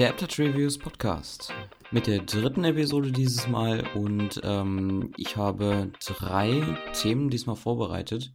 Der 0.00 0.08
Aptat 0.08 0.38
Reviews 0.38 0.78
Podcast 0.78 1.52
mit 1.90 2.06
der 2.06 2.20
dritten 2.20 2.64
Episode 2.64 3.12
dieses 3.12 3.46
Mal 3.48 3.86
und 3.94 4.40
ähm, 4.44 5.12
ich 5.18 5.36
habe 5.36 5.92
drei 6.06 6.78
Themen 6.94 7.28
diesmal 7.28 7.56
vorbereitet. 7.56 8.32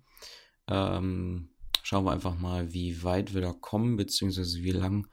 Ähm, 0.67 1.49
schauen 1.81 2.05
wir 2.05 2.11
einfach 2.11 2.37
mal, 2.37 2.71
wie 2.71 3.01
weit 3.01 3.33
wir 3.33 3.41
da 3.41 3.51
kommen, 3.51 3.97
beziehungsweise 3.97 4.61
wie 4.61 4.73
lang 4.73 5.07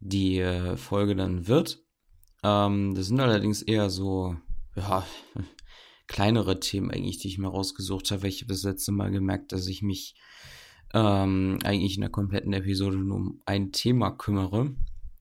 die 0.00 0.38
äh, 0.38 0.78
Folge 0.78 1.16
dann 1.16 1.48
wird. 1.48 1.82
Ähm, 2.42 2.94
das 2.94 3.08
sind 3.08 3.20
allerdings 3.20 3.60
eher 3.60 3.90
so, 3.90 4.36
ja, 4.76 5.06
kleinere 6.06 6.60
Themen 6.60 6.92
eigentlich, 6.92 7.18
die 7.18 7.28
ich 7.28 7.36
mir 7.36 7.48
rausgesucht 7.48 8.10
habe. 8.10 8.26
Ich 8.26 8.40
habe 8.40 8.54
das 8.54 8.62
letzte 8.62 8.92
Mal 8.92 9.10
gemerkt, 9.10 9.52
dass 9.52 9.66
ich 9.66 9.82
mich 9.82 10.14
ähm, 10.94 11.58
eigentlich 11.62 11.96
in 11.96 12.00
der 12.00 12.10
kompletten 12.10 12.54
Episode 12.54 12.96
nur 12.96 13.16
um 13.18 13.42
ein 13.44 13.70
Thema 13.70 14.12
kümmere. 14.12 14.74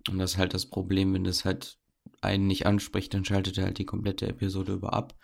Und 0.10 0.20
das 0.20 0.34
ist 0.34 0.38
halt 0.38 0.54
das 0.54 0.66
Problem, 0.66 1.14
wenn 1.14 1.24
das 1.24 1.46
halt 1.46 1.78
einen 2.22 2.48
nicht 2.48 2.66
anspricht, 2.66 3.14
dann 3.14 3.26
schaltet 3.26 3.58
er 3.58 3.66
halt 3.66 3.77
die 3.77 3.86
komplette 3.86 4.27
Episode 4.27 4.73
über 4.73 4.94
ab. 4.94 5.16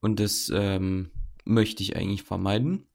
Und 0.00 0.20
das 0.20 0.50
ähm, 0.54 1.10
möchte 1.44 1.82
ich 1.82 1.96
eigentlich 1.96 2.22
vermeiden. 2.22 2.86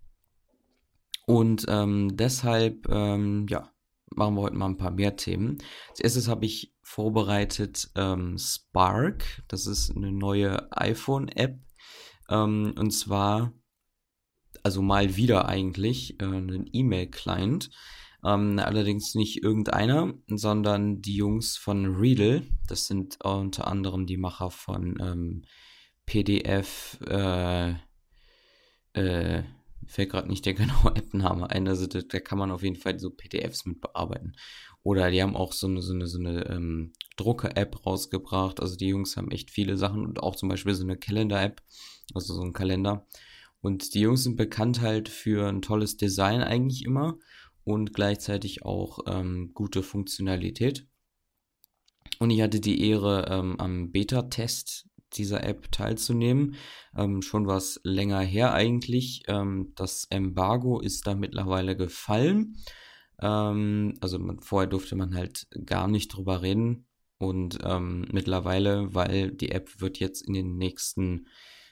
Und 1.26 1.66
ähm, 1.68 2.16
deshalb, 2.16 2.90
ähm, 2.90 3.46
ja, 3.50 3.72
machen 4.16 4.36
wir 4.36 4.42
heute 4.42 4.56
mal 4.56 4.68
ein 4.68 4.78
paar 4.78 4.92
mehr 4.92 5.16
Themen. 5.16 5.60
Als 5.90 6.00
erstes 6.00 6.28
habe 6.28 6.46
ich 6.46 6.74
vorbereitet 6.82 7.92
ähm, 7.96 8.38
Spark. 8.38 9.44
Das 9.48 9.68
ist 9.68 9.96
eine 9.96 10.12
neue 10.12 10.72
iPhone-App. 10.72 11.60
Ähm, 12.30 12.74
und 12.78 12.92
zwar, 12.92 13.54
also 14.64 14.82
mal 14.82 15.16
wieder 15.16 15.48
eigentlich, 15.48 16.20
äh, 16.20 16.26
ein 16.26 16.70
E-Mail-Client. 16.72 17.70
Ähm, 18.26 18.60
allerdings 18.60 19.16
nicht 19.16 19.44
irgendeiner, 19.44 20.14
sondern 20.28 21.02
die 21.02 21.16
Jungs 21.16 21.56
von 21.56 21.86
Readle. 21.86 22.44
Das 22.68 22.88
sind 22.88 23.24
unter 23.24 23.68
anderem 23.68 24.06
die 24.06 24.18
Macher 24.18 24.52
von 24.52 24.98
ähm, 25.00 25.44
PDF, 26.06 27.00
äh, 27.08 27.76
äh, 28.94 29.44
fällt 29.86 30.10
gerade 30.10 30.28
nicht 30.28 30.46
der 30.46 30.54
genaue 30.56 30.96
App-Name 30.96 31.50
ein. 31.50 31.68
Also 31.68 31.88
da, 31.88 32.02
da, 32.02 32.20
kann 32.20 32.38
man 32.38 32.52
auf 32.52 32.64
jeden 32.64 32.76
Fall 32.76 33.00
so 33.00 33.10
PDFs 33.10 33.66
mit 33.66 33.80
bearbeiten. 33.80 34.34
Oder 34.84 35.12
die 35.12 35.22
haben 35.22 35.36
auch 35.36 35.54
so 35.54 35.68
eine, 35.68 35.82
so 35.82 35.94
eine, 35.94 36.08
so 36.08 36.20
eine 36.20 36.46
ähm, 36.48 36.94
Drucker-App 37.16 37.86
rausgebracht. 37.86 38.60
Also 38.60 38.76
die 38.76 38.88
Jungs 38.88 39.16
haben 39.16 39.32
echt 39.32 39.52
viele 39.52 39.78
Sachen 39.78 40.06
und 40.06 40.22
auch 40.22 40.36
zum 40.36 40.50
Beispiel 40.50 40.74
so 40.74 40.84
eine 40.84 40.98
Calendar-App, 40.98 41.62
also 42.14 42.34
so 42.34 42.42
ein 42.42 42.54
Kalender. 42.54 43.08
Und 43.62 43.94
die 43.94 44.02
Jungs 44.02 44.24
sind 44.24 44.38
bekannt 44.38 44.82
halt 44.82 45.10
für 45.10 45.48
ein 45.48 45.62
tolles 45.62 45.98
Design 45.98 46.42
eigentlich 46.42 46.84
immer 46.86 47.18
und 47.64 47.94
gleichzeitig 47.94 48.64
auch 48.64 49.00
ähm, 49.08 49.52
gute 49.54 49.84
Funktionalität. 49.84 50.88
Und 52.20 52.32
ich 52.32 52.42
hatte 52.42 52.60
die 52.60 52.90
Ehre, 52.90 53.28
ähm, 53.30 53.60
am 53.60 53.92
Beta-Test 53.92 54.90
dieser 55.14 55.44
App 55.44 55.72
teilzunehmen. 55.72 56.56
Ähm, 56.96 57.22
schon 57.22 57.48
was 57.48 57.80
länger 57.84 58.22
her 58.22 58.54
eigentlich. 58.54 59.24
Ähm, 59.28 59.74
das 59.76 60.06
Embargo 60.10 60.80
ist 60.80 61.08
da 61.08 61.16
mittlerweile 61.16 61.76
gefallen. 61.76 62.58
Ähm, 63.22 63.96
also 64.02 64.20
man, 64.20 64.40
vorher 64.40 64.68
durfte 64.68 64.96
man 64.96 65.16
halt 65.16 65.48
gar 65.66 65.88
nicht 65.88 66.10
drüber 66.10 66.42
reden. 66.42 66.86
Und 67.18 67.60
ähm, 67.64 68.08
mittlerweile, 68.12 68.94
weil 68.94 69.32
die 69.32 69.52
App 69.52 69.82
wird 69.82 70.00
jetzt 70.00 70.26
in 70.26 70.34
den 70.34 70.58
nächsten 70.58 71.28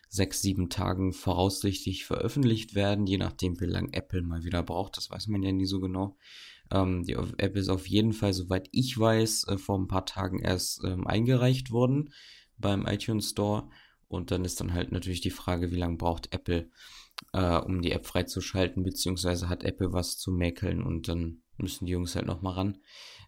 sechs, 0.10 0.42
sieben 0.42 0.70
Tagen 0.70 1.14
voraussichtlich 1.14 2.06
veröffentlicht 2.06 2.76
werden, 2.76 3.08
je 3.08 3.18
nachdem, 3.18 3.60
wie 3.60 3.66
lange 3.66 3.94
Apple 3.94 4.22
mal 4.22 4.44
wieder 4.44 4.64
braucht. 4.64 4.98
Das 4.98 5.10
weiß 5.10 5.28
man 5.28 5.44
ja 5.44 5.52
nie 5.52 5.66
so 5.66 5.80
genau. 5.80 6.18
Ähm, 6.72 7.04
die 7.04 7.14
App 7.14 7.56
ist 7.56 7.70
auf 7.70 7.88
jeden 7.88 8.14
Fall, 8.14 8.34
soweit 8.34 8.70
ich 8.72 8.98
weiß, 8.98 9.48
äh, 9.48 9.58
vor 9.58 9.78
ein 9.78 9.88
paar 9.88 10.06
Tagen 10.06 10.40
erst 10.40 10.84
ähm, 10.84 11.08
eingereicht 11.08 11.72
worden 11.72 12.14
beim 12.58 12.86
iTunes 12.86 13.32
Store. 13.32 13.70
Und 14.08 14.32
dann 14.32 14.46
ist 14.46 14.60
dann 14.62 14.74
halt 14.74 14.92
natürlich 14.92 15.22
die 15.22 15.30
Frage, 15.30 15.72
wie 15.72 15.78
lange 15.78 15.98
braucht 15.98 16.34
Apple, 16.34 16.70
äh, 17.34 17.58
um 17.58 17.82
die 17.82 17.92
App 17.92 18.06
freizuschalten, 18.06 18.84
beziehungsweise 18.84 19.50
hat 19.50 19.64
Apple 19.64 19.92
was 19.92 20.18
zu 20.18 20.32
mäkeln 20.32 20.82
und 20.82 21.08
dann 21.10 21.42
müssen 21.58 21.86
die 21.86 21.92
Jungs 21.92 22.16
halt 22.16 22.26
nochmal 22.26 22.54
ran. 22.54 22.78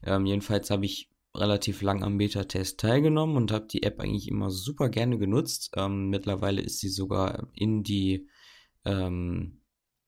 Ähm, 0.03 0.25
jedenfalls 0.25 0.69
habe 0.69 0.85
ich 0.85 1.09
relativ 1.35 1.81
lang 1.81 2.03
am 2.03 2.17
Beta-Test 2.17 2.79
teilgenommen 2.79 3.37
und 3.37 3.51
habe 3.51 3.67
die 3.67 3.83
App 3.83 3.99
eigentlich 3.99 4.27
immer 4.27 4.49
super 4.49 4.89
gerne 4.89 5.17
genutzt. 5.17 5.71
Ähm, 5.75 6.09
mittlerweile 6.09 6.61
ist 6.61 6.79
sie 6.79 6.89
sogar 6.89 7.47
in 7.53 7.83
die, 7.83 8.27
ähm, 8.85 9.61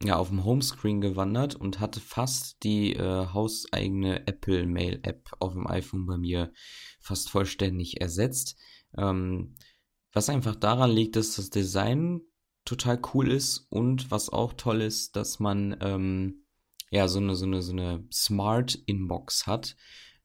ja, 0.04 0.18
auf 0.18 0.30
dem 0.30 0.44
Homescreen 0.44 1.00
gewandert 1.00 1.56
und 1.56 1.80
hatte 1.80 2.00
fast 2.00 2.64
die 2.64 2.96
äh, 2.96 3.28
hauseigene 3.28 4.28
Apple 4.28 4.66
Mail 4.66 5.00
App 5.04 5.30
auf 5.40 5.54
dem 5.54 5.68
iPhone 5.68 6.08
bei 6.08 6.18
mir 6.18 6.52
fast 7.00 7.30
vollständig 7.30 8.02
ersetzt. 8.02 8.58
Ähm, 8.98 9.56
was 10.12 10.30
einfach 10.30 10.56
daran 10.56 10.92
liegt, 10.92 11.16
dass 11.16 11.36
das 11.36 11.52
Design 11.52 12.22
total 12.66 13.00
cool 13.14 13.32
ist 13.32 13.68
und 13.70 14.12
was 14.12 14.30
auch 14.30 14.54
toll 14.54 14.82
ist, 14.82 15.16
dass 15.16 15.40
man 15.40 15.78
ähm, 15.82 16.46
ja 16.90 17.08
so 17.08 17.20
eine 17.20 17.36
so 17.36 17.46
eine 17.46 17.62
so 17.62 17.72
eine 17.72 18.06
Smart 18.12 18.76
Inbox 18.86 19.48
hat. 19.48 19.76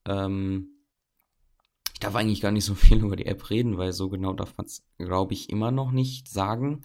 Ähm, 0.07 0.76
ich 1.97 2.01
darf 2.01 2.15
eigentlich 2.15 2.43
gar 2.43 2.53
nicht 2.53 2.67
so 2.67 2.75
viel 2.75 2.99
über 3.05 3.17
die 3.17 3.25
App 3.25 3.49
reden, 3.49 3.79
weil 3.79 3.95
so 3.95 4.11
genau 4.11 4.35
darf 4.35 4.55
man 4.59 4.67
es, 4.67 4.85
glaube 4.99 5.33
ich, 5.33 5.49
immer 5.49 5.71
noch 5.71 5.93
nicht 5.93 6.29
sagen. 6.29 6.83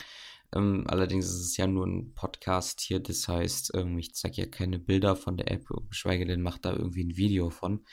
Ähm, 0.56 0.86
allerdings 0.88 1.26
ist 1.26 1.42
es 1.42 1.58
ja 1.58 1.68
nur 1.68 1.86
ein 1.86 2.14
Podcast 2.14 2.80
hier, 2.80 3.02
das 3.02 3.28
heißt, 3.28 3.74
ähm, 3.76 4.00
ich 4.00 4.16
zeige 4.16 4.38
ja 4.44 4.48
keine 4.48 4.80
Bilder 4.80 5.18
von 5.18 5.36
der 5.36 5.52
App, 5.52 5.68
geschweige 5.90 6.26
denn 6.26 6.42
macht 6.42 6.64
da 6.64 6.72
irgendwie 6.72 7.04
ein 7.04 7.18
Video 7.18 7.50
von. 7.50 7.84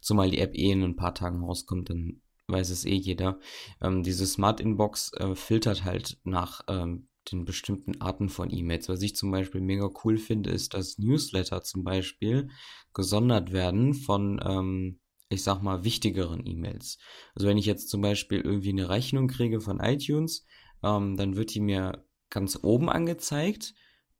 Zumal 0.00 0.30
die 0.30 0.38
App 0.38 0.54
eh 0.54 0.70
in 0.70 0.84
ein 0.84 0.94
paar 0.94 1.16
Tagen 1.16 1.42
rauskommt, 1.42 1.90
dann 1.90 2.22
weiß 2.46 2.70
es 2.70 2.84
eh 2.84 2.94
jeder. 2.94 3.40
Ähm, 3.82 4.04
diese 4.04 4.24
Smart 4.24 4.60
Inbox 4.60 5.12
äh, 5.14 5.34
filtert 5.34 5.82
halt 5.82 6.18
nach 6.22 6.60
ähm, 6.68 7.08
den 7.32 7.44
bestimmten 7.44 8.00
Arten 8.00 8.28
von 8.28 8.52
E-Mails. 8.52 8.88
Was 8.88 9.02
ich 9.02 9.16
zum 9.16 9.32
Beispiel 9.32 9.62
mega 9.62 9.90
cool 10.04 10.16
finde, 10.16 10.50
ist, 10.50 10.74
dass 10.74 10.98
Newsletter 10.98 11.62
zum 11.62 11.82
Beispiel 11.82 12.50
gesondert 12.94 13.50
werden 13.50 13.94
von 13.94 14.40
ähm, 14.44 15.00
ich 15.28 15.42
sag 15.42 15.62
mal, 15.62 15.84
wichtigeren 15.84 16.46
E-Mails. 16.46 16.98
Also 17.34 17.46
wenn 17.46 17.58
ich 17.58 17.66
jetzt 17.66 17.88
zum 17.88 18.00
Beispiel 18.00 18.40
irgendwie 18.40 18.70
eine 18.70 18.88
Rechnung 18.88 19.28
kriege 19.28 19.60
von 19.60 19.80
iTunes, 19.80 20.46
ähm, 20.82 21.16
dann 21.16 21.36
wird 21.36 21.54
die 21.54 21.60
mir 21.60 22.04
ganz 22.30 22.58
oben 22.62 22.88
angezeigt 22.88 23.74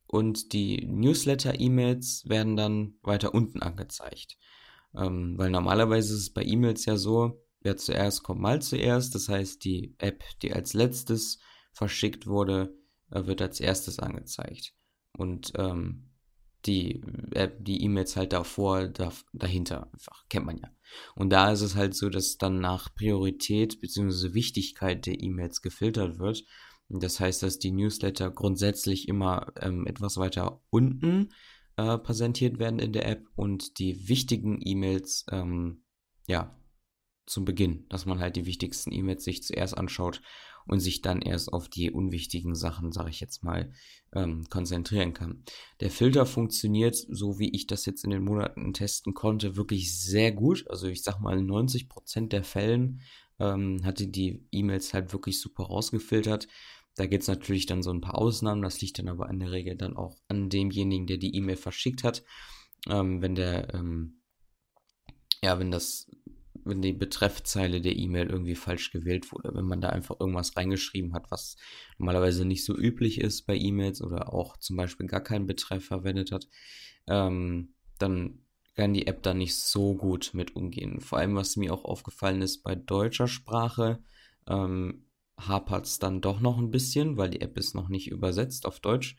und 0.07 0.53
die 0.53 0.87
Newsletter-E-Mails 0.87 2.29
werden 2.29 2.57
dann 2.57 2.95
weiter 3.03 3.35
unten 3.35 3.63
angezeigt. 3.63 4.39
Ähm, 4.95 5.35
weil 5.37 5.51
normalerweise 5.51 6.15
ist 6.15 6.21
es 6.21 6.33
bei 6.33 6.43
E-Mails 6.43 6.87
ja 6.87 6.97
so, 6.97 7.45
wer 7.61 7.77
zuerst 7.77 8.23
kommt 8.23 8.41
mal 8.41 8.63
zuerst. 8.63 9.15
Das 9.15 9.29
heißt, 9.29 9.65
die 9.65 9.95
App, 9.99 10.25
die 10.43 10.53
als 10.53 10.73
letztes 10.73 11.39
verschickt 11.73 12.27
wurde, 12.27 12.75
äh, 13.11 13.27
wird 13.27 13.43
als 13.43 13.61
erstes 13.61 13.99
angezeigt. 13.99 14.75
Und 15.17 15.53
ähm, 15.57 16.11
die 16.67 17.03
äh, 17.33 17.51
die 17.59 17.83
E-Mails 17.83 18.17
halt 18.17 18.33
davor, 18.33 18.89
da, 18.89 19.13
dahinter 19.33 19.93
einfach, 19.93 20.27
kennt 20.29 20.47
man 20.47 20.59
ja. 20.59 20.71
Und 21.15 21.31
da 21.31 21.53
ist 21.53 21.63
es 21.63 21.75
halt 21.75 21.95
so, 21.95 22.09
dass 22.09 22.39
dann 22.39 22.61
nach 22.61 22.95
Priorität 22.95 23.81
bzw. 23.81 24.35
Wichtigkeit 24.35 25.07
der 25.07 25.23
E-Mails 25.23 25.63
gefiltert 25.63 26.19
wird. 26.19 26.45
Das 26.89 27.21
heißt, 27.21 27.43
dass 27.43 27.59
die 27.59 27.71
Newsletter 27.73 28.31
grundsätzlich 28.31 29.09
immer 29.09 29.53
ähm, 29.61 29.87
etwas 29.87 30.17
weiter 30.17 30.63
unten 30.71 31.31
äh, 31.77 31.99
präsentiert 31.99 32.59
werden 32.59 32.79
in 32.79 32.93
der 32.93 33.07
App 33.07 33.27
und 33.37 33.79
die 33.79 34.09
wichtigen 34.09 34.59
E-Mails, 34.65 35.27
ähm, 35.31 35.83
ja, 36.27 36.58
zum 37.29 37.45
Beginn, 37.45 37.87
dass 37.89 38.07
man 38.07 38.21
halt 38.21 38.37
die 38.37 38.47
wichtigsten 38.47 38.93
E-Mails 38.93 39.25
sich 39.25 39.43
zuerst 39.43 39.77
anschaut 39.77 40.23
und 40.67 40.81
sich 40.81 41.01
dann 41.01 41.23
erst 41.23 41.53
auf 41.53 41.69
die 41.69 41.91
unwichtigen 41.91 42.55
Sachen, 42.55 42.93
sage 42.93 43.11
ich 43.11 43.21
jetzt 43.21 43.43
mal, 43.43 43.73
ähm, 44.13 44.45
konzentrieren 44.51 45.15
kann. 45.15 45.43
Der 45.81 45.91
Filter 45.91 46.27
funktioniert, 46.27 46.95
so 46.95 47.39
wie 47.39 47.51
ich 47.51 47.67
das 47.67 47.87
jetzt 47.87 48.05
in 48.05 48.11
den 48.11 48.25
Monaten 48.25 48.73
testen 48.75 49.15
konnte, 49.15 49.57
wirklich 49.57 49.99
sehr 49.99 50.31
gut. 50.31 50.67
Also 50.69 50.87
ich 50.87 51.03
sag 51.03 51.21
mal, 51.21 51.39
90% 51.39 52.29
der 52.29 52.45
Fällen 52.45 53.01
ähm, 53.39 53.81
hatte 53.85 54.09
die 54.09 54.47
E-Mails 54.53 54.93
halt 54.93 55.13
wirklich 55.13 55.41
super 55.41 55.65
rausgefiltert. 55.65 56.49
Da 56.97 57.07
gibt 57.07 57.23
es 57.23 57.29
natürlich 57.29 57.67
dann 57.67 57.83
so 57.83 57.91
ein 57.91 58.01
paar 58.01 58.19
Ausnahmen, 58.19 58.63
das 58.63 58.81
liegt 58.81 58.99
dann 58.99 59.09
aber 59.09 59.31
in 59.31 59.39
der 59.39 59.53
Regel 59.53 59.77
dann 59.77 59.97
auch 59.97 60.19
an 60.29 60.51
demjenigen, 60.51 61.07
der 61.07 61.17
die 61.17 61.35
E-Mail 61.35 61.57
verschickt 61.57 62.05
hat. 62.05 62.25
Ähm, 62.89 63.23
wenn 63.23 63.35
der, 63.35 63.73
ähm, 63.75 64.21
ja, 65.43 65.59
wenn 65.59 65.71
das 65.71 66.11
wenn 66.69 66.83
die 66.83 66.93
Betreffzeile 66.93 67.81
der 67.81 67.97
E-Mail 67.97 68.29
irgendwie 68.29 68.55
falsch 68.55 68.91
gewählt 68.91 69.33
wurde, 69.33 69.55
wenn 69.55 69.65
man 69.65 69.81
da 69.81 69.89
einfach 69.91 70.21
irgendwas 70.21 70.57
reingeschrieben 70.57 71.15
hat, 71.15 71.31
was 71.31 71.57
normalerweise 71.99 72.45
nicht 72.45 72.65
so 72.65 72.77
üblich 72.77 73.21
ist 73.21 73.47
bei 73.47 73.57
E-Mails 73.57 74.03
oder 74.03 74.33
auch 74.33 74.57
zum 74.59 74.77
Beispiel 74.77 75.07
gar 75.07 75.23
keinen 75.23 75.47
Betreff 75.47 75.85
verwendet 75.85 76.33
hat, 76.33 76.49
ähm, 77.07 77.75
dann 77.99 78.41
kann 78.75 78.95
die 78.95 79.09
App 79.09 79.23
da 79.25 79.35
nicht 79.35 79.57
so 79.57 79.95
gut 79.95 80.31
mit 80.35 80.55
umgehen. 80.55 81.01
Vor 81.01 81.19
allem, 81.19 81.35
was 81.35 81.57
mir 81.57 81.75
auch 81.75 81.85
aufgefallen 81.85 82.43
ist, 82.43 82.63
bei 82.63 82.77
deutscher 82.77 83.27
Sprache 83.27 83.99
ähm, 84.47 85.07
hapert 85.37 85.87
es 85.87 85.99
dann 85.99 86.21
doch 86.21 86.41
noch 86.41 86.59
ein 86.59 86.71
bisschen, 86.71 87.17
weil 87.17 87.31
die 87.31 87.41
App 87.41 87.59
ist 87.59 87.75
noch 87.75 87.89
nicht 87.89 88.09
übersetzt 88.09 88.67
auf 88.67 88.79
Deutsch. 88.79 89.17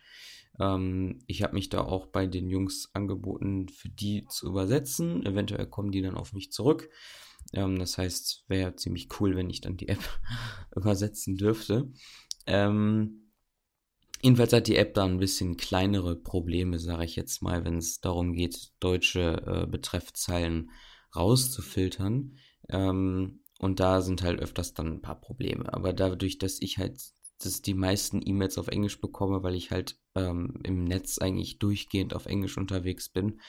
Ähm, 0.59 1.19
ich 1.27 1.43
habe 1.43 1.55
mich 1.55 1.69
da 1.69 1.81
auch 1.81 2.07
bei 2.07 2.27
den 2.27 2.49
Jungs 2.49 2.89
angeboten, 2.93 3.69
für 3.69 3.89
die 3.89 4.25
zu 4.29 4.47
übersetzen. 4.47 5.25
Eventuell 5.25 5.65
kommen 5.67 5.91
die 5.91 6.01
dann 6.01 6.15
auf 6.15 6.33
mich 6.33 6.51
zurück. 6.51 6.89
Ähm, 7.53 7.79
das 7.79 7.97
heißt, 7.97 8.45
wäre 8.47 8.75
ziemlich 8.75 9.07
cool, 9.19 9.35
wenn 9.35 9.49
ich 9.49 9.61
dann 9.61 9.77
die 9.77 9.89
App 9.89 9.99
übersetzen 10.75 11.37
dürfte. 11.37 11.91
Ähm, 12.45 13.31
jedenfalls 14.21 14.53
hat 14.53 14.67
die 14.67 14.75
App 14.75 14.93
da 14.93 15.05
ein 15.05 15.19
bisschen 15.19 15.57
kleinere 15.57 16.15
Probleme, 16.15 16.79
sage 16.79 17.05
ich 17.05 17.15
jetzt 17.15 17.41
mal, 17.41 17.65
wenn 17.65 17.77
es 17.77 17.99
darum 17.99 18.33
geht, 18.33 18.71
deutsche 18.79 19.43
äh, 19.45 19.67
Betreffzeilen 19.67 20.71
rauszufiltern. 21.15 22.37
Ähm, 22.69 23.43
und 23.59 23.79
da 23.79 24.01
sind 24.01 24.23
halt 24.23 24.39
öfters 24.39 24.73
dann 24.73 24.87
ein 24.93 25.01
paar 25.01 25.19
Probleme. 25.19 25.73
Aber 25.73 25.91
dadurch, 25.91 26.37
dass 26.37 26.61
ich 26.61 26.77
halt 26.77 26.97
dass 27.41 27.61
die 27.61 27.73
meisten 27.73 28.21
E-Mails 28.23 28.57
auf 28.57 28.67
Englisch 28.67 28.99
bekomme, 28.99 29.43
weil 29.43 29.55
ich 29.55 29.71
halt 29.71 29.97
ähm, 30.15 30.59
im 30.63 30.83
Netz 30.83 31.19
eigentlich 31.19 31.57
durchgehend 31.59 32.13
auf 32.13 32.25
Englisch 32.25 32.57
unterwegs 32.57 33.09
bin 33.09 33.39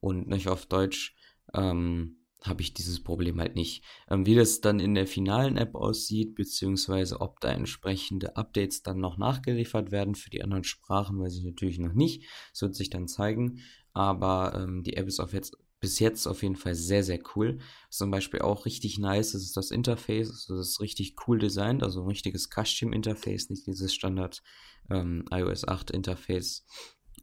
und 0.00 0.26
nicht 0.28 0.48
auf 0.48 0.66
Deutsch, 0.66 1.14
ähm, 1.54 2.25
habe 2.42 2.62
ich 2.62 2.74
dieses 2.74 3.02
Problem 3.02 3.40
halt 3.40 3.54
nicht. 3.54 3.82
Ähm, 4.08 4.26
wie 4.26 4.34
das 4.34 4.60
dann 4.60 4.78
in 4.80 4.94
der 4.94 5.06
finalen 5.06 5.56
App 5.56 5.74
aussieht, 5.74 6.34
beziehungsweise 6.34 7.20
ob 7.20 7.40
da 7.40 7.50
entsprechende 7.50 8.36
Updates 8.36 8.82
dann 8.82 9.00
noch 9.00 9.16
nachgeliefert 9.16 9.90
werden 9.90 10.14
für 10.14 10.30
die 10.30 10.42
anderen 10.42 10.64
Sprachen, 10.64 11.18
weiß 11.18 11.36
ich 11.36 11.44
natürlich 11.44 11.78
noch 11.78 11.92
nicht. 11.92 12.24
Das 12.52 12.62
wird 12.62 12.74
sich 12.74 12.90
dann 12.90 13.08
zeigen. 13.08 13.60
Aber 13.92 14.54
ähm, 14.54 14.82
die 14.82 14.96
App 14.96 15.08
ist 15.08 15.20
auf 15.20 15.32
jetzt 15.32 15.56
bis 15.80 15.98
jetzt 15.98 16.26
auf 16.26 16.42
jeden 16.42 16.56
Fall 16.56 16.74
sehr, 16.74 17.04
sehr 17.04 17.20
cool. 17.34 17.58
Zum 17.90 18.10
Beispiel 18.10 18.40
auch 18.40 18.66
richtig 18.66 18.98
nice 18.98 19.34
ist, 19.34 19.44
ist 19.44 19.56
das 19.56 19.70
Interface. 19.70 20.46
Das 20.48 20.58
ist 20.58 20.80
richtig 20.80 21.16
cool 21.26 21.38
designt, 21.38 21.82
also 21.82 22.02
ein 22.02 22.08
richtiges 22.08 22.48
Custom-Interface, 22.48 23.50
nicht 23.50 23.66
dieses 23.66 23.94
Standard 23.94 24.42
ähm, 24.90 25.24
iOS 25.30 25.66
8 25.66 25.90
Interface, 25.90 26.66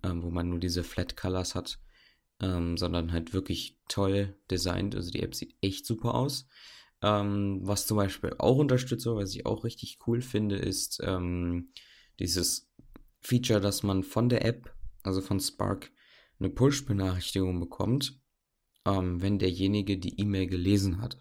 ähm, 0.04 0.21
wo 0.24 0.30
man 0.30 0.50
nur 0.50 0.59
diese 0.59 0.83
Flat 0.83 1.18
Colors 1.18 1.56
hat, 1.56 1.80
ähm, 2.44 2.78
sondern 2.78 3.12
halt 3.12 3.34
wirklich 3.34 3.80
toll 3.88 4.36
designt. 4.51 4.95
Also 4.95 5.12
die 5.12 5.24
App 5.24 5.34
sieht 5.34 5.56
echt 5.62 5.86
super 5.86 6.13
aus. 6.13 6.48
Ähm, 7.01 7.60
was 7.63 7.88
zum 7.88 7.98
Beispiel 7.98 8.36
auch 8.38 8.57
unterstützt, 8.57 9.06
was 9.06 9.34
ich 9.34 9.45
auch 9.45 9.63
richtig 9.63 9.98
cool 10.07 10.22
finde, 10.22 10.57
ist 10.57 11.01
ähm, 11.04 11.69
dieses 12.19 12.72
Feature, 13.22 13.62
dass 13.62 13.84
man 13.84 14.04
von 14.04 14.30
der 14.30 14.45
App, 14.45 14.74
also 15.04 15.22
von 15.22 15.40
Spark, 15.40 15.92
eine 16.40 16.50
Push-Benachrichtigung 16.50 17.60
bekommt 17.60 18.19
ähm, 18.86 19.22
wenn 19.22 19.40
derjenige 19.40 19.98
die 19.98 20.19
E-Mail 20.19 20.48
gelesen 20.48 21.01
hat. 21.01 21.18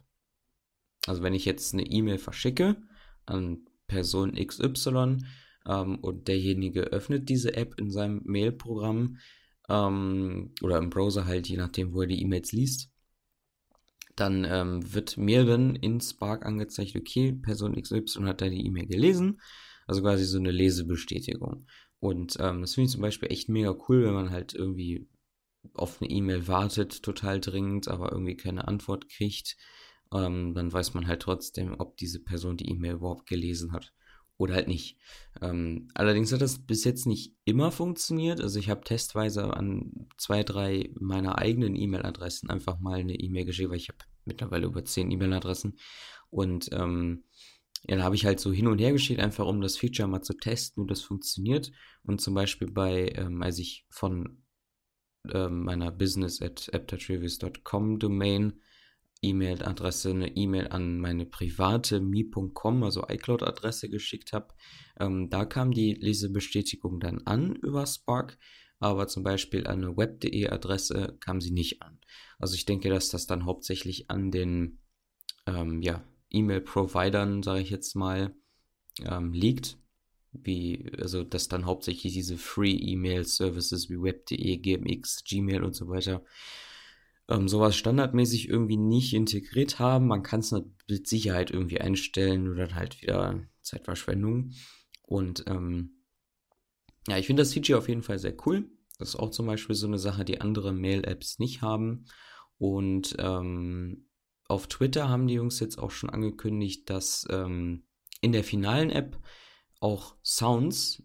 Also 1.06 1.22
wenn 1.22 1.34
ich 1.34 1.44
jetzt 1.44 1.74
eine 1.74 1.86
E-Mail 1.86 2.19
verschicke 2.19 2.76
an 3.26 3.66
Person 3.86 4.34
XY 4.34 5.19
ähm, 5.66 5.98
und 5.98 6.28
derjenige 6.28 6.82
öffnet 6.82 7.28
diese 7.28 7.54
App 7.54 7.78
in 7.78 7.90
seinem 7.90 8.22
Mailprogramm 8.24 9.19
ähm, 9.68 10.54
oder 10.62 10.78
im 10.78 10.90
Browser 10.90 11.26
halt, 11.26 11.48
je 11.48 11.56
nachdem, 11.56 11.94
wo 11.94 12.02
er 12.02 12.06
die 12.06 12.22
E-Mails 12.22 12.52
liest, 12.52 12.90
dann 14.16 14.44
ähm, 14.44 14.92
wird 14.92 15.16
mir 15.16 15.44
dann 15.44 15.76
in 15.76 16.00
Spark 16.00 16.44
angezeigt, 16.44 16.96
okay, 16.96 17.32
Person 17.32 17.80
XY 17.80 18.24
hat 18.24 18.40
da 18.40 18.48
die 18.48 18.66
E-Mail 18.66 18.86
gelesen. 18.86 19.40
Also 19.86 20.02
quasi 20.02 20.24
so 20.24 20.38
eine 20.38 20.52
Lesebestätigung. 20.52 21.66
Und 21.98 22.36
ähm, 22.40 22.60
das 22.60 22.74
finde 22.74 22.86
ich 22.86 22.92
zum 22.92 23.02
Beispiel 23.02 23.30
echt 23.30 23.48
mega 23.48 23.74
cool, 23.88 24.04
wenn 24.04 24.14
man 24.14 24.30
halt 24.30 24.54
irgendwie 24.54 25.08
auf 25.74 26.00
eine 26.00 26.10
E-Mail 26.10 26.48
wartet, 26.48 27.02
total 27.02 27.40
dringend, 27.40 27.88
aber 27.88 28.12
irgendwie 28.12 28.36
keine 28.36 28.66
Antwort 28.68 29.08
kriegt, 29.08 29.56
ähm, 30.12 30.54
dann 30.54 30.72
weiß 30.72 30.94
man 30.94 31.06
halt 31.06 31.22
trotzdem, 31.22 31.74
ob 31.78 31.96
diese 31.96 32.22
Person 32.22 32.56
die 32.56 32.68
E-Mail 32.68 32.94
überhaupt 32.94 33.26
gelesen 33.26 33.72
hat 33.72 33.92
oder 34.42 34.54
halt 34.54 34.68
nicht. 34.68 34.98
Ähm, 35.40 35.88
allerdings 35.94 36.32
hat 36.32 36.40
das 36.40 36.58
bis 36.58 36.84
jetzt 36.84 37.06
nicht 37.06 37.34
immer 37.44 37.70
funktioniert. 37.70 38.40
Also 38.40 38.58
ich 38.58 38.68
habe 38.68 38.82
testweise 38.82 39.54
an 39.56 40.08
zwei, 40.18 40.42
drei 40.42 40.90
meiner 40.98 41.38
eigenen 41.38 41.76
E-Mail-Adressen 41.76 42.50
einfach 42.50 42.80
mal 42.80 43.00
eine 43.00 43.14
E-Mail 43.14 43.44
geschickt, 43.44 43.70
weil 43.70 43.76
ich 43.76 43.88
habe 43.88 43.98
mittlerweile 44.24 44.66
über 44.66 44.84
zehn 44.84 45.10
E-Mail-Adressen 45.10 45.78
und 46.30 46.70
ähm, 46.72 47.24
ja, 47.88 47.96
da 47.96 48.04
habe 48.04 48.14
ich 48.14 48.24
halt 48.24 48.38
so 48.38 48.52
hin 48.52 48.68
und 48.68 48.78
her 48.78 48.92
geschickt, 48.92 49.20
einfach 49.20 49.46
um 49.46 49.60
das 49.60 49.76
Feature 49.76 50.08
mal 50.08 50.22
zu 50.22 50.34
testen, 50.34 50.84
wie 50.84 50.88
das 50.88 51.02
funktioniert. 51.02 51.72
Und 52.04 52.20
zum 52.20 52.34
Beispiel 52.34 52.70
bei, 52.70 53.12
ähm, 53.16 53.42
als 53.42 53.58
ich 53.58 53.86
von 53.90 54.44
äh, 55.28 55.48
meiner 55.48 55.90
business 55.90 56.40
at 56.40 56.70
aptatrevis.com 56.72 57.98
Domain 57.98 58.60
E-Mail-Adresse 59.22 60.10
eine 60.10 60.36
E-Mail 60.36 60.69
an 60.69 60.98
meine 60.98 61.24
private 61.24 62.00
mi.com, 62.00 62.82
also 62.82 63.06
iCloud-Adresse 63.08 63.88
geschickt 63.88 64.32
habe. 64.32 64.48
Ähm, 64.98 65.30
da 65.30 65.44
kam 65.44 65.72
die 65.72 65.94
Lesebestätigung 65.94 67.00
dann 67.00 67.22
an 67.24 67.54
über 67.56 67.86
Spark, 67.86 68.38
aber 68.80 69.06
zum 69.06 69.22
Beispiel 69.22 69.66
an 69.66 69.84
eine 69.84 69.96
web.de 69.96 70.48
Adresse 70.48 71.16
kam 71.20 71.40
sie 71.40 71.52
nicht 71.52 71.82
an. 71.82 72.00
Also 72.38 72.54
ich 72.54 72.66
denke, 72.66 72.88
dass 72.90 73.08
das 73.10 73.26
dann 73.26 73.44
hauptsächlich 73.44 74.10
an 74.10 74.32
den 74.32 74.80
ähm, 75.46 75.80
ja, 75.82 76.04
E-Mail-Providern, 76.30 77.42
sage 77.42 77.60
ich 77.60 77.70
jetzt 77.70 77.94
mal, 77.94 78.34
ähm, 79.04 79.32
liegt 79.32 79.78
wie, 80.32 80.90
also 80.98 81.22
dass 81.22 81.48
dann 81.48 81.66
hauptsächlich 81.66 82.12
diese 82.12 82.38
Free-E-Mail-Services 82.38 83.88
wie 83.90 84.00
Web.de, 84.00 84.56
GMX, 84.56 85.24
Gmail 85.24 85.62
und 85.62 85.74
so 85.74 85.88
weiter 85.88 86.24
ähm, 87.32 87.49
sowas 87.49 87.76
standardmäßig 87.76 88.49
irgendwie 88.49 88.76
nicht 88.76 89.14
integriert 89.14 89.79
haben. 89.79 90.06
Man 90.06 90.23
kann 90.23 90.40
es 90.40 90.52
mit 90.52 91.08
Sicherheit 91.08 91.50
irgendwie 91.50 91.81
einstellen 91.81 92.49
oder 92.49 92.75
halt 92.75 93.00
wieder 93.00 93.43
Zeitverschwendung. 93.62 94.52
Und 95.02 95.44
ähm, 95.46 96.05
ja, 97.08 97.19
ich 97.19 97.26
finde 97.26 97.43
das 97.43 97.52
Feature 97.52 97.79
auf 97.79 97.88
jeden 97.88 98.02
Fall 98.02 98.19
sehr 98.19 98.37
cool. 98.46 98.70
Das 98.99 99.11
ist 99.11 99.17
auch 99.17 99.31
zum 99.31 99.46
Beispiel 99.46 99.75
so 99.75 99.87
eine 99.87 99.99
Sache, 99.99 100.25
die 100.25 100.40
andere 100.40 100.73
Mail-Apps 100.73 101.38
nicht 101.38 101.62
haben. 101.62 102.05
Und 102.58 103.17
ähm, 103.19 104.08
auf 104.46 104.67
Twitter 104.69 105.08
haben 105.08 105.26
die 105.26 105.34
Jungs 105.34 105.58
jetzt 105.61 105.79
auch 105.79 105.90
schon 105.90 106.11
angekündigt, 106.11 106.88
dass 106.90 107.26
ähm, 107.31 107.84
in 108.20 108.32
der 108.32 108.44
finalen 108.44 108.90
App 108.90 109.19
auch 109.81 110.17
Sounds 110.23 111.02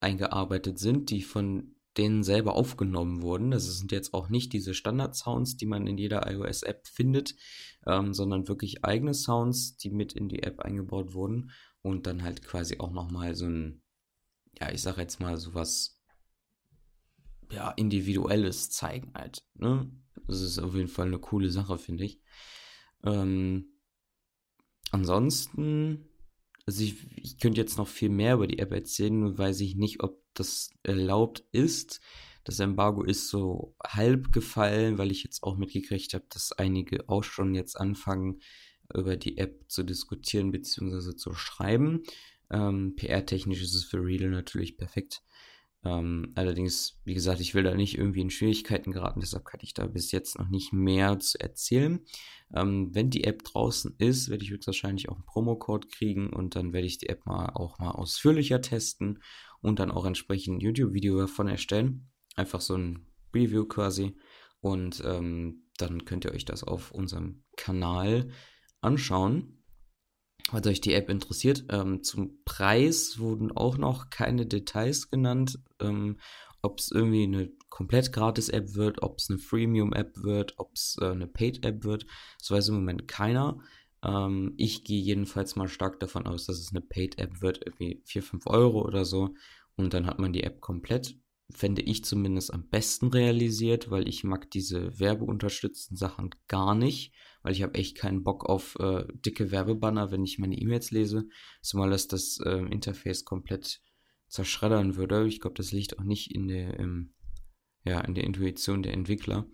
eingearbeitet 0.00 0.78
sind, 0.78 1.10
die 1.10 1.22
von 1.22 1.76
denen 2.00 2.22
selber 2.22 2.54
aufgenommen 2.54 3.20
wurden. 3.20 3.50
Das 3.50 3.66
sind 3.78 3.92
jetzt 3.92 4.14
auch 4.14 4.30
nicht 4.30 4.54
diese 4.54 4.72
Standard-Sounds, 4.72 5.58
die 5.58 5.66
man 5.66 5.86
in 5.86 5.98
jeder 5.98 6.30
iOS-App 6.30 6.86
findet, 6.88 7.34
ähm, 7.86 8.14
sondern 8.14 8.48
wirklich 8.48 8.86
eigene 8.86 9.12
Sounds, 9.12 9.76
die 9.76 9.90
mit 9.90 10.14
in 10.14 10.30
die 10.30 10.42
App 10.42 10.60
eingebaut 10.60 11.12
wurden 11.12 11.50
und 11.82 12.06
dann 12.06 12.22
halt 12.22 12.42
quasi 12.42 12.78
auch 12.78 12.90
nochmal 12.90 13.34
so 13.34 13.46
ein, 13.46 13.82
ja, 14.58 14.72
ich 14.72 14.80
sag 14.80 14.96
jetzt 14.96 15.20
mal 15.20 15.36
sowas, 15.36 16.00
ja, 17.52 17.70
individuelles 17.72 18.70
zeigen 18.70 19.12
halt. 19.14 19.44
Ne? 19.54 19.90
Das 20.26 20.40
ist 20.40 20.58
auf 20.58 20.74
jeden 20.74 20.88
Fall 20.88 21.08
eine 21.08 21.18
coole 21.18 21.50
Sache, 21.50 21.76
finde 21.76 22.04
ich. 22.04 22.22
Ähm, 23.04 23.74
ansonsten 24.90 26.09
also 26.70 26.84
ich, 26.84 27.04
ich 27.16 27.38
könnte 27.40 27.60
jetzt 27.60 27.78
noch 27.78 27.88
viel 27.88 28.10
mehr 28.10 28.34
über 28.34 28.46
die 28.46 28.60
App 28.60 28.70
erzählen, 28.70 29.18
nur 29.18 29.36
weiß 29.36 29.60
ich 29.60 29.74
nicht, 29.74 30.04
ob 30.04 30.22
das 30.34 30.70
erlaubt 30.84 31.42
ist. 31.50 32.00
Das 32.44 32.60
Embargo 32.60 33.02
ist 33.02 33.28
so 33.28 33.74
halb 33.84 34.32
gefallen, 34.32 34.96
weil 34.96 35.10
ich 35.10 35.24
jetzt 35.24 35.42
auch 35.42 35.56
mitgekriegt 35.56 36.14
habe, 36.14 36.26
dass 36.28 36.52
einige 36.52 37.08
auch 37.08 37.24
schon 37.24 37.56
jetzt 37.56 37.74
anfangen, 37.74 38.40
über 38.94 39.16
die 39.16 39.38
App 39.38 39.64
zu 39.66 39.82
diskutieren 39.82 40.52
bzw. 40.52 41.16
zu 41.16 41.34
schreiben. 41.34 42.04
Ähm, 42.52 42.94
PR-technisch 42.94 43.62
ist 43.62 43.74
es 43.74 43.82
für 43.82 44.04
Real 44.04 44.30
natürlich 44.30 44.76
perfekt. 44.76 45.22
Ähm, 45.82 46.32
allerdings, 46.34 47.00
wie 47.04 47.14
gesagt, 47.14 47.40
ich 47.40 47.54
will 47.54 47.62
da 47.62 47.74
nicht 47.74 47.96
irgendwie 47.96 48.20
in 48.20 48.30
Schwierigkeiten 48.30 48.92
geraten, 48.92 49.20
deshalb 49.20 49.46
kann 49.46 49.60
ich 49.62 49.72
da 49.72 49.86
bis 49.86 50.12
jetzt 50.12 50.38
noch 50.38 50.48
nicht 50.48 50.72
mehr 50.72 51.18
zu 51.20 51.40
erzählen. 51.40 52.04
Ähm, 52.54 52.90
wenn 52.92 53.08
die 53.08 53.24
App 53.24 53.42
draußen 53.44 53.94
ist, 53.98 54.28
werde 54.28 54.44
ich 54.44 54.50
höchstwahrscheinlich 54.50 55.08
auch 55.08 55.16
einen 55.16 55.24
Promocode 55.24 55.90
kriegen 55.90 56.30
und 56.30 56.54
dann 56.54 56.72
werde 56.72 56.86
ich 56.86 56.98
die 56.98 57.08
App 57.08 57.24
mal 57.24 57.50
auch 57.54 57.78
mal 57.78 57.92
ausführlicher 57.92 58.60
testen 58.60 59.22
und 59.62 59.78
dann 59.78 59.90
auch 59.90 60.04
entsprechend 60.04 60.58
ein 60.58 60.60
YouTube-Video 60.60 61.18
davon 61.18 61.48
erstellen. 61.48 62.10
Einfach 62.36 62.60
so 62.60 62.76
ein 62.76 63.06
Review 63.34 63.64
quasi. 63.64 64.16
Und 64.60 65.02
ähm, 65.06 65.68
dann 65.78 66.04
könnt 66.04 66.26
ihr 66.26 66.32
euch 66.32 66.44
das 66.44 66.62
auf 66.62 66.90
unserem 66.90 67.44
Kanal 67.56 68.28
anschauen 68.82 69.59
falls 70.50 70.66
euch 70.66 70.80
die 70.80 70.94
App 70.94 71.08
interessiert. 71.08 71.64
Ähm, 71.70 72.02
zum 72.02 72.42
Preis 72.44 73.18
wurden 73.18 73.52
auch 73.52 73.78
noch 73.78 74.10
keine 74.10 74.46
Details 74.46 75.10
genannt. 75.10 75.58
Ähm, 75.80 76.18
ob 76.62 76.78
es 76.78 76.90
irgendwie 76.90 77.22
eine 77.22 77.50
komplett 77.70 78.12
gratis 78.12 78.48
App 78.48 78.74
wird, 78.74 79.02
ob 79.02 79.18
es 79.18 79.30
eine 79.30 79.38
Freemium-App 79.38 80.22
wird, 80.22 80.58
ob 80.58 80.74
es 80.74 80.96
äh, 81.00 81.06
eine 81.06 81.26
Paid-App 81.26 81.84
wird. 81.84 82.06
Das 82.38 82.50
weiß 82.50 82.68
im 82.68 82.74
Moment 82.76 83.08
keiner. 83.08 83.58
Ähm, 84.02 84.54
ich 84.56 84.84
gehe 84.84 85.00
jedenfalls 85.00 85.56
mal 85.56 85.68
stark 85.68 86.00
davon 86.00 86.26
aus, 86.26 86.46
dass 86.46 86.58
es 86.58 86.70
eine 86.70 86.80
Paid-App 86.82 87.40
wird, 87.40 87.64
irgendwie 87.64 88.02
4, 88.04 88.22
5 88.22 88.46
Euro 88.46 88.82
oder 88.82 89.04
so. 89.04 89.34
Und 89.76 89.94
dann 89.94 90.06
hat 90.06 90.18
man 90.18 90.32
die 90.32 90.42
App 90.42 90.60
komplett 90.60 91.16
fände 91.52 91.82
ich 91.82 92.04
zumindest 92.04 92.52
am 92.52 92.68
besten 92.68 93.08
realisiert, 93.08 93.90
weil 93.90 94.08
ich 94.08 94.24
mag 94.24 94.50
diese 94.50 94.98
werbeunterstützten 94.98 95.96
Sachen 95.96 96.30
gar 96.48 96.74
nicht, 96.74 97.14
weil 97.42 97.52
ich 97.52 97.62
habe 97.62 97.74
echt 97.74 97.96
keinen 97.96 98.22
Bock 98.22 98.44
auf 98.44 98.76
äh, 98.78 99.04
dicke 99.14 99.50
Werbebanner, 99.50 100.10
wenn 100.10 100.24
ich 100.24 100.38
meine 100.38 100.56
E-Mails 100.56 100.90
lese, 100.90 101.28
zumal 101.62 101.90
das 101.90 102.08
das 102.08 102.38
äh, 102.44 102.58
Interface 102.58 103.24
komplett 103.24 103.80
zerschreddern 104.28 104.96
würde. 104.96 105.26
Ich 105.26 105.40
glaube, 105.40 105.56
das 105.56 105.72
liegt 105.72 105.98
auch 105.98 106.04
nicht 106.04 106.34
in 106.34 106.48
der, 106.48 106.78
ähm, 106.78 107.14
ja, 107.84 108.00
in 108.00 108.14
der 108.14 108.24
Intuition 108.24 108.82
der 108.82 108.94
Entwickler. 108.94 109.46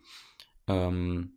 Ähm, 0.66 1.35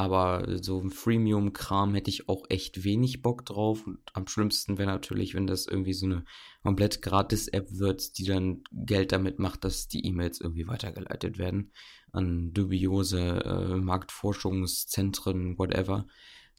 aber 0.00 0.62
so 0.62 0.80
ein 0.80 0.88
Freemium-Kram 0.88 1.94
hätte 1.94 2.08
ich 2.08 2.26
auch 2.26 2.46
echt 2.48 2.84
wenig 2.84 3.20
Bock 3.20 3.44
drauf. 3.44 3.86
Und 3.86 3.98
am 4.14 4.26
schlimmsten 4.26 4.78
wäre 4.78 4.88
natürlich, 4.88 5.34
wenn 5.34 5.46
das 5.46 5.66
irgendwie 5.66 5.92
so 5.92 6.06
eine 6.06 6.24
komplett 6.62 7.02
gratis-App 7.02 7.68
wird, 7.72 8.16
die 8.16 8.24
dann 8.24 8.62
Geld 8.72 9.12
damit 9.12 9.38
macht, 9.38 9.62
dass 9.62 9.88
die 9.88 10.06
E-Mails 10.06 10.40
irgendwie 10.40 10.66
weitergeleitet 10.66 11.36
werden 11.36 11.72
an 12.12 12.54
dubiose 12.54 13.44
äh, 13.44 13.76
Marktforschungszentren, 13.76 15.58
whatever. 15.58 16.06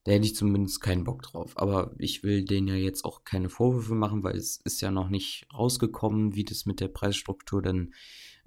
Da 0.03 0.11
hätte 0.11 0.25
ich 0.25 0.35
zumindest 0.35 0.79
keinen 0.79 1.03
Bock 1.03 1.23
drauf. 1.23 1.57
Aber 1.57 1.95
ich 1.97 2.21
will 2.21 2.45
denen 2.45 2.67
ja 2.67 2.75
jetzt 2.75 3.03
auch 3.03 3.23
keine 3.23 3.49
Vorwürfe 3.49 3.95
machen, 3.95 4.23
weil 4.23 4.35
es 4.35 4.57
ist 4.57 4.81
ja 4.81 4.91
noch 4.91 5.09
nicht 5.09 5.47
rausgekommen, 5.51 6.35
wie 6.35 6.43
das 6.43 6.67
mit 6.67 6.79
der 6.79 6.89
Preisstruktur 6.89 7.63
dann 7.63 7.95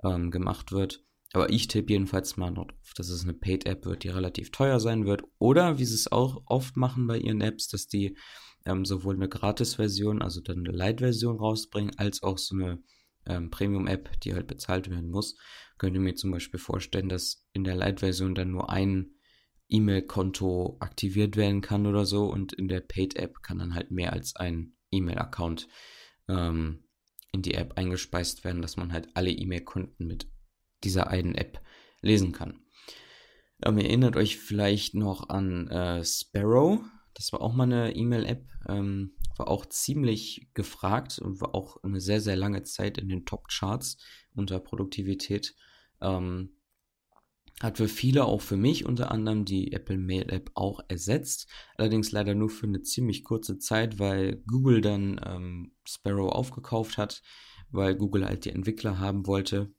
ähm, 0.05 0.31
gemacht 0.31 0.71
wird. 0.71 1.05
Aber 1.35 1.51
ich 1.51 1.67
tippe 1.67 1.93
jedenfalls 1.93 2.37
mal 2.37 2.53
noch 2.53 2.69
drauf, 2.69 2.93
dass 2.95 3.09
es 3.09 3.25
eine 3.25 3.35
Paid-App 3.35 3.85
wird, 3.87 4.05
die 4.05 4.09
relativ 4.09 4.53
teuer 4.53 4.79
sein 4.79 5.05
wird. 5.05 5.25
Oder 5.39 5.81
wie 5.81 5.85
sie 5.85 5.97
es 5.97 6.11
auch 6.11 6.45
oft 6.47 6.77
machen 6.77 7.09
bei 7.09 7.19
ihren 7.19 7.41
Apps, 7.41 7.67
dass 7.67 7.89
die 7.89 8.17
ähm, 8.65 8.85
sowohl 8.85 9.17
eine 9.17 9.29
Gratis-Version, 9.29 10.23
also 10.23 10.41
dann 10.41 10.59
eine 10.59 10.71
Light-Version 10.71 11.37
rausbringen, 11.37 11.99
als 11.99 12.23
auch 12.23 12.39
so 12.39 12.55
eine 12.55 12.85
ähm, 13.27 13.51
Premium-App, 13.51 14.21
die 14.21 14.33
halt 14.33 14.47
bezahlt 14.47 14.89
werden 14.89 15.11
muss. 15.11 15.37
Könnt 15.77 15.97
ihr 15.97 16.01
mir 16.01 16.15
zum 16.15 16.31
Beispiel 16.31 16.61
vorstellen, 16.61 17.09
dass 17.09 17.45
in 17.53 17.65
der 17.65 17.75
Light-Version 17.75 18.37
dann 18.37 18.53
nur 18.53 18.71
ein 18.71 19.17
E-Mail-Konto 19.69 20.77
aktiviert 20.79 21.37
werden 21.37 21.63
kann 21.63 21.89
oder 21.89 22.07
so 22.07 22.27
und 22.31 22.53
in 22.53 22.69
der 22.69 22.81
Paid-App 22.81 23.43
kann 23.43 23.59
dann 23.59 23.75
halt 23.75 23.91
mehr 23.91 24.13
als 24.13 24.37
ein 24.37 24.77
E-Mail-Account 24.93 25.67
ähm, 26.29 26.85
in 27.33 27.43
die 27.43 27.55
App 27.55 27.77
eingespeist 27.77 28.45
werden, 28.45 28.63
dass 28.63 28.77
man 28.77 28.93
halt 28.93 29.09
alle 29.15 29.33
E-Mail-Konten 29.33 30.07
mit 30.07 30.29
dieser 30.85 31.09
einen 31.09 31.35
App 31.35 31.61
lesen 32.01 32.33
kann. 32.33 32.61
Ähm, 33.65 33.79
ihr 33.79 33.87
erinnert 33.87 34.17
euch 34.17 34.39
vielleicht 34.39 34.95
noch 34.95 35.29
an 35.29 35.69
äh, 35.69 36.05
Sparrow. 36.05 36.81
Das 37.15 37.33
war 37.33 37.41
auch 37.41 37.55
mal 37.55 37.65
eine 37.65 37.95
E-Mail-App. 37.95 38.47
Ähm, 38.69 39.17
war 39.37 39.49
auch 39.49 39.67
ziemlich 39.67 40.49
gefragt 40.55 41.19
und 41.19 41.41
war 41.41 41.55
auch 41.55 41.83
eine 41.83 42.01
sehr, 42.01 42.21
sehr 42.21 42.37
lange 42.37 42.63
Zeit 42.63 42.99
in 42.99 43.09
den 43.09 43.25
Top-Charts 43.25 43.99
unter 44.35 44.61
Produktivität. 44.61 45.55
Ähm, 46.01 46.57
hat 47.61 47.79
für 47.79 47.89
viele, 47.89 48.25
auch 48.25 48.41
für 48.41 48.57
mich 48.57 48.85
unter 48.85 49.13
anderem, 49.13 49.45
die 49.45 49.73
Apple 49.73 49.97
Mail 49.97 50.29
App 50.31 50.51
auch 50.55 50.81
ersetzt. 50.89 51.49
Allerdings 51.77 52.11
leider 52.11 52.35
nur 52.35 52.51
für 52.51 52.67
eine 52.67 52.83
ziemlich 52.83 53.23
kurze 53.23 53.59
Zeit, 53.59 53.99
weil 53.99 54.43
Google 54.49 54.81
dann 54.81 55.21
ähm, 55.25 55.73
Sparrow 55.87 56.33
aufgekauft 56.33 56.99
hat, 56.99 57.23
weil 57.71 57.95
Google 57.95 58.27
halt 58.27 58.45
die 58.45 58.51
Entwickler 58.51 58.99
haben 58.99 59.27
wollte 59.27 59.73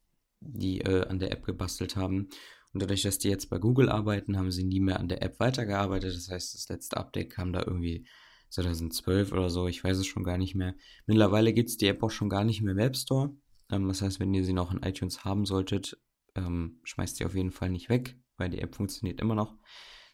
die 0.48 0.82
äh, 0.82 1.08
an 1.08 1.20
der 1.20 1.32
App 1.32 1.46
gebastelt 1.46 1.96
haben. 1.96 2.30
Und 2.74 2.82
dadurch, 2.82 3.04
dass 3.04 3.20
die 3.20 3.30
jetzt 3.30 3.50
bei 3.50 3.58
Google 3.58 3.90
arbeiten, 3.90 4.38
haben 4.38 4.52
sie 4.52 4.64
nie 4.64 4.80
mehr 4.82 5.00
an 5.00 5.08
der 5.08 5.22
App 5.22 5.40
weitergearbeitet. 5.40 6.16
Das 6.16 6.30
heißt, 6.30 6.54
das 6.56 6.70
letzte 6.70 6.98
Update 6.98 7.30
kam 7.30 7.54
da 7.54 7.64
irgendwie 7.66 8.06
2012 8.50 9.32
oder 9.32 9.50
so, 9.50 9.68
ich 9.68 9.84
weiß 9.84 9.98
es 9.98 10.08
schon 10.08 10.24
gar 10.24 10.38
nicht 10.38 10.56
mehr. 10.56 10.76
Mittlerweile 11.06 11.54
gibt 11.54 11.70
es 11.70 11.78
die 11.78 11.88
App 11.88 12.04
auch 12.04 12.12
schon 12.12 12.30
gar 12.30 12.44
nicht 12.44 12.62
mehr 12.62 12.74
im 12.74 12.80
App 12.80 12.96
Store. 12.96 13.36
Ähm, 13.72 13.88
das 13.88 14.02
heißt, 14.02 14.20
wenn 14.20 14.34
ihr 14.34 14.44
sie 14.44 14.54
noch 14.54 14.72
in 14.72 14.84
iTunes 14.84 15.24
haben 15.26 15.46
solltet, 15.46 15.98
ähm, 16.36 16.80
schmeißt 16.84 17.18
sie 17.18 17.26
auf 17.26 17.36
jeden 17.36 17.52
Fall 17.52 17.70
nicht 17.70 17.90
weg, 17.90 18.18
weil 18.38 18.50
die 18.50 18.60
App 18.60 18.76
funktioniert 18.76 19.22
immer 19.22 19.36
noch. 19.36 19.56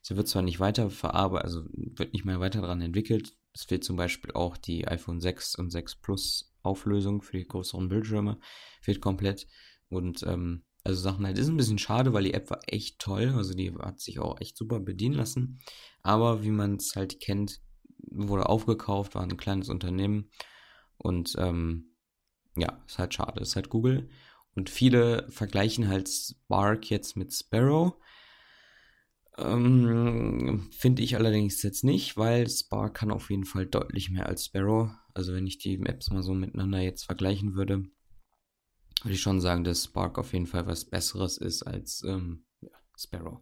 Sie 0.01 0.15
wird 0.15 0.27
zwar 0.27 0.41
nicht 0.41 0.59
weiter 0.59 0.89
verarbeitet, 0.89 1.45
also 1.45 1.65
wird 1.73 2.13
nicht 2.13 2.25
mehr 2.25 2.39
weiter 2.39 2.61
daran 2.61 2.81
entwickelt. 2.81 3.37
Es 3.53 3.65
fehlt 3.65 3.83
zum 3.83 3.97
Beispiel 3.97 4.31
auch 4.31 4.57
die 4.57 4.87
iPhone 4.87 5.19
6 5.19 5.55
und 5.55 5.69
6 5.69 5.97
Plus 5.97 6.53
Auflösung 6.63 7.21
für 7.21 7.37
die 7.37 7.47
größeren 7.47 7.89
Bildschirme. 7.89 8.39
Fehlt 8.81 9.01
komplett. 9.01 9.47
Und 9.91 10.23
ähm, 10.23 10.63
also 10.83 10.99
Sachen 10.99 11.25
halt, 11.25 11.37
ist 11.37 11.47
ein 11.47 11.57
bisschen 11.57 11.77
schade, 11.77 12.13
weil 12.13 12.23
die 12.23 12.33
App 12.33 12.49
war 12.49 12.61
echt 12.67 12.99
toll. 12.99 13.33
Also 13.35 13.53
die 13.53 13.71
hat 13.73 13.99
sich 13.99 14.19
auch 14.19 14.39
echt 14.41 14.57
super 14.57 14.79
bedienen 14.79 15.15
lassen. 15.15 15.59
Aber 16.01 16.43
wie 16.43 16.49
man 16.51 16.77
es 16.77 16.95
halt 16.95 17.19
kennt, 17.19 17.61
wurde 18.09 18.49
aufgekauft, 18.49 19.13
war 19.13 19.21
ein 19.21 19.37
kleines 19.37 19.69
Unternehmen. 19.69 20.31
Und 20.97 21.35
ähm, 21.37 21.95
ja, 22.55 22.83
ist 22.87 22.97
halt 22.97 23.13
schade. 23.13 23.41
Ist 23.41 23.55
halt 23.55 23.69
Google. 23.69 24.09
Und 24.55 24.69
viele 24.69 25.29
vergleichen 25.29 25.87
halt 25.87 26.09
Spark 26.09 26.89
jetzt 26.89 27.15
mit 27.15 27.33
Sparrow. 27.33 27.93
Ähm, 29.37 30.67
Finde 30.71 31.03
ich 31.03 31.15
allerdings 31.15 31.61
jetzt 31.63 31.83
nicht, 31.83 32.17
weil 32.17 32.49
Spark 32.49 32.95
kann 32.95 33.11
auf 33.11 33.29
jeden 33.29 33.45
Fall 33.45 33.65
deutlich 33.65 34.09
mehr 34.09 34.25
als 34.25 34.45
Sparrow. 34.45 34.89
Also 35.13 35.33
wenn 35.33 35.47
ich 35.47 35.57
die 35.57 35.79
Apps 35.85 36.09
mal 36.09 36.23
so 36.23 36.33
miteinander 36.33 36.79
jetzt 36.79 37.03
vergleichen 37.03 37.55
würde, 37.55 37.85
würde 39.03 39.15
ich 39.15 39.21
schon 39.21 39.41
sagen, 39.41 39.63
dass 39.63 39.85
Spark 39.85 40.17
auf 40.17 40.33
jeden 40.33 40.47
Fall 40.47 40.67
was 40.67 40.85
Besseres 40.85 41.37
ist 41.37 41.63
als 41.63 42.03
ähm, 42.03 42.45
ja, 42.61 42.69
Sparrow. 42.97 43.39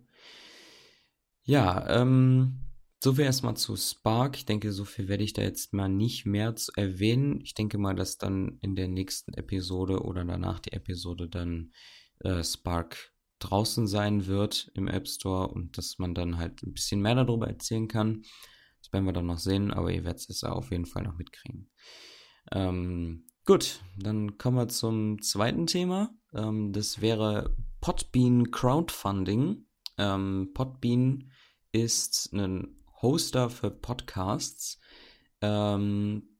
Ja, 1.44 2.02
ähm, 2.02 2.70
so 3.02 3.14
viel 3.14 3.26
erstmal 3.26 3.56
zu 3.56 3.76
Spark. 3.76 4.36
Ich 4.36 4.46
denke, 4.46 4.72
so 4.72 4.84
viel 4.86 5.08
werde 5.08 5.24
ich 5.24 5.34
da 5.34 5.42
jetzt 5.42 5.74
mal 5.74 5.88
nicht 5.88 6.26
mehr 6.26 6.56
zu 6.56 6.72
erwähnen. 6.76 7.40
Ich 7.42 7.54
denke 7.54 7.78
mal, 7.78 7.96
dass 7.96 8.18
dann 8.18 8.58
in 8.62 8.76
der 8.76 8.88
nächsten 8.88 9.34
Episode 9.34 10.02
oder 10.04 10.26
danach 10.26 10.60
die 10.60 10.74
Episode 10.74 11.30
dann 11.30 11.72
äh, 12.20 12.44
Spark 12.44 13.14
draußen 13.40 13.88
sein 13.88 14.28
wird 14.28 14.70
im 14.76 14.88
App 14.88 15.08
Store 15.08 15.48
und 15.48 15.78
dass 15.78 15.98
man 15.98 16.14
dann 16.14 16.38
halt 16.38 16.62
ein 16.62 16.74
bisschen 16.74 17.02
mehr 17.02 17.16
darüber 17.16 17.48
erzählen 17.48 17.88
kann. 17.88 18.24
Das 18.82 18.92
werden 18.92 19.06
wir 19.06 19.14
dann 19.14 19.28
noch 19.28 19.40
sehen, 19.40 19.72
aber 19.72 19.92
ihr 19.92 20.04
werdet 20.04 20.30
es 20.30 20.44
auf 20.44 20.72
jeden 20.72 20.86
Fall 20.86 21.04
noch 21.04 21.18
mitkriegen. 21.18 21.70
Ähm, 22.52 23.29
Gut, 23.50 23.82
dann 23.98 24.38
kommen 24.38 24.58
wir 24.58 24.68
zum 24.68 25.24
zweiten 25.24 25.66
Thema. 25.66 26.14
Ähm, 26.36 26.72
das 26.72 27.02
wäre 27.02 27.56
Podbean 27.82 28.52
Crowdfunding. 28.52 29.66
Ähm, 29.98 30.52
Podbean 30.54 31.32
ist 31.72 32.32
ein 32.32 32.78
Hoster 33.02 33.50
für 33.50 33.72
Podcasts. 33.72 34.80
Ähm, 35.42 36.38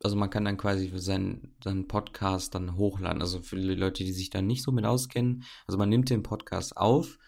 also 0.00 0.14
man 0.14 0.30
kann 0.30 0.44
dann 0.44 0.56
quasi 0.56 0.90
für 0.90 1.00
seinen, 1.00 1.56
seinen 1.64 1.88
Podcast 1.88 2.54
dann 2.54 2.76
hochladen. 2.76 3.22
Also 3.22 3.42
für 3.42 3.56
die 3.56 3.74
Leute, 3.74 4.04
die 4.04 4.12
sich 4.12 4.30
da 4.30 4.40
nicht 4.40 4.62
so 4.62 4.70
mit 4.70 4.84
auskennen. 4.84 5.42
Also 5.66 5.78
man 5.78 5.88
nimmt 5.88 6.10
den 6.10 6.22
Podcast 6.22 6.76
auf 6.76 7.18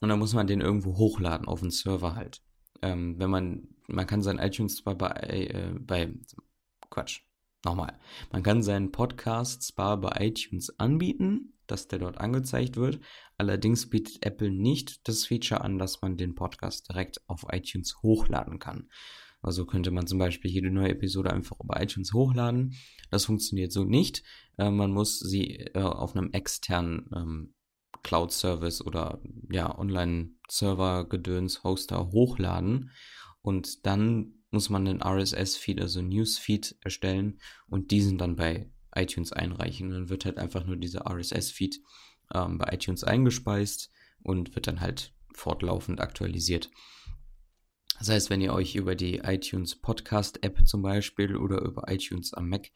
und 0.00 0.10
dann 0.10 0.20
muss 0.20 0.32
man 0.32 0.46
den 0.46 0.60
irgendwo 0.60 0.96
hochladen 0.96 1.48
auf 1.48 1.58
den 1.58 1.72
Server 1.72 2.14
halt. 2.14 2.40
Ähm, 2.82 3.18
wenn 3.18 3.30
man, 3.30 3.66
man 3.88 4.06
kann 4.06 4.22
sein 4.22 4.38
iTunes 4.38 4.76
zwar 4.76 4.94
bei, 4.94 5.10
äh, 5.10 5.74
bei 5.76 6.14
Quatsch, 6.88 7.22
Nochmal, 7.64 7.98
man 8.32 8.42
kann 8.42 8.62
seinen 8.62 8.90
Podcast 8.90 9.62
zwar 9.62 10.00
bei 10.00 10.16
iTunes 10.18 10.78
anbieten, 10.78 11.52
dass 11.66 11.88
der 11.88 11.98
dort 11.98 12.18
angezeigt 12.18 12.76
wird, 12.76 13.00
allerdings 13.36 13.90
bietet 13.90 14.24
Apple 14.24 14.50
nicht 14.50 15.06
das 15.08 15.26
Feature 15.26 15.60
an, 15.60 15.78
dass 15.78 16.00
man 16.00 16.16
den 16.16 16.34
Podcast 16.34 16.88
direkt 16.88 17.20
auf 17.28 17.46
iTunes 17.50 18.02
hochladen 18.02 18.58
kann. 18.58 18.88
Also 19.42 19.64
könnte 19.66 19.90
man 19.90 20.06
zum 20.06 20.18
Beispiel 20.18 20.50
jede 20.50 20.70
neue 20.70 20.90
Episode 20.90 21.32
einfach 21.32 21.58
über 21.60 21.80
iTunes 21.82 22.12
hochladen. 22.12 22.74
Das 23.10 23.24
funktioniert 23.24 23.72
so 23.72 23.84
nicht. 23.84 24.22
Äh, 24.58 24.70
man 24.70 24.92
muss 24.92 25.18
sie 25.18 25.56
äh, 25.58 25.80
auf 25.80 26.14
einem 26.14 26.30
externen 26.32 27.08
ähm, 27.14 27.54
Cloud-Service 28.02 28.84
oder 28.84 29.20
ja, 29.50 29.78
Online-Server-Gedöns, 29.78 31.64
Hoster 31.64 32.10
hochladen 32.12 32.90
und 33.42 33.86
dann 33.86 34.39
muss 34.50 34.70
man 34.70 34.86
einen 34.86 35.02
RSS-Feed, 35.02 35.80
also 35.80 36.02
News-Feed 36.02 36.76
erstellen 36.82 37.38
und 37.68 37.90
diesen 37.90 38.18
dann 38.18 38.36
bei 38.36 38.70
iTunes 38.94 39.32
einreichen. 39.32 39.90
Dann 39.90 40.08
wird 40.08 40.24
halt 40.24 40.38
einfach 40.38 40.64
nur 40.66 40.76
dieser 40.76 41.06
RSS-Feed 41.06 41.80
ähm, 42.34 42.58
bei 42.58 42.72
iTunes 42.72 43.04
eingespeist 43.04 43.90
und 44.22 44.54
wird 44.54 44.66
dann 44.66 44.80
halt 44.80 45.12
fortlaufend 45.34 46.00
aktualisiert. 46.00 46.70
Das 47.98 48.08
heißt, 48.08 48.30
wenn 48.30 48.40
ihr 48.40 48.54
euch 48.54 48.76
über 48.76 48.94
die 48.94 49.18
iTunes 49.18 49.76
Podcast 49.76 50.42
App 50.42 50.66
zum 50.66 50.82
Beispiel 50.82 51.36
oder 51.36 51.60
über 51.60 51.90
iTunes 51.92 52.32
am 52.32 52.48
Mac 52.48 52.70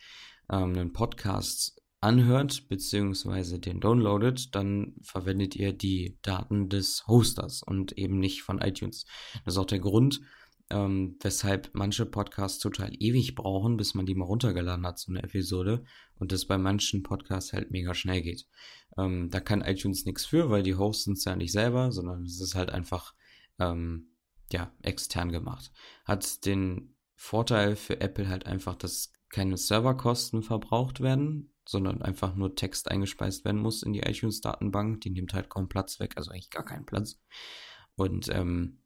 ähm, 0.51 0.73
einen 0.73 0.93
Podcast 0.93 1.81
anhört 2.01 2.69
bzw. 2.69 3.59
den 3.59 3.81
downloadet, 3.81 4.55
dann 4.55 4.95
verwendet 5.01 5.57
ihr 5.57 5.73
die 5.73 6.19
Daten 6.21 6.69
des 6.69 7.07
Hosters 7.07 7.63
und 7.63 7.93
eben 7.93 8.19
nicht 8.19 8.43
von 8.43 8.61
iTunes. 8.61 9.07
Das 9.45 9.55
ist 9.55 9.59
auch 9.59 9.65
der 9.65 9.79
Grund, 9.79 10.21
ähm, 10.75 11.17
weshalb 11.21 11.71
manche 11.73 12.05
Podcasts 12.05 12.59
total 12.59 12.91
ewig 12.99 13.37
brauchen, 13.37 13.77
bis 13.77 13.95
man 13.95 14.07
die 14.07 14.17
mal 14.17 14.25
runtergeladen 14.25 14.85
hat, 14.85 14.99
so 14.99 15.13
eine 15.13 15.23
Episode, 15.23 15.85
und 16.17 16.33
das 16.33 16.47
bei 16.47 16.59
manchen 16.59 17.05
Podcasts 17.05 17.53
halt 17.53 17.71
mega 17.71 17.95
schnell 17.95 18.23
geht. 18.23 18.49
Ähm, 18.99 19.31
da 19.31 19.39
kann 19.39 19.63
iTunes 19.63 20.05
nichts 20.05 20.27
für, 20.27 20.51
weil 20.51 20.65
die 20.65 20.75
hosten 20.75 21.13
es 21.13 21.25
ja 21.25 21.37
nicht 21.37 21.53
selber, 21.53 21.93
sondern 21.93 22.25
es 22.25 22.41
ist 22.41 22.57
halt 22.57 22.71
einfach, 22.71 23.15
ähm, 23.61 24.17
ja, 24.53 24.73
extern 24.83 25.31
gemacht. 25.31 25.71
Hat 26.05 26.45
den 26.45 26.97
Vorteil 27.15 27.77
für 27.77 28.01
Apple 28.01 28.29
halt 28.29 28.47
einfach, 28.47 28.75
dass 28.75 29.13
keine 29.31 29.57
Serverkosten 29.57 30.43
verbraucht 30.43 31.01
werden, 31.01 31.55
sondern 31.69 32.03
einfach 32.03 32.35
nur 32.35 32.57
Text 32.57 32.91
eingespeist 32.91 33.45
werden 33.45 33.61
muss 33.61 33.85
in 33.85 33.93
die 33.93 34.01
iTunes-Datenbank. 34.01 35.03
Die 35.03 35.11
nimmt 35.11 35.35
halt 35.35 35.49
kaum 35.49 35.69
Platz 35.69 36.01
weg, 36.01 36.15
also 36.17 36.33
eigentlich 36.33 36.51
gar 36.51 36.65
keinen 36.65 36.85
Platz. 36.85 37.21
Und 37.95 38.29
ähm, 38.29 38.81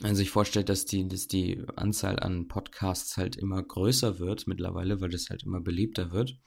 man 0.00 0.14
sich 0.14 0.30
vorstellt, 0.30 0.68
dass 0.68 0.84
die, 0.84 1.06
dass 1.06 1.28
die 1.28 1.62
Anzahl 1.76 2.18
an 2.18 2.48
Podcasts 2.48 3.16
halt 3.16 3.36
immer 3.36 3.62
größer 3.62 4.18
wird 4.18 4.46
mittlerweile, 4.46 5.00
weil 5.00 5.10
das 5.10 5.28
halt 5.30 5.42
immer 5.42 5.60
beliebter 5.60 6.12
wird. 6.12 6.38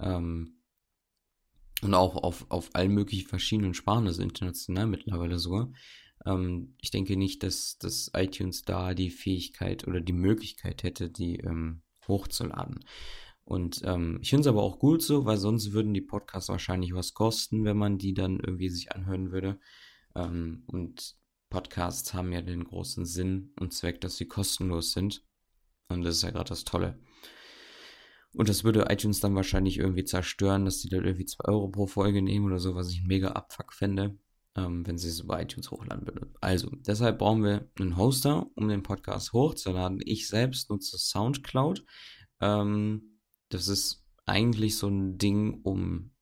Ähm, 0.00 0.58
und 1.82 1.94
auch 1.94 2.16
auf, 2.16 2.46
auf 2.50 2.70
allen 2.74 2.92
möglichen 2.92 3.28
verschiedenen 3.28 3.74
Sprachen, 3.74 4.06
also 4.06 4.22
international 4.22 4.86
mittlerweile 4.86 5.38
sogar. 5.38 5.72
Ähm, 6.24 6.74
ich 6.80 6.90
denke 6.90 7.16
nicht, 7.16 7.42
dass, 7.42 7.78
dass 7.78 8.10
iTunes 8.14 8.64
da 8.64 8.94
die 8.94 9.10
Fähigkeit 9.10 9.86
oder 9.86 10.00
die 10.00 10.12
Möglichkeit 10.12 10.82
hätte, 10.82 11.10
die 11.10 11.36
ähm, 11.38 11.82
hochzuladen. 12.06 12.80
Und 13.44 13.82
ähm, 13.84 14.18
ich 14.22 14.30
finde 14.30 14.42
es 14.42 14.46
aber 14.46 14.62
auch 14.62 14.78
gut 14.78 15.02
so, 15.02 15.24
weil 15.24 15.36
sonst 15.36 15.72
würden 15.72 15.94
die 15.94 16.00
Podcasts 16.00 16.48
wahrscheinlich 16.48 16.94
was 16.94 17.14
kosten, 17.14 17.64
wenn 17.64 17.76
man 17.76 17.98
die 17.98 18.14
dann 18.14 18.38
irgendwie 18.38 18.68
sich 18.68 18.92
anhören 18.92 19.32
würde. 19.32 19.58
Ähm, 20.14 20.62
und 20.66 21.16
Podcasts 21.52 22.14
haben 22.14 22.32
ja 22.32 22.40
den 22.40 22.64
großen 22.64 23.04
Sinn 23.04 23.52
und 23.60 23.74
Zweck, 23.74 24.00
dass 24.00 24.16
sie 24.16 24.26
kostenlos 24.26 24.92
sind. 24.92 25.22
Und 25.88 26.02
das 26.02 26.16
ist 26.16 26.22
ja 26.22 26.30
gerade 26.30 26.48
das 26.48 26.64
Tolle. 26.64 26.98
Und 28.32 28.48
das 28.48 28.64
würde 28.64 28.86
iTunes 28.88 29.20
dann 29.20 29.34
wahrscheinlich 29.34 29.76
irgendwie 29.76 30.04
zerstören, 30.04 30.64
dass 30.64 30.78
die 30.78 30.88
dann 30.88 31.04
irgendwie 31.04 31.26
2 31.26 31.44
Euro 31.44 31.68
pro 31.68 31.86
Folge 31.86 32.22
nehmen 32.22 32.46
oder 32.46 32.58
so, 32.58 32.74
was 32.74 32.90
ich 32.90 33.04
mega 33.04 33.32
abfuck 33.32 33.74
fände, 33.74 34.18
ähm, 34.56 34.86
wenn 34.86 34.96
sie 34.96 35.08
es 35.08 35.20
über 35.20 35.42
iTunes 35.42 35.70
hochladen 35.70 36.06
würden. 36.06 36.34
Also, 36.40 36.70
deshalb 36.86 37.18
brauchen 37.18 37.44
wir 37.44 37.70
einen 37.78 37.98
Hoster, 37.98 38.50
um 38.54 38.68
den 38.68 38.82
Podcast 38.82 39.34
hochzuladen. 39.34 40.00
Ich 40.06 40.28
selbst 40.28 40.70
nutze 40.70 40.96
Soundcloud. 40.96 41.84
Ähm, 42.40 43.18
das 43.50 43.68
ist 43.68 44.06
eigentlich 44.24 44.78
so 44.78 44.88
ein 44.88 45.18
Ding, 45.18 45.60
um, 45.64 46.14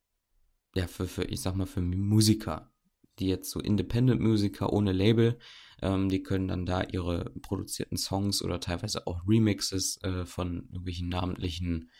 ja, 0.74 0.88
für, 0.88 1.06
für, 1.06 1.22
ich 1.22 1.40
sag 1.40 1.54
mal, 1.54 1.66
für 1.66 1.80
Musiker, 1.80 2.69
die 3.20 3.28
jetzt 3.28 3.50
so 3.50 3.60
Independent-Musiker 3.60 4.72
ohne 4.72 4.92
Label, 4.92 5.38
ähm, 5.82 6.08
die 6.08 6.22
können 6.22 6.48
dann 6.48 6.66
da 6.66 6.82
ihre 6.82 7.30
produzierten 7.42 7.96
Songs 7.96 8.42
oder 8.42 8.60
teilweise 8.60 9.06
auch 9.06 9.20
Remixes 9.26 10.02
äh, 10.02 10.24
von 10.26 10.64
irgendwelchen 10.70 11.08
namentlichen 11.08 11.90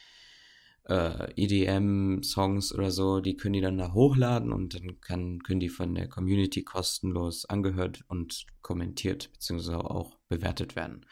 äh, 0.88 1.32
EDM-Songs 1.36 2.74
oder 2.74 2.90
so, 2.90 3.20
die 3.20 3.36
können 3.36 3.52
die 3.52 3.60
dann 3.60 3.78
da 3.78 3.92
hochladen 3.92 4.52
und 4.52 4.74
dann 4.74 5.00
kann, 5.00 5.40
können 5.42 5.60
die 5.60 5.68
von 5.68 5.94
der 5.94 6.08
Community 6.08 6.62
kostenlos 6.64 7.44
angehört 7.44 8.04
und 8.08 8.46
kommentiert 8.62 9.30
bzw. 9.32 9.74
auch 9.74 10.18
bewertet 10.28 10.76
werden. 10.76 11.06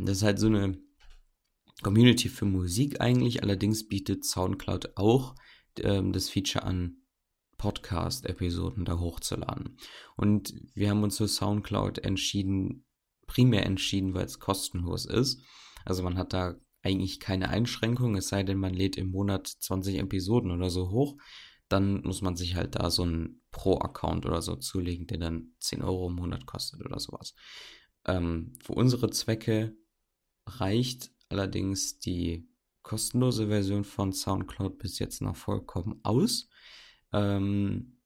Das 0.00 0.18
ist 0.18 0.22
halt 0.22 0.38
so 0.38 0.48
eine 0.48 0.78
Community 1.82 2.28
für 2.28 2.44
Musik 2.44 3.00
eigentlich, 3.00 3.42
allerdings 3.42 3.88
bietet 3.88 4.24
SoundCloud 4.24 4.96
auch 4.96 5.34
ähm, 5.78 6.12
das 6.12 6.28
Feature 6.28 6.64
an, 6.64 6.96
Podcast-Episoden 7.60 8.86
da 8.86 8.98
hochzuladen. 8.98 9.76
Und 10.16 10.54
wir 10.74 10.88
haben 10.88 11.02
uns 11.02 11.18
für 11.18 11.28
SoundCloud 11.28 11.98
entschieden, 11.98 12.86
primär 13.26 13.66
entschieden, 13.66 14.14
weil 14.14 14.24
es 14.24 14.38
kostenlos 14.38 15.04
ist. 15.04 15.42
Also 15.84 16.02
man 16.02 16.16
hat 16.16 16.32
da 16.32 16.54
eigentlich 16.82 17.20
keine 17.20 17.50
Einschränkung, 17.50 18.16
es 18.16 18.28
sei 18.28 18.44
denn, 18.44 18.56
man 18.56 18.72
lädt 18.72 18.96
im 18.96 19.10
Monat 19.10 19.46
20 19.46 19.98
Episoden 19.98 20.52
oder 20.52 20.70
so 20.70 20.90
hoch. 20.90 21.18
Dann 21.68 22.00
muss 22.00 22.22
man 22.22 22.34
sich 22.34 22.54
halt 22.54 22.76
da 22.76 22.90
so 22.90 23.02
einen 23.02 23.42
Pro-Account 23.50 24.24
oder 24.24 24.40
so 24.40 24.56
zulegen, 24.56 25.06
der 25.06 25.18
dann 25.18 25.52
10 25.58 25.82
Euro 25.82 26.08
im 26.08 26.14
Monat 26.14 26.46
kostet 26.46 26.80
oder 26.80 26.98
sowas. 26.98 27.34
Ähm, 28.06 28.54
für 28.64 28.72
unsere 28.72 29.10
Zwecke 29.10 29.76
reicht 30.46 31.10
allerdings 31.28 31.98
die 31.98 32.48
kostenlose 32.80 33.48
Version 33.48 33.84
von 33.84 34.14
SoundCloud 34.14 34.78
bis 34.78 34.98
jetzt 34.98 35.20
noch 35.20 35.36
vollkommen 35.36 36.00
aus. 36.04 36.48
Ähm, 37.12 37.98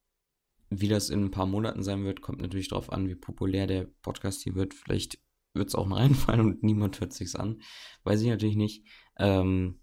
wie 0.70 0.88
das 0.88 1.10
in 1.10 1.24
ein 1.24 1.30
paar 1.30 1.46
Monaten 1.46 1.82
sein 1.82 2.04
wird, 2.04 2.20
kommt 2.20 2.40
natürlich 2.40 2.68
darauf 2.68 2.92
an, 2.92 3.08
wie 3.08 3.14
populär 3.14 3.66
der 3.66 3.84
Podcast 4.02 4.42
hier 4.42 4.54
wird. 4.54 4.74
Vielleicht 4.74 5.18
wird 5.52 5.68
es 5.68 5.74
auch 5.74 5.86
mal 5.86 5.96
reinfallen 6.02 6.40
und 6.40 6.62
niemand 6.62 7.00
hört 7.00 7.12
sich's 7.12 7.36
an. 7.36 7.60
Weiß 8.02 8.20
ich 8.22 8.28
natürlich 8.28 8.56
nicht. 8.56 8.86
Ähm, 9.18 9.80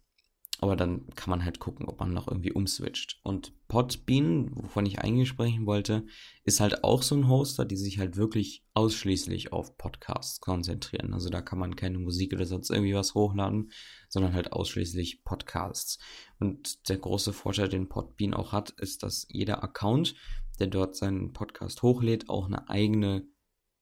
aber 0.61 0.75
dann 0.75 1.07
kann 1.15 1.31
man 1.31 1.43
halt 1.43 1.59
gucken, 1.59 1.87
ob 1.87 1.99
man 1.99 2.13
noch 2.13 2.27
irgendwie 2.27 2.51
umswitcht. 2.51 3.19
Und 3.23 3.51
Podbean, 3.67 4.51
wovon 4.53 4.85
ich 4.85 4.99
eigentlich 4.99 5.27
sprechen 5.27 5.65
wollte, 5.65 6.05
ist 6.43 6.59
halt 6.59 6.83
auch 6.83 7.01
so 7.01 7.15
ein 7.15 7.27
Hoster, 7.27 7.65
die 7.65 7.77
sich 7.77 7.97
halt 7.97 8.15
wirklich 8.15 8.63
ausschließlich 8.75 9.53
auf 9.53 9.75
Podcasts 9.79 10.39
konzentrieren. 10.39 11.15
Also 11.15 11.29
da 11.31 11.41
kann 11.41 11.57
man 11.57 11.75
keine 11.75 11.97
Musik 11.97 12.33
oder 12.33 12.45
sonst 12.45 12.69
irgendwie 12.69 12.93
was 12.93 13.15
hochladen, 13.15 13.71
sondern 14.07 14.33
halt 14.33 14.53
ausschließlich 14.53 15.23
Podcasts. 15.23 15.97
Und 16.39 16.87
der 16.89 16.99
große 16.99 17.33
Vorteil, 17.33 17.67
den 17.67 17.89
Podbean 17.89 18.35
auch 18.35 18.51
hat, 18.51 18.69
ist, 18.69 19.01
dass 19.01 19.25
jeder 19.29 19.63
Account, 19.63 20.13
der 20.59 20.67
dort 20.67 20.95
seinen 20.95 21.33
Podcast 21.33 21.81
hochlädt, 21.81 22.29
auch 22.29 22.45
eine 22.45 22.69
eigene 22.69 23.27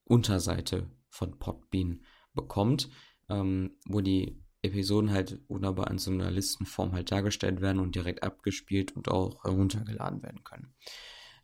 Unterseite 0.05 0.89
von 1.09 1.37
Podbean 1.39 2.05
bekommt, 2.33 2.89
ähm, 3.27 3.77
wo 3.85 3.99
die 3.99 4.41
Episoden 4.61 5.11
halt 5.11 5.39
wunderbar 5.47 5.89
in 5.89 5.97
so 5.97 6.11
einer 6.11 6.31
Listenform 6.31 6.91
halt 6.91 7.11
dargestellt 7.11 7.61
werden 7.61 7.79
und 7.79 7.95
direkt 7.95 8.23
abgespielt 8.23 8.95
und 8.95 9.09
auch 9.09 9.43
heruntergeladen 9.43 10.21
werden 10.21 10.43
können. 10.43 10.73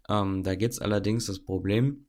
Ähm, 0.10 0.44
da 0.44 0.56
gibt 0.56 0.74
es 0.74 0.80
allerdings 0.80 1.26
das 1.26 1.44
Problem, 1.44 2.08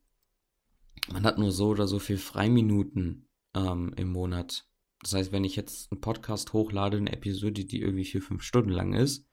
man 1.11 1.23
hat 1.23 1.37
nur 1.37 1.51
so 1.51 1.69
oder 1.69 1.87
so 1.87 1.99
viel 1.99 2.17
Freiminuten 2.17 3.29
ähm, 3.55 3.93
im 3.95 4.11
Monat. 4.11 4.67
Das 5.01 5.13
heißt, 5.13 5.31
wenn 5.31 5.43
ich 5.43 5.55
jetzt 5.55 5.91
einen 5.91 6.01
Podcast 6.01 6.53
hochlade, 6.53 6.97
eine 6.97 7.13
Episode, 7.13 7.65
die 7.65 7.81
irgendwie 7.81 8.05
vier, 8.05 8.21
fünf 8.21 8.43
Stunden 8.43 8.71
lang 8.71 8.93
ist, 8.93 9.29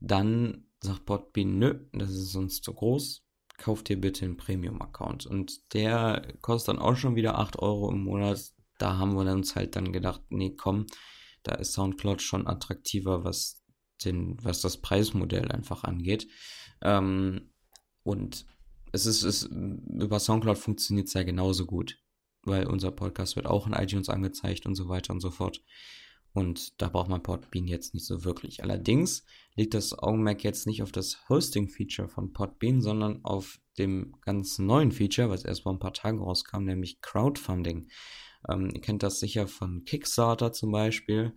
dann 0.00 0.66
sagt 0.80 1.06
Podbean, 1.06 1.58
nö, 1.58 1.86
das 1.92 2.10
ist 2.10 2.32
sonst 2.32 2.64
zu 2.64 2.74
groß, 2.74 3.24
kauf 3.58 3.82
dir 3.82 4.00
bitte 4.00 4.24
einen 4.24 4.36
Premium-Account. 4.36 5.26
Und 5.26 5.74
der 5.74 6.34
kostet 6.40 6.68
dann 6.68 6.82
auch 6.82 6.96
schon 6.96 7.16
wieder 7.16 7.38
8 7.38 7.58
Euro 7.58 7.90
im 7.92 8.04
Monat 8.04 8.52
da 8.78 8.98
haben 8.98 9.14
wir 9.14 9.30
uns 9.32 9.56
halt 9.56 9.76
dann 9.76 9.92
gedacht, 9.92 10.22
nee, 10.28 10.54
komm, 10.56 10.86
da 11.42 11.54
ist 11.54 11.72
Soundcloud 11.72 12.22
schon 12.22 12.46
attraktiver, 12.46 13.24
was 13.24 13.62
den, 14.04 14.36
was 14.42 14.60
das 14.60 14.78
Preismodell 14.78 15.50
einfach 15.50 15.84
angeht. 15.84 16.28
Ähm, 16.82 17.50
und 18.02 18.46
es 18.92 19.06
ist, 19.06 19.22
es, 19.22 19.44
über 19.44 20.18
Soundcloud 20.18 20.58
funktioniert 20.58 21.08
es 21.08 21.14
ja 21.14 21.22
genauso 21.22 21.66
gut, 21.66 21.98
weil 22.42 22.66
unser 22.66 22.90
Podcast 22.90 23.36
wird 23.36 23.46
auch 23.46 23.66
in 23.66 23.72
iTunes 23.72 24.08
angezeigt 24.08 24.66
und 24.66 24.74
so 24.74 24.88
weiter 24.88 25.12
und 25.12 25.20
so 25.20 25.30
fort. 25.30 25.62
Und 26.32 26.82
da 26.82 26.90
braucht 26.90 27.08
man 27.08 27.22
Podbean 27.22 27.66
jetzt 27.66 27.94
nicht 27.94 28.06
so 28.06 28.22
wirklich. 28.24 28.62
Allerdings 28.62 29.24
liegt 29.54 29.72
das 29.72 29.98
Augenmerk 29.98 30.44
jetzt 30.44 30.66
nicht 30.66 30.82
auf 30.82 30.92
das 30.92 31.26
Hosting-Feature 31.30 32.08
von 32.08 32.34
Podbean, 32.34 32.82
sondern 32.82 33.24
auf 33.24 33.58
dem 33.78 34.14
ganz 34.20 34.58
neuen 34.58 34.92
Feature, 34.92 35.30
was 35.30 35.44
erst 35.44 35.62
vor 35.62 35.72
ein 35.72 35.78
paar 35.78 35.94
Tagen 35.94 36.18
rauskam, 36.18 36.64
nämlich 36.64 37.00
Crowdfunding. 37.00 37.88
Ähm, 38.48 38.70
ihr 38.74 38.80
kennt 38.80 39.02
das 39.02 39.20
sicher 39.20 39.46
von 39.46 39.84
Kickstarter 39.84 40.52
zum 40.52 40.72
Beispiel. 40.72 41.34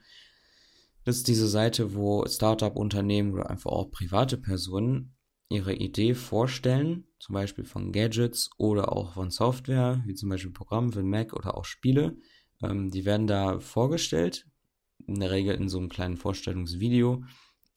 Das 1.05 1.17
ist 1.17 1.27
diese 1.27 1.47
Seite, 1.47 1.95
wo 1.95 2.25
Startup-Unternehmen 2.27 3.33
oder 3.33 3.49
einfach 3.49 3.71
auch 3.71 3.91
private 3.91 4.37
Personen 4.37 5.15
ihre 5.49 5.73
Idee 5.73 6.13
vorstellen, 6.13 7.07
zum 7.19 7.33
Beispiel 7.33 7.65
von 7.65 7.91
Gadgets 7.91 8.51
oder 8.57 8.91
auch 8.93 9.13
von 9.13 9.31
Software, 9.31 10.03
wie 10.05 10.13
zum 10.13 10.29
Beispiel 10.29 10.51
Programme 10.51 10.91
für 10.91 11.03
Mac 11.03 11.33
oder 11.33 11.57
auch 11.57 11.65
Spiele. 11.65 12.17
Ähm, 12.61 12.91
die 12.91 13.05
werden 13.05 13.27
da 13.27 13.59
vorgestellt, 13.59 14.45
in 15.07 15.19
der 15.19 15.31
Regel 15.31 15.55
in 15.55 15.69
so 15.69 15.79
einem 15.79 15.89
kleinen 15.89 16.17
Vorstellungsvideo 16.17 17.23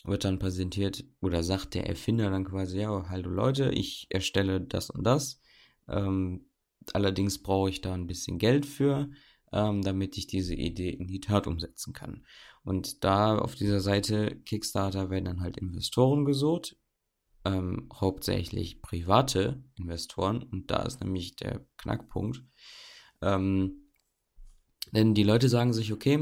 wird 0.05 0.25
dann 0.25 0.39
präsentiert 0.39 1.05
oder 1.21 1.43
sagt 1.43 1.75
der 1.75 1.87
Erfinder 1.87 2.31
dann 2.31 2.45
quasi, 2.45 2.81
ja, 2.81 3.09
hallo 3.09 3.31
Leute, 3.31 3.71
ich 3.71 4.07
erstelle 4.11 4.61
das 4.61 4.91
und 4.91 5.05
das. 5.05 5.41
Ähm, 5.89 6.47
Allerdings 6.93 7.43
brauche 7.43 7.71
ich 7.71 7.81
da 7.81 7.95
ein 7.95 8.07
bisschen 8.07 8.39
Geld 8.39 8.67
für, 8.67 9.11
ähm, 9.53 9.83
damit 9.83 10.17
ich 10.17 10.27
diese 10.27 10.55
Idee 10.55 10.91
in 10.91 11.07
die 11.07 11.21
Tat 11.21 11.47
umsetzen 11.47 11.93
kann. 11.93 12.25
Und 12.65 13.05
da 13.05 13.39
auf 13.39 13.55
dieser 13.55 13.81
Seite 13.81 14.37
Kickstarter 14.45 15.11
werden 15.11 15.25
dann 15.25 15.41
halt 15.41 15.57
Investoren 15.57 16.25
gesucht, 16.25 16.77
ähm, 17.45 17.89
hauptsächlich 17.93 18.83
private 18.83 19.63
Investoren. 19.75 20.43
Und 20.43 20.71
da 20.71 20.83
ist 20.83 21.01
nämlich 21.01 21.37
der 21.37 21.67
Knackpunkt. 21.77 22.43
Ähm, 23.21 23.91
denn 24.93 25.15
die 25.15 25.25
Leute 25.25 25.49
sagen 25.49 25.73
sich, 25.73 25.93
okay, 25.93 26.19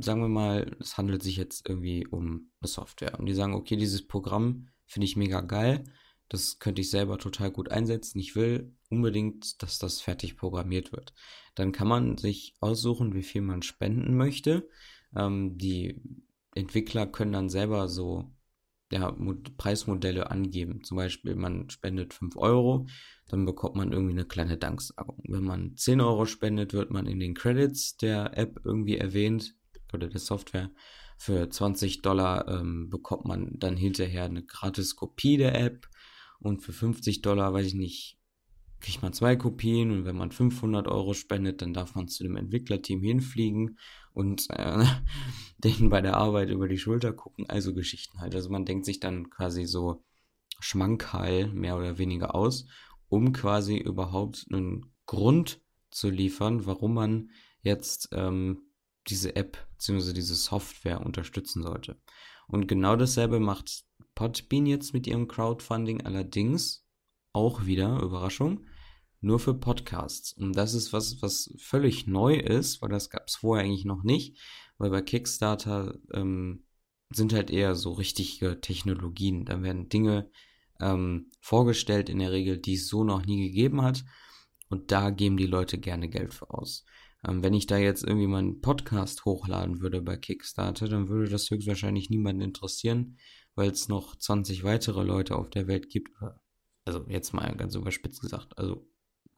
sagen 0.00 0.20
wir 0.20 0.28
mal, 0.28 0.76
es 0.80 0.96
handelt 0.98 1.22
sich 1.22 1.36
jetzt 1.36 1.68
irgendwie 1.68 2.06
um 2.06 2.50
eine 2.60 2.68
Software. 2.68 3.18
Und 3.18 3.26
die 3.26 3.34
sagen, 3.34 3.54
okay, 3.54 3.76
dieses 3.76 4.06
Programm 4.06 4.68
finde 4.86 5.06
ich 5.06 5.16
mega 5.16 5.40
geil. 5.40 5.84
Das 6.32 6.58
könnte 6.58 6.80
ich 6.80 6.88
selber 6.88 7.18
total 7.18 7.50
gut 7.50 7.70
einsetzen. 7.70 8.18
Ich 8.18 8.34
will 8.34 8.74
unbedingt, 8.88 9.62
dass 9.62 9.78
das 9.78 10.00
fertig 10.00 10.38
programmiert 10.38 10.90
wird. 10.90 11.12
Dann 11.54 11.72
kann 11.72 11.86
man 11.86 12.16
sich 12.16 12.54
aussuchen, 12.58 13.12
wie 13.12 13.22
viel 13.22 13.42
man 13.42 13.60
spenden 13.60 14.16
möchte. 14.16 14.66
Ähm, 15.14 15.58
die 15.58 16.00
Entwickler 16.54 17.06
können 17.06 17.32
dann 17.32 17.50
selber 17.50 17.86
so 17.86 18.32
ja, 18.90 19.14
Preismodelle 19.58 20.30
angeben. 20.30 20.82
Zum 20.84 20.96
Beispiel, 20.96 21.34
man 21.34 21.68
spendet 21.68 22.14
5 22.14 22.34
Euro, 22.38 22.86
dann 23.28 23.44
bekommt 23.44 23.76
man 23.76 23.92
irgendwie 23.92 24.14
eine 24.14 24.24
kleine 24.24 24.56
Danksagung. 24.56 25.22
Wenn 25.28 25.44
man 25.44 25.76
10 25.76 26.00
Euro 26.00 26.24
spendet, 26.24 26.72
wird 26.72 26.90
man 26.90 27.06
in 27.06 27.20
den 27.20 27.34
Credits 27.34 27.98
der 27.98 28.38
App 28.38 28.58
irgendwie 28.64 28.96
erwähnt 28.96 29.54
oder 29.92 30.08
der 30.08 30.20
Software. 30.20 30.70
Für 31.18 31.50
20 31.50 32.00
Dollar 32.00 32.48
ähm, 32.48 32.88
bekommt 32.88 33.26
man 33.26 33.58
dann 33.58 33.76
hinterher 33.76 34.24
eine 34.24 34.42
gratis 34.42 34.96
Kopie 34.96 35.36
der 35.36 35.60
App 35.60 35.88
und 36.42 36.60
für 36.60 36.72
50 36.72 37.22
Dollar, 37.22 37.52
weiß 37.52 37.66
ich 37.66 37.74
nicht, 37.74 38.18
kriegt 38.80 39.02
man 39.02 39.12
zwei 39.12 39.36
Kopien 39.36 39.90
und 39.92 40.04
wenn 40.04 40.16
man 40.16 40.32
500 40.32 40.88
Euro 40.88 41.14
spendet, 41.14 41.62
dann 41.62 41.72
darf 41.72 41.94
man 41.94 42.08
zu 42.08 42.24
dem 42.24 42.36
Entwicklerteam 42.36 43.00
hinfliegen 43.02 43.78
und 44.12 44.48
äh, 44.50 44.84
denen 45.58 45.88
bei 45.88 46.00
der 46.00 46.16
Arbeit 46.16 46.50
über 46.50 46.68
die 46.68 46.78
Schulter 46.78 47.12
gucken, 47.12 47.48
also 47.48 47.74
Geschichten 47.74 48.20
halt. 48.20 48.34
Also 48.34 48.50
man 48.50 48.64
denkt 48.64 48.84
sich 48.84 48.98
dann 48.98 49.30
quasi 49.30 49.66
so 49.66 50.02
schmankerl 50.58 51.48
mehr 51.52 51.76
oder 51.76 51.98
weniger 51.98 52.34
aus 52.34 52.66
um 53.12 53.34
quasi 53.34 53.76
überhaupt 53.76 54.46
einen 54.50 54.90
Grund 55.04 55.60
zu 55.90 56.08
liefern, 56.08 56.64
warum 56.64 56.94
man 56.94 57.30
jetzt 57.60 58.08
ähm, 58.12 58.62
diese 59.06 59.36
App 59.36 59.58
bzw. 59.72 60.14
diese 60.14 60.34
Software 60.34 61.04
unterstützen 61.04 61.62
sollte. 61.62 62.00
Und 62.52 62.68
genau 62.68 62.96
dasselbe 62.96 63.40
macht 63.40 63.84
Podbean 64.14 64.66
jetzt 64.66 64.92
mit 64.92 65.06
ihrem 65.06 65.26
Crowdfunding 65.26 66.02
allerdings 66.02 66.86
auch 67.32 67.64
wieder, 67.64 67.98
Überraschung, 68.00 68.66
nur 69.22 69.40
für 69.40 69.54
Podcasts. 69.54 70.34
Und 70.34 70.54
das 70.54 70.74
ist 70.74 70.92
was, 70.92 71.22
was 71.22 71.54
völlig 71.56 72.06
neu 72.06 72.36
ist, 72.36 72.82
weil 72.82 72.90
das 72.90 73.08
gab 73.08 73.26
es 73.26 73.36
vorher 73.36 73.64
eigentlich 73.64 73.86
noch 73.86 74.02
nicht, 74.02 74.38
weil 74.76 74.90
bei 74.90 75.00
Kickstarter 75.00 75.98
ähm, 76.12 76.64
sind 77.08 77.32
halt 77.32 77.50
eher 77.50 77.74
so 77.74 77.92
richtige 77.92 78.60
Technologien. 78.60 79.46
Da 79.46 79.62
werden 79.62 79.88
Dinge 79.88 80.30
ähm, 80.78 81.30
vorgestellt 81.40 82.10
in 82.10 82.18
der 82.18 82.32
Regel, 82.32 82.58
die 82.58 82.74
es 82.74 82.86
so 82.86 83.02
noch 83.02 83.24
nie 83.24 83.48
gegeben 83.48 83.80
hat. 83.80 84.04
Und 84.68 84.92
da 84.92 85.08
geben 85.08 85.38
die 85.38 85.46
Leute 85.46 85.78
gerne 85.78 86.10
Geld 86.10 86.34
für 86.34 86.50
aus. 86.50 86.84
Ähm, 87.26 87.42
wenn 87.42 87.54
ich 87.54 87.66
da 87.66 87.78
jetzt 87.78 88.04
irgendwie 88.04 88.26
meinen 88.26 88.60
Podcast 88.60 89.24
hochladen 89.24 89.80
würde 89.80 90.02
bei 90.02 90.16
Kickstarter, 90.16 90.88
dann 90.88 91.08
würde 91.08 91.30
das 91.30 91.50
höchstwahrscheinlich 91.50 92.10
niemanden 92.10 92.42
interessieren, 92.42 93.18
weil 93.54 93.70
es 93.70 93.88
noch 93.88 94.16
20 94.16 94.64
weitere 94.64 95.02
Leute 95.02 95.36
auf 95.36 95.50
der 95.50 95.66
Welt 95.66 95.88
gibt. 95.88 96.10
Also 96.84 97.04
jetzt 97.08 97.32
mal 97.32 97.54
ganz 97.56 97.74
überspitzt 97.74 98.20
gesagt. 98.20 98.58
Also 98.58 98.88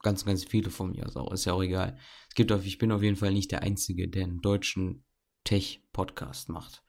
ganz, 0.01 0.25
ganz 0.25 0.43
viele 0.43 0.69
von 0.69 0.91
mir 0.91 1.05
aus 1.05 1.15
auch. 1.15 1.31
Ist 1.31 1.45
ja 1.45 1.53
auch 1.53 1.63
egal. 1.63 1.97
Es 2.29 2.35
gibt 2.35 2.51
auf, 2.51 2.65
ich 2.65 2.77
bin 2.77 2.91
auf 2.91 3.03
jeden 3.03 3.15
Fall 3.17 3.33
nicht 3.33 3.51
der 3.51 3.63
Einzige, 3.63 4.07
der 4.07 4.23
einen 4.23 4.41
deutschen 4.41 5.03
Tech-Podcast 5.43 6.49
macht. 6.49 6.83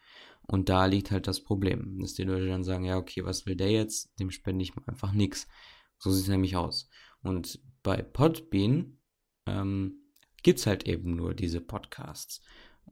Und 0.48 0.68
da 0.68 0.86
liegt 0.86 1.10
halt 1.10 1.26
das 1.26 1.42
Problem, 1.42 1.98
dass 1.98 2.14
die 2.14 2.22
Leute 2.22 2.46
dann 2.46 2.62
sagen, 2.62 2.84
ja, 2.84 2.96
okay, 2.96 3.24
was 3.24 3.46
will 3.46 3.56
der 3.56 3.70
jetzt? 3.70 4.18
Dem 4.20 4.30
spende 4.30 4.62
ich 4.62 4.72
einfach 4.86 5.12
nichts. 5.12 5.48
So 5.98 6.10
sieht 6.10 6.24
es 6.24 6.28
nämlich 6.28 6.56
aus. 6.56 6.88
Und 7.22 7.60
bei 7.82 8.02
Podbean 8.02 8.98
ähm, 9.46 10.05
gibt 10.42 10.58
es 10.58 10.66
halt 10.66 10.86
eben 10.86 11.16
nur 11.16 11.34
diese 11.34 11.60
Podcasts. 11.60 12.42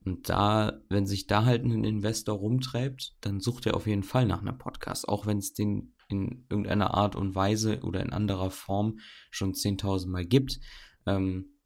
Und 0.04 0.28
da, 0.28 0.80
wenn 0.88 1.06
sich 1.06 1.26
da 1.26 1.44
halt 1.44 1.64
ein 1.64 1.84
Investor 1.84 2.36
rumtreibt, 2.36 3.16
dann 3.20 3.40
sucht 3.40 3.66
er 3.66 3.74
auf 3.74 3.86
jeden 3.86 4.02
Fall 4.02 4.26
nach 4.26 4.40
einem 4.40 4.58
Podcast, 4.58 5.08
auch 5.08 5.26
wenn 5.26 5.38
es 5.38 5.54
den 5.54 5.94
in 6.08 6.46
irgendeiner 6.50 6.94
Art 6.94 7.16
und 7.16 7.34
Weise 7.34 7.80
oder 7.80 8.00
in 8.00 8.12
anderer 8.12 8.50
Form 8.50 8.98
schon 9.30 9.54
10.000 9.54 10.08
Mal 10.08 10.26
gibt, 10.26 10.60
ähm, 11.06 11.58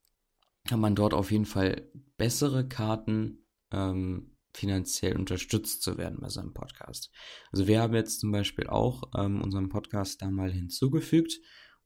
kann 0.68 0.80
man 0.80 0.94
dort 0.94 1.14
auf 1.14 1.30
jeden 1.30 1.46
Fall 1.46 1.90
bessere 2.16 2.68
Karten, 2.68 3.46
ähm, 3.72 4.36
finanziell 4.54 5.16
unterstützt 5.16 5.82
zu 5.82 5.98
werden 5.98 6.18
bei 6.20 6.28
seinem 6.28 6.52
Podcast. 6.52 7.10
Also 7.52 7.66
wir 7.66 7.80
haben 7.80 7.94
jetzt 7.94 8.20
zum 8.20 8.32
Beispiel 8.32 8.66
auch 8.66 9.02
ähm, 9.16 9.42
unseren 9.42 9.68
Podcast 9.68 10.22
da 10.22 10.30
mal 10.30 10.50
hinzugefügt 10.52 11.38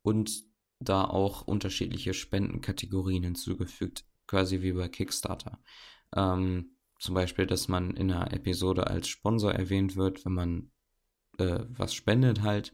und 0.02 0.30
da 0.84 1.04
auch 1.04 1.42
unterschiedliche 1.42 2.14
Spendenkategorien 2.14 3.22
hinzugefügt, 3.22 4.04
quasi 4.26 4.62
wie 4.62 4.72
bei 4.72 4.88
Kickstarter. 4.88 5.58
Ähm, 6.14 6.76
zum 6.98 7.14
Beispiel, 7.14 7.46
dass 7.46 7.68
man 7.68 7.96
in 7.96 8.12
einer 8.12 8.32
Episode 8.32 8.86
als 8.86 9.08
Sponsor 9.08 9.52
erwähnt 9.52 9.96
wird, 9.96 10.24
wenn 10.24 10.34
man 10.34 10.70
äh, 11.38 11.60
was 11.68 11.94
spendet 11.94 12.42
halt. 12.42 12.72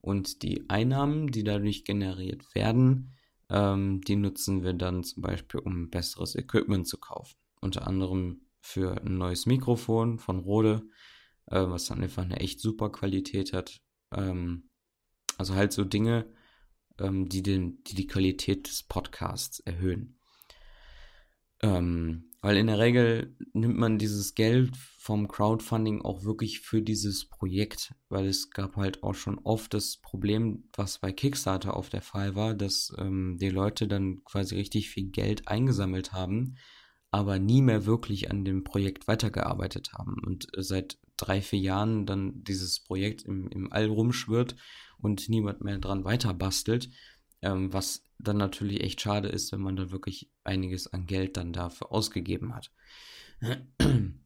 Und 0.00 0.42
die 0.42 0.68
Einnahmen, 0.70 1.28
die 1.28 1.44
dadurch 1.44 1.84
generiert 1.84 2.54
werden, 2.54 3.16
ähm, 3.50 4.00
die 4.02 4.16
nutzen 4.16 4.62
wir 4.62 4.72
dann 4.72 5.04
zum 5.04 5.22
Beispiel, 5.22 5.60
um 5.60 5.90
besseres 5.90 6.34
Equipment 6.34 6.86
zu 6.86 6.98
kaufen. 6.98 7.36
Unter 7.60 7.86
anderem 7.86 8.42
für 8.60 9.00
ein 9.02 9.18
neues 9.18 9.46
Mikrofon 9.46 10.18
von 10.18 10.38
Rode, 10.38 10.82
äh, 11.46 11.60
was 11.60 11.86
dann 11.86 12.02
einfach 12.02 12.24
eine 12.24 12.40
echt 12.40 12.60
super 12.60 12.90
Qualität 12.90 13.52
hat. 13.52 13.80
Ähm, 14.12 14.70
also 15.36 15.54
halt 15.54 15.72
so 15.72 15.84
Dinge, 15.84 16.32
ähm, 17.00 17.28
die, 17.28 17.42
den, 17.42 17.82
die 17.84 17.94
die 17.94 18.06
Qualität 18.06 18.68
des 18.68 18.82
Podcasts 18.82 19.60
erhöhen. 19.60 20.18
Ähm, 21.62 22.28
weil 22.40 22.56
in 22.56 22.68
der 22.68 22.78
Regel 22.78 23.36
nimmt 23.52 23.78
man 23.78 23.98
dieses 23.98 24.34
Geld 24.34 24.76
vom 24.76 25.26
Crowdfunding 25.26 26.02
auch 26.02 26.22
wirklich 26.22 26.60
für 26.60 26.82
dieses 26.82 27.28
Projekt, 27.28 27.94
weil 28.08 28.26
es 28.26 28.50
gab 28.50 28.76
halt 28.76 29.02
auch 29.02 29.14
schon 29.14 29.38
oft 29.40 29.74
das 29.74 29.96
Problem, 29.96 30.68
was 30.72 31.00
bei 31.00 31.12
Kickstarter 31.12 31.76
auf 31.76 31.88
der 31.88 32.02
Fall 32.02 32.36
war, 32.36 32.54
dass 32.54 32.92
ähm, 32.96 33.38
die 33.40 33.50
Leute 33.50 33.88
dann 33.88 34.22
quasi 34.24 34.54
richtig 34.54 34.90
viel 34.90 35.10
Geld 35.10 35.48
eingesammelt 35.48 36.12
haben, 36.12 36.54
aber 37.10 37.40
nie 37.40 37.62
mehr 37.62 37.86
wirklich 37.86 38.30
an 38.30 38.44
dem 38.44 38.62
Projekt 38.62 39.08
weitergearbeitet 39.08 39.92
haben 39.94 40.14
und 40.24 40.46
seit 40.56 40.98
drei, 41.16 41.42
vier 41.42 41.58
Jahren 41.58 42.06
dann 42.06 42.44
dieses 42.44 42.80
Projekt 42.80 43.22
im, 43.24 43.48
im 43.48 43.72
All 43.72 43.86
rumschwirrt 43.86 44.54
und 45.00 45.28
niemand 45.28 45.62
mehr 45.62 45.78
dran 45.78 46.04
weiter 46.04 46.34
bastelt, 46.34 46.90
ähm, 47.42 47.72
was 47.72 48.04
dann 48.18 48.36
natürlich 48.36 48.82
echt 48.82 49.00
schade 49.00 49.28
ist, 49.28 49.52
wenn 49.52 49.60
man 49.60 49.76
da 49.76 49.90
wirklich 49.90 50.30
einiges 50.44 50.92
an 50.92 51.06
Geld 51.06 51.36
dann 51.36 51.52
dafür 51.52 51.92
ausgegeben 51.92 52.54
hat. 52.54 52.72
ähm, 53.80 54.20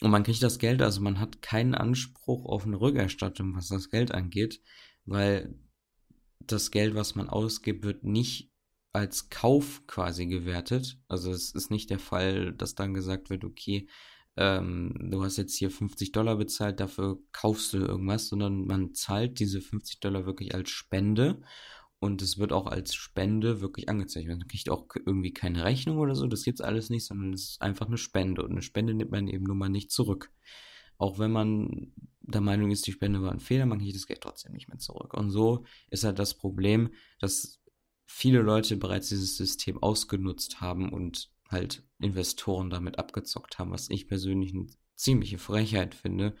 und 0.00 0.10
man 0.10 0.24
kriegt 0.24 0.42
das 0.42 0.58
Geld, 0.58 0.82
also 0.82 1.00
man 1.00 1.20
hat 1.20 1.42
keinen 1.42 1.74
Anspruch 1.74 2.44
auf 2.44 2.66
eine 2.66 2.80
Rückerstattung, 2.80 3.54
was 3.54 3.68
das 3.68 3.88
Geld 3.88 4.12
angeht, 4.12 4.60
weil 5.04 5.54
das 6.40 6.70
Geld, 6.70 6.94
was 6.94 7.14
man 7.14 7.28
ausgibt, 7.28 7.84
wird 7.84 8.04
nicht 8.04 8.52
als 8.92 9.30
Kauf 9.30 9.86
quasi 9.86 10.26
gewertet. 10.26 10.98
Also 11.08 11.30
es 11.30 11.54
ist 11.54 11.70
nicht 11.70 11.88
der 11.90 11.98
Fall, 11.98 12.52
dass 12.52 12.74
dann 12.74 12.94
gesagt 12.94 13.30
wird, 13.30 13.44
okay, 13.44 13.88
ähm, 14.36 14.94
du 15.10 15.22
hast 15.22 15.36
jetzt 15.36 15.56
hier 15.56 15.70
50 15.70 16.12
Dollar 16.12 16.36
bezahlt, 16.36 16.80
dafür 16.80 17.18
kaufst 17.32 17.72
du 17.72 17.78
irgendwas, 17.78 18.28
sondern 18.28 18.66
man 18.66 18.94
zahlt 18.94 19.38
diese 19.38 19.60
50 19.60 20.00
Dollar 20.00 20.26
wirklich 20.26 20.54
als 20.54 20.70
Spende 20.70 21.42
und 22.02 22.20
es 22.20 22.36
wird 22.36 22.52
auch 22.52 22.66
als 22.66 22.94
Spende 22.94 23.60
wirklich 23.60 23.88
angezeichnet. 23.88 24.38
Man 24.38 24.48
kriegt 24.48 24.68
auch 24.70 24.88
irgendwie 25.06 25.32
keine 25.32 25.64
Rechnung 25.64 25.98
oder 25.98 26.16
so, 26.16 26.26
das 26.26 26.42
gibt's 26.42 26.60
alles 26.60 26.90
nicht, 26.90 27.06
sondern 27.06 27.32
es 27.32 27.50
ist 27.50 27.62
einfach 27.62 27.86
eine 27.86 27.96
Spende. 27.96 28.42
Und 28.42 28.50
eine 28.50 28.62
Spende 28.62 28.92
nimmt 28.92 29.12
man 29.12 29.28
eben 29.28 29.44
nun 29.44 29.58
mal 29.58 29.68
nicht 29.68 29.92
zurück. 29.92 30.32
Auch 30.98 31.20
wenn 31.20 31.30
man 31.30 31.92
der 32.20 32.40
Meinung 32.40 32.72
ist, 32.72 32.88
die 32.88 32.92
Spende 32.92 33.22
war 33.22 33.30
ein 33.30 33.38
Fehler, 33.38 33.66
man 33.66 33.78
kriegt 33.78 33.94
das 33.94 34.08
Geld 34.08 34.20
trotzdem 34.20 34.52
nicht 34.52 34.68
mehr 34.68 34.78
zurück. 34.78 35.14
Und 35.14 35.30
so 35.30 35.64
ist 35.90 36.02
halt 36.02 36.18
das 36.18 36.34
Problem, 36.34 36.90
dass 37.20 37.60
viele 38.06 38.40
Leute 38.40 38.76
bereits 38.76 39.08
dieses 39.08 39.36
System 39.36 39.80
ausgenutzt 39.80 40.60
haben 40.60 40.92
und 40.92 41.30
halt 41.52 41.86
Investoren 41.98 42.70
damit 42.70 42.98
abgezockt 42.98 43.58
haben, 43.58 43.70
was 43.70 43.90
ich 43.90 44.08
persönlich 44.08 44.54
eine 44.54 44.66
ziemliche 44.96 45.38
Frechheit 45.38 45.94
finde, 45.94 46.34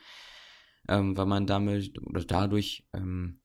ähm, 0.88 1.16
weil 1.16 1.26
man 1.26 1.46
damit 1.46 1.98
oder 2.02 2.24
dadurch 2.24 2.88
ähm, 2.92 3.40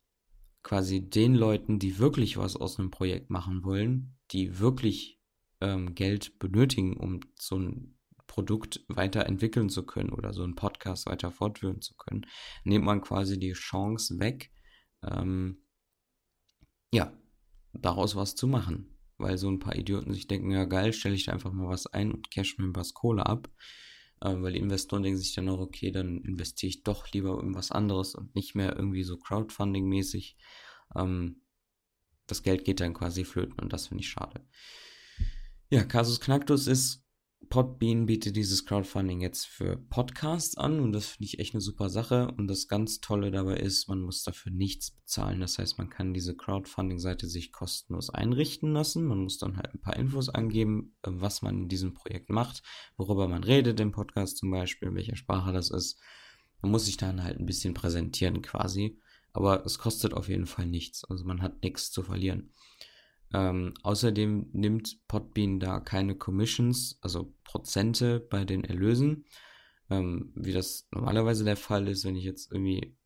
quasi 0.63 1.09
den 1.09 1.35
Leuten, 1.35 1.79
die 1.79 1.99
wirklich 1.99 2.37
was 2.37 2.55
aus 2.55 2.79
einem 2.79 2.91
Projekt 2.91 3.29
machen 3.29 3.63
wollen, 3.63 4.17
die 4.31 4.59
wirklich 4.59 5.21
ähm, 5.61 5.95
Geld 5.95 6.39
benötigen, 6.39 6.97
um 6.97 7.21
so 7.39 7.57
ein 7.57 7.97
Produkt 8.27 8.83
weiterentwickeln 8.89 9.69
zu 9.69 9.85
können 9.85 10.11
oder 10.11 10.33
so 10.33 10.43
einen 10.43 10.55
Podcast 10.55 11.07
weiter 11.07 11.31
fortführen 11.31 11.81
zu 11.81 11.95
können, 11.95 12.25
nimmt 12.63 12.85
man 12.85 13.01
quasi 13.01 13.39
die 13.39 13.53
Chance 13.53 14.19
weg, 14.19 14.51
ähm, 15.03 15.63
ja, 16.91 17.11
daraus 17.73 18.15
was 18.15 18.35
zu 18.35 18.47
machen. 18.47 18.96
Weil 19.17 19.37
so 19.37 19.49
ein 19.49 19.59
paar 19.59 19.75
Idioten 19.75 20.13
sich 20.13 20.27
denken, 20.27 20.51
ja 20.51 20.65
geil, 20.65 20.93
stelle 20.93 21.15
ich 21.15 21.25
da 21.25 21.33
einfach 21.33 21.51
mal 21.51 21.67
was 21.67 21.87
ein 21.87 22.11
und 22.11 22.29
cash 22.29 22.57
mir 22.57 22.65
ein 22.65 22.73
paar 22.73 22.85
Kohle 22.93 23.25
ab. 23.25 23.49
Äh, 24.21 24.41
weil 24.41 24.53
die 24.53 24.59
Investoren 24.59 25.03
denken 25.03 25.19
sich 25.19 25.33
dann 25.33 25.49
auch, 25.49 25.59
okay, 25.59 25.91
dann 25.91 26.21
investiere 26.21 26.69
ich 26.69 26.83
doch 26.83 27.11
lieber 27.11 27.41
in 27.41 27.55
was 27.55 27.71
anderes 27.71 28.15
und 28.15 28.35
nicht 28.35 28.55
mehr 28.55 28.75
irgendwie 28.75 29.03
so 29.03 29.17
Crowdfunding-mäßig. 29.17 30.37
Ähm, 30.95 31.41
das 32.27 32.43
Geld 32.43 32.65
geht 32.65 32.79
dann 32.79 32.93
quasi 32.93 33.23
flöten 33.23 33.59
und 33.59 33.73
das 33.73 33.87
finde 33.87 34.03
ich 34.03 34.09
schade. 34.09 34.45
Ja, 35.69 35.83
Casus 35.83 36.19
Knacktus 36.19 36.67
ist 36.67 37.06
Podbean 37.49 38.07
bietet 38.07 38.35
dieses 38.35 38.65
Crowdfunding 38.65 39.21
jetzt 39.21 39.45
für 39.47 39.77
Podcasts 39.77 40.57
an 40.57 40.79
und 40.79 40.91
das 40.91 41.05
finde 41.07 41.25
ich 41.25 41.39
echt 41.39 41.53
eine 41.53 41.61
super 41.61 41.89
Sache. 41.89 42.33
Und 42.37 42.47
das 42.47 42.67
ganz 42.67 42.99
Tolle 42.99 43.31
dabei 43.31 43.57
ist, 43.57 43.87
man 43.87 44.01
muss 44.01 44.23
dafür 44.23 44.51
nichts 44.51 44.91
bezahlen. 44.91 45.39
Das 45.39 45.57
heißt, 45.57 45.77
man 45.77 45.89
kann 45.89 46.13
diese 46.13 46.35
Crowdfunding-Seite 46.35 47.27
sich 47.27 47.53
kostenlos 47.53 48.09
einrichten 48.09 48.73
lassen. 48.73 49.05
Man 49.05 49.19
muss 49.19 49.37
dann 49.37 49.55
halt 49.55 49.73
ein 49.73 49.81
paar 49.81 49.95
Infos 49.95 50.29
angeben, 50.29 50.95
äh, 51.03 51.09
was 51.11 51.41
man 51.41 51.57
in 51.63 51.69
diesem 51.69 51.93
Projekt 51.93 52.29
macht, 52.29 52.63
worüber 52.97 53.27
man 53.27 53.43
redet 53.43 53.79
im 53.79 53.91
Podcast 53.91 54.37
zum 54.37 54.51
Beispiel, 54.51 54.89
in 54.89 54.95
welcher 54.95 55.15
Sprache 55.15 55.53
das 55.53 55.69
ist. 55.69 55.99
Man 56.61 56.71
muss 56.71 56.85
sich 56.85 56.97
dann 56.97 57.23
halt 57.23 57.39
ein 57.39 57.45
bisschen 57.45 57.73
präsentieren 57.73 58.41
quasi. 58.41 58.99
Aber 59.31 59.65
es 59.65 59.77
kostet 59.77 60.13
auf 60.13 60.29
jeden 60.29 60.47
Fall 60.47 60.65
nichts. 60.65 61.05
Also 61.05 61.23
man 61.23 61.41
hat 61.41 61.61
nichts 61.61 61.91
zu 61.91 62.01
verlieren. 62.03 62.51
Ähm, 63.33 63.73
außerdem 63.83 64.49
nimmt 64.53 65.05
Podbean 65.07 65.59
da 65.59 65.79
keine 65.79 66.15
Commissions, 66.15 66.97
also 67.01 67.33
Prozente 67.43 68.19
bei 68.19 68.45
den 68.45 68.63
Erlösen, 68.63 69.25
ähm, 69.89 70.31
wie 70.35 70.53
das 70.53 70.87
normalerweise 70.91 71.43
der 71.43 71.57
Fall 71.57 71.87
ist, 71.87 72.05
wenn 72.05 72.15
ich 72.15 72.23
jetzt 72.23 72.51
irgendwie 72.51 72.97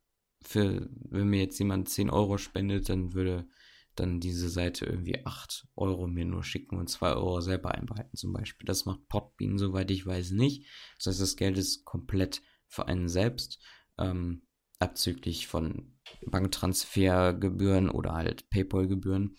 für, 0.42 0.88
wenn 1.10 1.28
mir 1.28 1.40
jetzt 1.40 1.58
jemand 1.58 1.88
10 1.88 2.10
Euro 2.10 2.38
spendet, 2.38 2.88
dann 2.88 3.14
würde 3.14 3.46
dann 3.94 4.20
diese 4.20 4.48
Seite 4.48 4.86
irgendwie 4.86 5.24
8 5.24 5.68
Euro 5.76 6.06
mir 6.06 6.24
nur 6.24 6.42
schicken 6.42 6.78
und 6.78 6.88
2 6.88 7.12
Euro 7.12 7.40
selber 7.40 7.72
einbehalten 7.72 8.16
zum 8.16 8.32
Beispiel. 8.32 8.64
Das 8.64 8.86
macht 8.86 9.06
Podbean, 9.08 9.58
soweit 9.58 9.90
ich 9.90 10.06
weiß, 10.06 10.30
nicht. 10.30 10.66
Das 10.96 11.06
heißt, 11.06 11.20
das 11.20 11.36
Geld 11.36 11.58
ist 11.58 11.84
komplett 11.84 12.42
für 12.68 12.88
einen 12.88 13.08
selbst. 13.08 13.60
Ähm, 13.98 14.42
abzüglich 14.78 15.46
von 15.46 15.92
Banktransfergebühren 16.26 17.88
oder 17.88 18.14
halt 18.14 18.50
PayPal-Gebühren. 18.50 19.36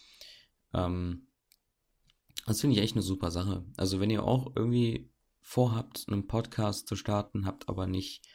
Ähm, 0.74 1.28
das 2.46 2.62
finde 2.62 2.76
ich 2.76 2.82
echt 2.82 2.96
eine 2.96 3.04
super 3.04 3.32
Sache. 3.32 3.66
Also 3.78 4.00
wenn 4.00 4.10
ihr 4.10 4.24
auch 4.24 4.56
irgendwie 4.56 5.12
vorhabt, 5.42 6.06
einen 6.08 6.28
Podcast 6.28 6.88
zu 6.88 6.96
starten, 6.96 7.46
habt 7.46 7.70
aber 7.70 7.88
nicht 7.88 8.26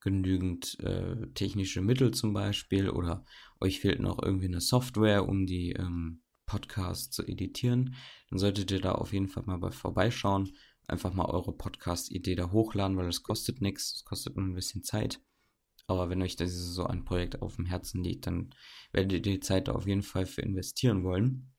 genügend 0.00 0.78
äh, 0.80 1.26
technische 1.34 1.80
Mittel 1.80 2.12
zum 2.12 2.32
Beispiel 2.32 2.88
oder 2.88 3.24
euch 3.60 3.80
fehlt 3.80 4.00
noch 4.00 4.22
irgendwie 4.22 4.46
eine 4.46 4.60
Software, 4.60 5.28
um 5.28 5.46
die 5.46 5.72
ähm, 5.72 6.22
Podcasts 6.46 7.10
zu 7.10 7.26
editieren, 7.26 7.94
dann 8.30 8.38
solltet 8.38 8.70
ihr 8.70 8.80
da 8.80 8.92
auf 8.92 9.12
jeden 9.12 9.28
Fall 9.28 9.44
mal 9.44 9.58
bei 9.58 9.70
vorbeischauen. 9.70 10.52
Einfach 10.86 11.12
mal 11.12 11.26
eure 11.26 11.52
Podcast-Idee 11.52 12.34
da 12.34 12.50
hochladen, 12.50 12.96
weil 12.96 13.08
es 13.08 13.22
kostet 13.22 13.60
nichts, 13.60 13.92
es 13.96 14.04
kostet 14.04 14.36
nur 14.36 14.46
ein 14.46 14.54
bisschen 14.54 14.82
Zeit. 14.82 15.20
Aber 15.86 16.08
wenn 16.08 16.22
euch 16.22 16.36
das 16.36 16.52
so 16.52 16.84
ein 16.84 17.04
Projekt 17.04 17.42
auf 17.42 17.56
dem 17.56 17.66
Herzen 17.66 18.02
liegt, 18.02 18.26
dann 18.26 18.54
werdet 18.92 19.12
ihr 19.12 19.22
die 19.22 19.40
Zeit 19.40 19.68
da 19.68 19.72
auf 19.72 19.86
jeden 19.86 20.02
Fall 20.02 20.24
für 20.24 20.42
investieren 20.42 21.04
wollen. 21.04 21.52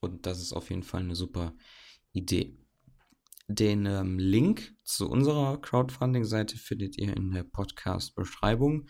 Und 0.00 0.26
das 0.26 0.40
ist 0.40 0.52
auf 0.52 0.70
jeden 0.70 0.82
Fall 0.82 1.02
eine 1.02 1.16
super 1.16 1.54
Idee. 2.12 2.58
Den 3.48 3.86
ähm, 3.86 4.18
Link 4.18 4.74
zu 4.84 5.08
unserer 5.08 5.60
Crowdfunding-Seite 5.60 6.56
findet 6.58 6.98
ihr 6.98 7.16
in 7.16 7.32
der 7.32 7.44
Podcast-Beschreibung. 7.44 8.88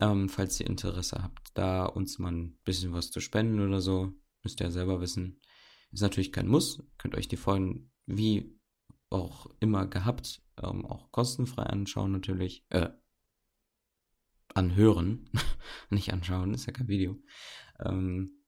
Ähm, 0.00 0.28
falls 0.28 0.60
ihr 0.60 0.66
Interesse 0.66 1.22
habt, 1.22 1.48
da 1.54 1.86
uns 1.86 2.18
mal 2.18 2.32
ein 2.32 2.58
bisschen 2.64 2.92
was 2.92 3.10
zu 3.10 3.20
spenden 3.20 3.60
oder 3.60 3.80
so, 3.80 4.12
müsst 4.42 4.60
ihr 4.60 4.66
ja 4.66 4.70
selber 4.70 5.00
wissen. 5.00 5.40
Ist 5.92 6.02
natürlich 6.02 6.32
kein 6.32 6.48
Muss. 6.48 6.82
Könnt 6.98 7.14
euch 7.14 7.28
die 7.28 7.36
Folgen 7.36 7.90
wie 8.06 8.58
auch 9.08 9.46
immer 9.60 9.86
gehabt 9.86 10.42
ähm, 10.62 10.86
auch 10.86 11.10
kostenfrei 11.12 11.64
anschauen 11.64 12.12
natürlich. 12.12 12.64
Äh, 12.70 12.90
anhören, 14.54 15.30
nicht 15.90 16.12
anschauen, 16.12 16.54
ist 16.54 16.66
ja 16.66 16.72
kein 16.72 16.88
Video. 16.88 17.16
Ähm, 17.78 18.39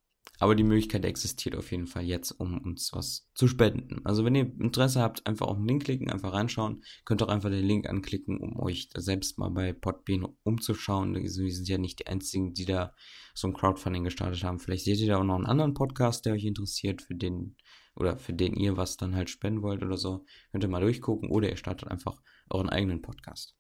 aber 0.43 0.57
die 0.57 0.65
Möglichkeit 0.65 1.05
existiert 1.05 1.55
auf 1.55 1.71
jeden 1.71 1.87
Fall 1.87 2.03
jetzt, 2.03 2.33
um 2.33 2.59
uns 2.59 2.93
was 2.93 3.31
zu 3.33 3.47
spenden. 3.47 4.05
Also 4.05 4.25
wenn 4.25 4.35
ihr 4.35 4.53
Interesse 4.59 5.01
habt, 5.01 5.25
einfach 5.25 5.47
auf 5.47 5.57
den 5.57 5.69
Link 5.69 5.85
klicken, 5.85 6.11
einfach 6.11 6.33
reinschauen. 6.33 6.83
Könnt 7.05 7.23
auch 7.23 7.29
einfach 7.29 7.49
den 7.49 7.65
Link 7.65 7.89
anklicken, 7.89 8.41
um 8.41 8.59
euch 8.59 8.89
selbst 8.97 9.39
mal 9.39 9.51
bei 9.51 9.73
Podbean 9.73 10.27
umzuschauen. 10.43 11.15
Wir 11.15 11.31
sind 11.31 11.69
ja 11.69 11.79
nicht 11.79 12.01
die 12.01 12.09
einzigen, 12.09 12.55
die 12.55 12.65
da 12.65 12.93
so 13.35 13.47
ein 13.47 13.55
Crowdfunding 13.55 14.03
gestartet 14.03 14.43
haben. 14.43 14.59
Vielleicht 14.59 14.85
seht 14.85 14.99
ihr 14.99 15.07
da 15.07 15.19
auch 15.19 15.25
noch 15.25 15.37
einen 15.37 15.47
anderen 15.47 15.75
Podcast, 15.75 16.27
der 16.27 16.33
euch 16.33 16.45
interessiert, 16.45 17.03
für 17.03 17.15
den 17.15 17.55
oder 17.95 18.19
für 18.19 18.33
den 18.33 18.55
ihr 18.55 18.77
was 18.77 18.97
dann 18.97 19.15
halt 19.15 19.31
spenden 19.31 19.63
wollt 19.63 19.85
oder 19.85 19.97
so. 19.97 20.25
Könnt 20.51 20.65
ihr 20.65 20.69
mal 20.69 20.81
durchgucken 20.81 21.31
oder 21.31 21.51
ihr 21.51 21.57
startet 21.57 21.89
einfach 21.89 22.21
euren 22.51 22.69
eigenen 22.69 23.01
Podcast. 23.01 23.55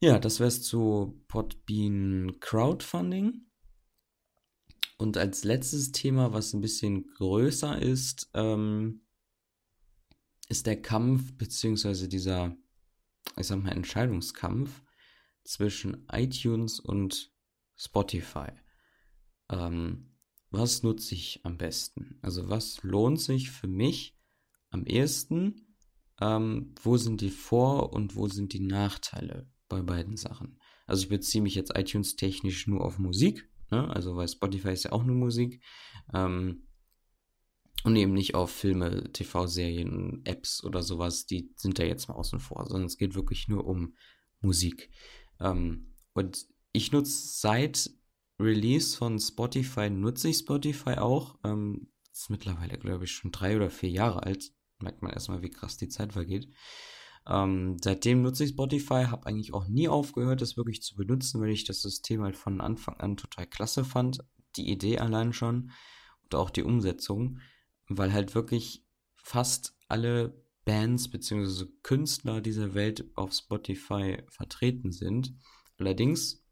Ja, 0.00 0.18
das 0.18 0.40
wäre 0.40 0.48
es 0.48 0.62
zu 0.62 1.24
Podbean 1.26 2.38
Crowdfunding. 2.38 3.47
Und 4.98 5.16
als 5.16 5.44
letztes 5.44 5.92
Thema, 5.92 6.32
was 6.32 6.52
ein 6.52 6.60
bisschen 6.60 7.06
größer 7.14 7.80
ist, 7.80 8.30
ähm, 8.34 9.06
ist 10.48 10.66
der 10.66 10.82
Kampf, 10.82 11.36
beziehungsweise 11.36 12.08
dieser, 12.08 12.56
ich 13.36 13.46
sag 13.46 13.62
mal, 13.62 13.70
Entscheidungskampf 13.70 14.82
zwischen 15.44 16.04
iTunes 16.10 16.80
und 16.80 17.32
Spotify. 17.76 18.48
Ähm, 19.50 20.16
was 20.50 20.82
nutze 20.82 21.14
ich 21.14 21.40
am 21.44 21.58
besten? 21.58 22.18
Also 22.20 22.48
was 22.48 22.82
lohnt 22.82 23.20
sich 23.20 23.50
für 23.50 23.68
mich 23.68 24.18
am 24.70 24.84
ehesten? 24.84 25.76
Ähm, 26.20 26.74
wo 26.82 26.96
sind 26.96 27.20
die 27.20 27.30
Vor- 27.30 27.92
und 27.92 28.16
wo 28.16 28.26
sind 28.26 28.52
die 28.52 28.66
Nachteile 28.66 29.48
bei 29.68 29.80
beiden 29.80 30.16
Sachen? 30.16 30.58
Also 30.86 31.04
ich 31.04 31.08
beziehe 31.08 31.42
mich 31.42 31.54
jetzt 31.54 31.78
iTunes 31.78 32.16
technisch 32.16 32.66
nur 32.66 32.84
auf 32.84 32.98
Musik, 32.98 33.48
Ne? 33.70 33.88
Also 33.90 34.16
weil 34.16 34.28
Spotify 34.28 34.70
ist 34.70 34.84
ja 34.84 34.92
auch 34.92 35.04
nur 35.04 35.16
Musik. 35.16 35.62
Ähm, 36.12 36.64
und 37.84 37.94
eben 37.94 38.12
nicht 38.12 38.34
auf 38.34 38.50
Filme, 38.50 39.12
TV-Serien, 39.12 40.22
Apps 40.24 40.64
oder 40.64 40.82
sowas, 40.82 41.26
die 41.26 41.52
sind 41.56 41.78
da 41.78 41.84
jetzt 41.84 42.08
mal 42.08 42.14
außen 42.14 42.40
vor, 42.40 42.66
sondern 42.66 42.86
es 42.86 42.98
geht 42.98 43.14
wirklich 43.14 43.46
nur 43.46 43.66
um 43.66 43.94
Musik. 44.40 44.90
Ähm, 45.40 45.94
und 46.12 46.46
ich 46.72 46.90
nutze 46.90 47.12
seit 47.12 47.90
Release 48.40 48.96
von 48.96 49.18
Spotify, 49.18 49.90
nutze 49.90 50.28
ich 50.28 50.38
Spotify 50.38 50.94
auch. 50.94 51.38
Ähm, 51.44 51.88
ist 52.12 52.30
mittlerweile, 52.30 52.78
glaube 52.78 53.04
ich, 53.04 53.12
schon 53.12 53.30
drei 53.30 53.56
oder 53.56 53.70
vier 53.70 53.90
Jahre 53.90 54.24
alt. 54.24 54.52
Merkt 54.80 55.02
man 55.02 55.12
erstmal, 55.12 55.42
wie 55.42 55.50
krass 55.50 55.76
die 55.76 55.88
Zeit 55.88 56.12
vergeht. 56.12 56.48
Ähm, 57.28 57.76
seitdem 57.82 58.22
nutze 58.22 58.44
ich 58.44 58.50
Spotify, 58.50 59.04
habe 59.04 59.26
eigentlich 59.26 59.52
auch 59.52 59.68
nie 59.68 59.88
aufgehört, 59.88 60.40
das 60.40 60.56
wirklich 60.56 60.82
zu 60.82 60.96
benutzen, 60.96 61.40
weil 61.40 61.50
ich 61.50 61.64
das 61.64 61.82
System 61.82 62.22
halt 62.22 62.36
von 62.36 62.60
Anfang 62.60 62.96
an 62.96 63.16
total 63.16 63.46
klasse 63.46 63.84
fand. 63.84 64.24
Die 64.56 64.70
Idee 64.70 64.98
allein 64.98 65.32
schon 65.32 65.70
und 66.24 66.34
auch 66.34 66.50
die 66.50 66.62
Umsetzung, 66.62 67.38
weil 67.88 68.12
halt 68.12 68.34
wirklich 68.34 68.84
fast 69.16 69.76
alle 69.88 70.42
Bands 70.64 71.10
bzw. 71.10 71.66
Künstler 71.82 72.40
dieser 72.40 72.74
Welt 72.74 73.04
auf 73.14 73.32
Spotify 73.32 74.22
vertreten 74.28 74.90
sind. 74.90 75.34
Allerdings 75.78 76.44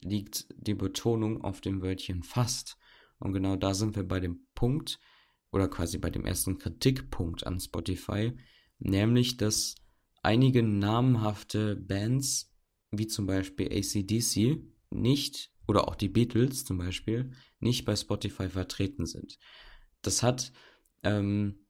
liegt 0.00 0.46
die 0.56 0.74
Betonung 0.74 1.42
auf 1.42 1.60
dem 1.60 1.80
Wörtchen 1.80 2.22
fast. 2.22 2.76
Und 3.18 3.32
genau 3.32 3.56
da 3.56 3.72
sind 3.72 3.96
wir 3.96 4.06
bei 4.06 4.20
dem 4.20 4.46
Punkt 4.54 4.98
oder 5.52 5.68
quasi 5.68 5.98
bei 5.98 6.10
dem 6.10 6.26
ersten 6.26 6.58
Kritikpunkt 6.58 7.46
an 7.46 7.60
Spotify, 7.60 8.32
nämlich 8.78 9.36
dass 9.36 9.76
einige 10.22 10.62
namhafte 10.62 11.76
Bands, 11.76 12.52
wie 12.90 13.06
zum 13.06 13.26
Beispiel 13.26 13.66
ACDC, 13.66 14.62
nicht, 14.90 15.50
oder 15.66 15.88
auch 15.88 15.94
die 15.94 16.08
Beatles 16.08 16.64
zum 16.64 16.78
Beispiel, 16.78 17.32
nicht 17.60 17.84
bei 17.84 17.96
Spotify 17.96 18.48
vertreten 18.48 19.06
sind. 19.06 19.38
Das 20.02 20.22
hat, 20.22 20.52
ähm, 21.02 21.66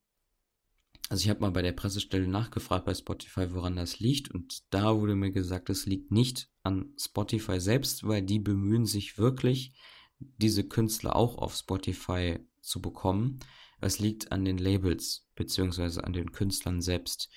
also 1.09 1.23
ich 1.23 1.31
habe 1.31 1.41
mal 1.41 1.51
bei 1.51 1.62
der 1.62 1.73
Pressestelle 1.73 2.27
nachgefragt 2.27 2.85
bei 2.85 2.95
Spotify, 2.95 3.53
woran 3.53 3.77
das 3.77 4.01
liegt, 4.01 4.31
und 4.31 4.62
da 4.71 4.99
wurde 4.99 5.15
mir 5.15 5.31
gesagt, 5.31 5.71
es 5.71 5.87
liegt 5.87 6.11
nicht 6.11 6.49
an 6.62 6.93
Spotify 6.99 7.61
selbst, 7.61 8.07
weil 8.07 8.23
die 8.23 8.38
bemühen 8.38 8.87
sich 8.87 9.19
wirklich, 9.19 9.75
diese 10.19 10.65
Künstler 10.65 11.17
auch 11.17 11.37
auf 11.38 11.55
Spotify 11.55 12.38
zu 12.61 12.81
bekommen. 12.81 13.41
Es 13.81 13.99
liegt 13.99 14.31
an 14.31 14.45
den 14.45 14.59
Labels 14.59 15.29
beziehungsweise 15.35 16.05
an 16.05 16.12
den 16.12 16.31
Künstlern 16.31 16.81
selbst. 16.81 17.29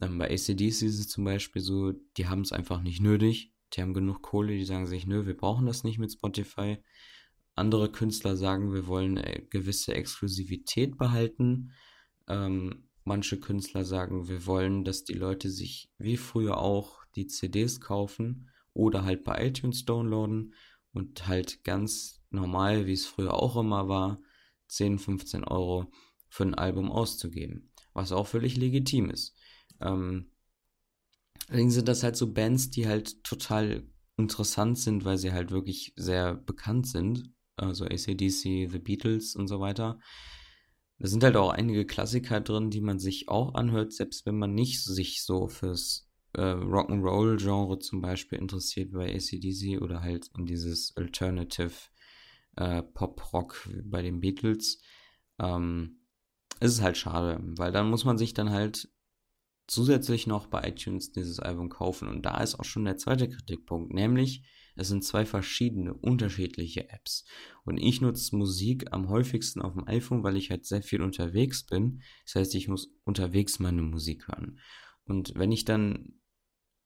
Ähm, 0.00 0.18
bei 0.18 0.30
ACDC 0.30 0.82
ist 0.82 0.98
es 0.98 1.08
zum 1.08 1.24
Beispiel 1.24 1.62
so, 1.62 1.92
die 2.16 2.26
haben 2.26 2.42
es 2.42 2.52
einfach 2.52 2.82
nicht 2.82 3.00
nötig. 3.00 3.52
Die 3.74 3.82
haben 3.82 3.94
genug 3.94 4.22
Kohle, 4.22 4.54
die 4.54 4.64
sagen 4.64 4.86
sich, 4.86 5.06
nö, 5.06 5.26
wir 5.26 5.36
brauchen 5.36 5.66
das 5.66 5.84
nicht 5.84 5.98
mit 5.98 6.12
Spotify. 6.12 6.78
Andere 7.54 7.90
Künstler 7.90 8.36
sagen, 8.36 8.72
wir 8.72 8.86
wollen 8.86 9.16
äh, 9.16 9.42
gewisse 9.50 9.94
Exklusivität 9.94 10.96
behalten. 10.96 11.72
Ähm, 12.28 12.88
manche 13.04 13.40
Künstler 13.40 13.84
sagen, 13.84 14.28
wir 14.28 14.46
wollen, 14.46 14.84
dass 14.84 15.04
die 15.04 15.14
Leute 15.14 15.50
sich 15.50 15.90
wie 15.98 16.16
früher 16.16 16.58
auch 16.58 17.04
die 17.16 17.26
CDs 17.26 17.80
kaufen 17.80 18.48
oder 18.74 19.04
halt 19.04 19.24
bei 19.24 19.46
iTunes 19.46 19.84
downloaden 19.84 20.54
und 20.92 21.26
halt 21.26 21.64
ganz 21.64 22.22
normal, 22.30 22.86
wie 22.86 22.92
es 22.92 23.06
früher 23.06 23.34
auch 23.34 23.56
immer 23.56 23.88
war, 23.88 24.20
10, 24.68 24.98
15 24.98 25.44
Euro 25.44 25.90
für 26.28 26.44
ein 26.44 26.54
Album 26.54 26.90
auszugeben. 26.92 27.72
Was 27.92 28.12
auch 28.12 28.26
völlig 28.26 28.56
legitim 28.56 29.10
ist. 29.10 29.37
Ähm, 29.80 30.30
allerdings 31.48 31.74
sind 31.74 31.88
das 31.88 32.02
halt 32.02 32.16
so 32.16 32.32
Bands, 32.32 32.70
die 32.70 32.86
halt 32.86 33.22
total 33.24 33.86
interessant 34.16 34.78
sind, 34.78 35.04
weil 35.04 35.18
sie 35.18 35.32
halt 35.32 35.50
wirklich 35.50 35.92
sehr 35.96 36.34
bekannt 36.34 36.86
sind. 36.86 37.32
Also 37.56 37.84
ACDC, 37.84 38.68
The 38.70 38.78
Beatles 38.78 39.34
und 39.34 39.48
so 39.48 39.60
weiter. 39.60 39.98
Da 40.98 41.06
sind 41.06 41.22
halt 41.22 41.36
auch 41.36 41.50
einige 41.50 41.86
Klassiker 41.86 42.40
drin, 42.40 42.70
die 42.70 42.80
man 42.80 42.98
sich 42.98 43.28
auch 43.28 43.54
anhört, 43.54 43.92
selbst 43.92 44.26
wenn 44.26 44.36
man 44.36 44.54
nicht 44.54 44.82
sich 44.82 45.22
so 45.22 45.46
fürs 45.46 46.08
äh, 46.34 46.40
Rock'n'Roll-Genre 46.40 47.78
zum 47.78 48.00
Beispiel 48.00 48.38
interessiert 48.38 48.92
bei 48.92 49.14
ACDC 49.14 49.80
oder 49.80 50.02
halt 50.02 50.28
in 50.36 50.46
dieses 50.46 50.96
Alternative 50.96 51.72
äh, 52.56 52.82
Pop-Rock 52.82 53.68
bei 53.84 54.02
den 54.02 54.20
Beatles. 54.20 54.80
Ähm, 55.38 56.00
ist 56.60 56.72
es 56.72 56.82
halt 56.82 56.96
schade, 56.96 57.40
weil 57.56 57.70
dann 57.70 57.88
muss 57.88 58.04
man 58.04 58.18
sich 58.18 58.34
dann 58.34 58.50
halt 58.50 58.88
zusätzlich 59.68 60.26
noch 60.26 60.46
bei 60.46 60.68
iTunes 60.68 61.12
dieses 61.12 61.38
Album 61.38 61.68
kaufen. 61.68 62.08
Und 62.08 62.22
da 62.22 62.40
ist 62.42 62.58
auch 62.58 62.64
schon 62.64 62.84
der 62.84 62.96
zweite 62.96 63.28
Kritikpunkt, 63.28 63.92
nämlich 63.92 64.42
es 64.74 64.88
sind 64.88 65.04
zwei 65.04 65.26
verschiedene, 65.26 65.92
unterschiedliche 65.92 66.88
Apps. 66.90 67.24
Und 67.64 67.78
ich 67.78 68.00
nutze 68.00 68.36
Musik 68.36 68.92
am 68.92 69.08
häufigsten 69.08 69.60
auf 69.60 69.74
dem 69.74 69.88
iPhone, 69.88 70.22
weil 70.22 70.36
ich 70.36 70.50
halt 70.50 70.66
sehr 70.66 70.82
viel 70.82 71.02
unterwegs 71.02 71.66
bin. 71.66 72.00
Das 72.24 72.36
heißt, 72.36 72.54
ich 72.54 72.68
muss 72.68 72.94
unterwegs 73.04 73.58
meine 73.58 73.82
Musik 73.82 74.28
hören. 74.28 74.60
Und 75.04 75.32
wenn 75.34 75.50
ich 75.50 75.64
dann 75.64 76.20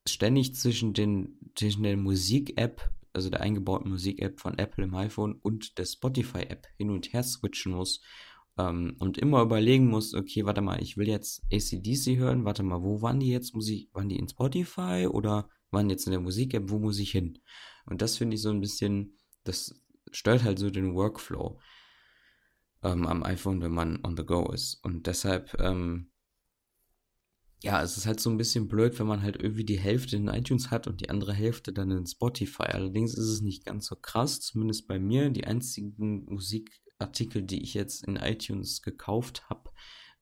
ständig 0.08 0.54
zwischen, 0.54 0.94
den, 0.94 1.38
zwischen 1.54 1.82
der 1.82 1.98
Musik-App, 1.98 2.90
also 3.12 3.28
der 3.28 3.42
eingebauten 3.42 3.90
Musik-App 3.90 4.40
von 4.40 4.58
Apple 4.58 4.84
im 4.84 4.94
iPhone 4.94 5.34
und 5.34 5.76
der 5.76 5.84
Spotify-App 5.84 6.66
hin 6.78 6.88
und 6.88 7.12
her 7.12 7.22
switchen 7.22 7.72
muss 7.72 8.00
ähm, 8.58 8.96
und 8.98 9.18
immer 9.18 9.42
überlegen 9.42 9.88
muss, 9.88 10.14
okay, 10.14 10.44
warte 10.44 10.60
mal, 10.60 10.82
ich 10.82 10.96
will 10.96 11.08
jetzt 11.08 11.42
ACDC 11.52 12.18
hören, 12.18 12.44
warte 12.44 12.62
mal, 12.62 12.82
wo 12.82 13.02
waren 13.02 13.20
die 13.20 13.30
jetzt 13.30 13.54
Musik? 13.54 13.88
Waren 13.94 14.08
die 14.08 14.18
in 14.18 14.28
Spotify 14.28 15.06
oder 15.10 15.48
waren 15.70 15.90
jetzt 15.90 16.06
in 16.06 16.12
der 16.12 16.20
Musik-App, 16.20 16.70
wo 16.70 16.78
muss 16.78 16.98
ich 16.98 17.10
hin? 17.10 17.38
Und 17.86 18.02
das 18.02 18.16
finde 18.18 18.36
ich 18.36 18.42
so 18.42 18.50
ein 18.50 18.60
bisschen, 18.60 19.18
das 19.44 19.82
stört 20.10 20.44
halt 20.44 20.58
so 20.58 20.70
den 20.70 20.94
Workflow 20.94 21.58
ähm, 22.82 23.06
am 23.06 23.22
iPhone, 23.22 23.62
wenn 23.62 23.72
man 23.72 24.04
on 24.04 24.16
the 24.16 24.24
go 24.24 24.50
ist. 24.52 24.84
Und 24.84 25.06
deshalb, 25.06 25.58
ähm, 25.58 26.10
ja, 27.62 27.80
es 27.82 27.96
ist 27.96 28.06
halt 28.06 28.20
so 28.20 28.28
ein 28.28 28.36
bisschen 28.36 28.68
blöd, 28.68 28.98
wenn 28.98 29.06
man 29.06 29.22
halt 29.22 29.36
irgendwie 29.40 29.64
die 29.64 29.78
Hälfte 29.78 30.16
in 30.16 30.28
iTunes 30.28 30.70
hat 30.70 30.88
und 30.88 31.00
die 31.00 31.10
andere 31.10 31.32
Hälfte 31.32 31.72
dann 31.72 31.90
in 31.92 32.06
Spotify. 32.06 32.64
Allerdings 32.64 33.14
ist 33.14 33.28
es 33.28 33.40
nicht 33.40 33.64
ganz 33.64 33.86
so 33.86 33.96
krass, 33.96 34.40
zumindest 34.40 34.88
bei 34.88 34.98
mir. 34.98 35.30
Die 35.30 35.44
einzigen 35.44 36.26
Musikartikel, 37.02 37.42
die 37.42 37.62
ich 37.62 37.74
jetzt 37.74 38.04
in 38.06 38.16
iTunes 38.16 38.82
gekauft 38.82 39.48
habe, 39.48 39.70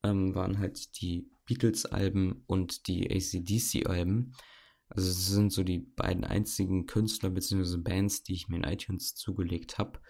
ähm, 0.02 0.34
waren 0.34 0.58
halt 0.58 1.00
die 1.00 1.30
Beatles-Alben 1.44 2.42
und 2.46 2.86
die 2.86 3.10
ACDC-Alben. 3.10 4.34
Also 4.88 5.10
es 5.10 5.26
sind 5.26 5.52
so 5.52 5.62
die 5.62 5.78
beiden 5.78 6.24
einzigen 6.24 6.86
Künstler 6.86 7.30
bzw. 7.30 7.76
Bands, 7.78 8.22
die 8.22 8.34
ich 8.34 8.48
mir 8.48 8.56
in 8.56 8.64
iTunes 8.64 9.14
zugelegt 9.14 9.78
habe. 9.78 10.00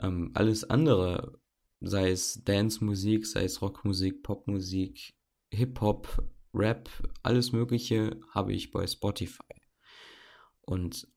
Ähm, 0.00 0.30
alles 0.34 0.64
andere, 0.64 1.40
sei 1.80 2.10
es 2.10 2.44
Dance-Musik, 2.44 3.26
sei 3.26 3.44
es 3.44 3.62
Rockmusik, 3.62 4.22
Popmusik, 4.22 5.14
Hip-Hop, 5.52 6.22
Rap, 6.52 6.90
alles 7.22 7.52
Mögliche 7.52 8.20
habe 8.30 8.52
ich 8.52 8.70
bei 8.70 8.86
Spotify. 8.86 9.54
Und 10.60 11.08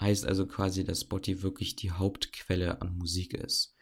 heißt 0.00 0.26
also 0.26 0.46
quasi, 0.46 0.84
dass 0.84 1.02
Spotify 1.02 1.42
wirklich 1.42 1.76
die 1.76 1.90
Hauptquelle 1.90 2.80
an 2.80 2.96
Musik 2.96 3.34
ist. 3.34 3.73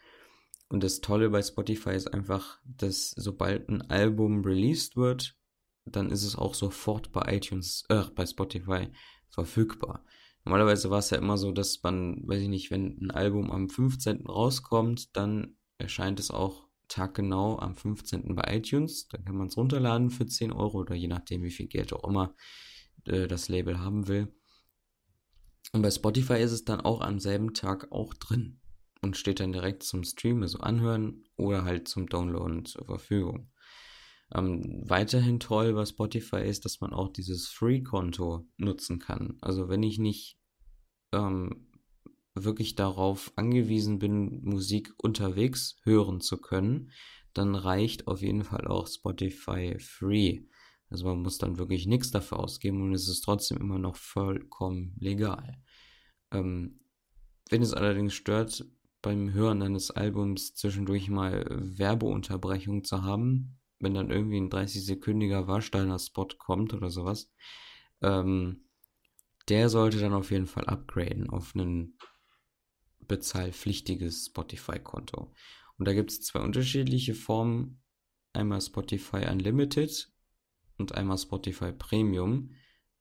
Und 0.69 0.83
das 0.83 1.01
Tolle 1.01 1.29
bei 1.29 1.41
Spotify 1.41 1.91
ist 1.91 2.13
einfach, 2.13 2.59
dass 2.65 3.11
sobald 3.11 3.69
ein 3.69 3.81
Album 3.83 4.43
released 4.43 4.95
wird, 4.95 5.37
dann 5.85 6.09
ist 6.09 6.23
es 6.23 6.35
auch 6.35 6.53
sofort 6.53 7.11
bei 7.11 7.35
iTunes, 7.35 7.83
äh, 7.89 8.03
bei 8.15 8.25
Spotify 8.25 8.87
verfügbar. 9.29 10.05
Normalerweise 10.45 10.89
war 10.89 10.99
es 10.99 11.09
ja 11.09 11.17
immer 11.17 11.37
so, 11.37 11.51
dass 11.51 11.81
man, 11.83 12.27
weiß 12.27 12.41
ich 12.41 12.49
nicht, 12.49 12.71
wenn 12.71 12.97
ein 13.01 13.11
Album 13.11 13.51
am 13.51 13.69
15. 13.69 14.25
rauskommt, 14.27 15.15
dann 15.15 15.57
erscheint 15.77 16.19
es 16.19 16.31
auch 16.31 16.67
taggenau 16.87 17.59
am 17.59 17.75
15. 17.75 18.35
bei 18.35 18.57
iTunes. 18.57 19.07
Dann 19.07 19.25
kann 19.25 19.37
man 19.37 19.47
es 19.47 19.57
runterladen 19.57 20.09
für 20.09 20.25
10 20.25 20.51
Euro 20.51 20.79
oder 20.79 20.95
je 20.95 21.07
nachdem, 21.07 21.43
wie 21.43 21.51
viel 21.51 21.67
Geld 21.67 21.93
auch 21.93 22.07
immer 22.07 22.35
äh, 23.05 23.27
das 23.27 23.47
Label 23.47 23.79
haben 23.79 24.07
will. 24.07 24.33
Und 25.71 25.81
bei 25.81 25.91
Spotify 25.91 26.39
ist 26.41 26.51
es 26.51 26.65
dann 26.65 26.81
auch 26.81 27.01
am 27.01 27.19
selben 27.19 27.53
Tag 27.53 27.91
auch 27.91 28.13
drin 28.13 28.59
und 29.03 29.17
steht 29.17 29.39
dann 29.39 29.51
direkt 29.51 29.83
zum 29.83 30.03
Stream, 30.03 30.41
also 30.41 30.59
anhören 30.59 31.25
oder 31.35 31.65
halt 31.65 31.87
zum 31.87 32.07
Downloaden 32.07 32.65
zur 32.65 32.85
Verfügung. 32.85 33.51
Ähm, 34.33 34.81
weiterhin 34.85 35.39
toll 35.39 35.73
bei 35.73 35.85
Spotify 35.85 36.41
ist, 36.47 36.65
dass 36.65 36.79
man 36.79 36.93
auch 36.93 37.09
dieses 37.09 37.47
Free-Konto 37.49 38.47
nutzen 38.57 38.99
kann. 38.99 39.37
Also 39.41 39.67
wenn 39.69 39.83
ich 39.83 39.99
nicht 39.99 40.39
ähm, 41.11 41.67
wirklich 42.33 42.75
darauf 42.75 43.31
angewiesen 43.35 43.99
bin, 43.99 44.41
Musik 44.43 44.93
unterwegs 44.97 45.75
hören 45.83 46.21
zu 46.21 46.37
können, 46.37 46.89
dann 47.33 47.55
reicht 47.55 48.07
auf 48.07 48.21
jeden 48.21 48.43
Fall 48.43 48.67
auch 48.67 48.87
Spotify 48.87 49.77
Free. 49.79 50.45
Also 50.89 51.05
man 51.05 51.21
muss 51.21 51.37
dann 51.37 51.57
wirklich 51.57 51.87
nichts 51.87 52.11
dafür 52.11 52.39
ausgeben 52.39 52.81
und 52.81 52.93
es 52.93 53.07
ist 53.07 53.21
trotzdem 53.21 53.57
immer 53.57 53.79
noch 53.79 53.97
vollkommen 53.97 54.95
legal. 54.99 55.61
Ähm, 56.31 56.79
wenn 57.49 57.61
es 57.61 57.73
allerdings 57.73 58.13
stört, 58.13 58.65
beim 59.03 59.33
Hören 59.33 59.61
eines 59.61 59.91
Albums 59.91 60.55
zwischendurch 60.55 61.09
mal 61.09 61.45
Werbeunterbrechung 61.49 62.83
zu 62.83 63.03
haben, 63.03 63.59
wenn 63.79 63.93
dann 63.93 64.09
irgendwie 64.09 64.37
ein 64.39 64.49
30-sekündiger 64.49 65.45
Warsteiner 65.45 65.99
Spot 65.99 66.29
kommt 66.39 66.73
oder 66.73 66.89
sowas, 66.89 67.31
ähm, 68.01 68.65
der 69.49 69.69
sollte 69.69 69.99
dann 69.99 70.13
auf 70.13 70.31
jeden 70.31 70.47
Fall 70.47 70.65
upgraden 70.65 71.29
auf 71.29 71.53
einen 71.53 71.97
bezahlpflichtiges 73.07 74.27
Spotify-Konto. 74.27 75.33
Und 75.77 75.87
da 75.87 75.93
gibt 75.93 76.11
es 76.11 76.21
zwei 76.21 76.39
unterschiedliche 76.39 77.13
Formen. 77.13 77.81
Einmal 78.31 78.61
Spotify 78.61 79.27
Unlimited 79.29 80.09
und 80.77 80.95
einmal 80.95 81.17
Spotify 81.17 81.73
Premium. 81.73 82.51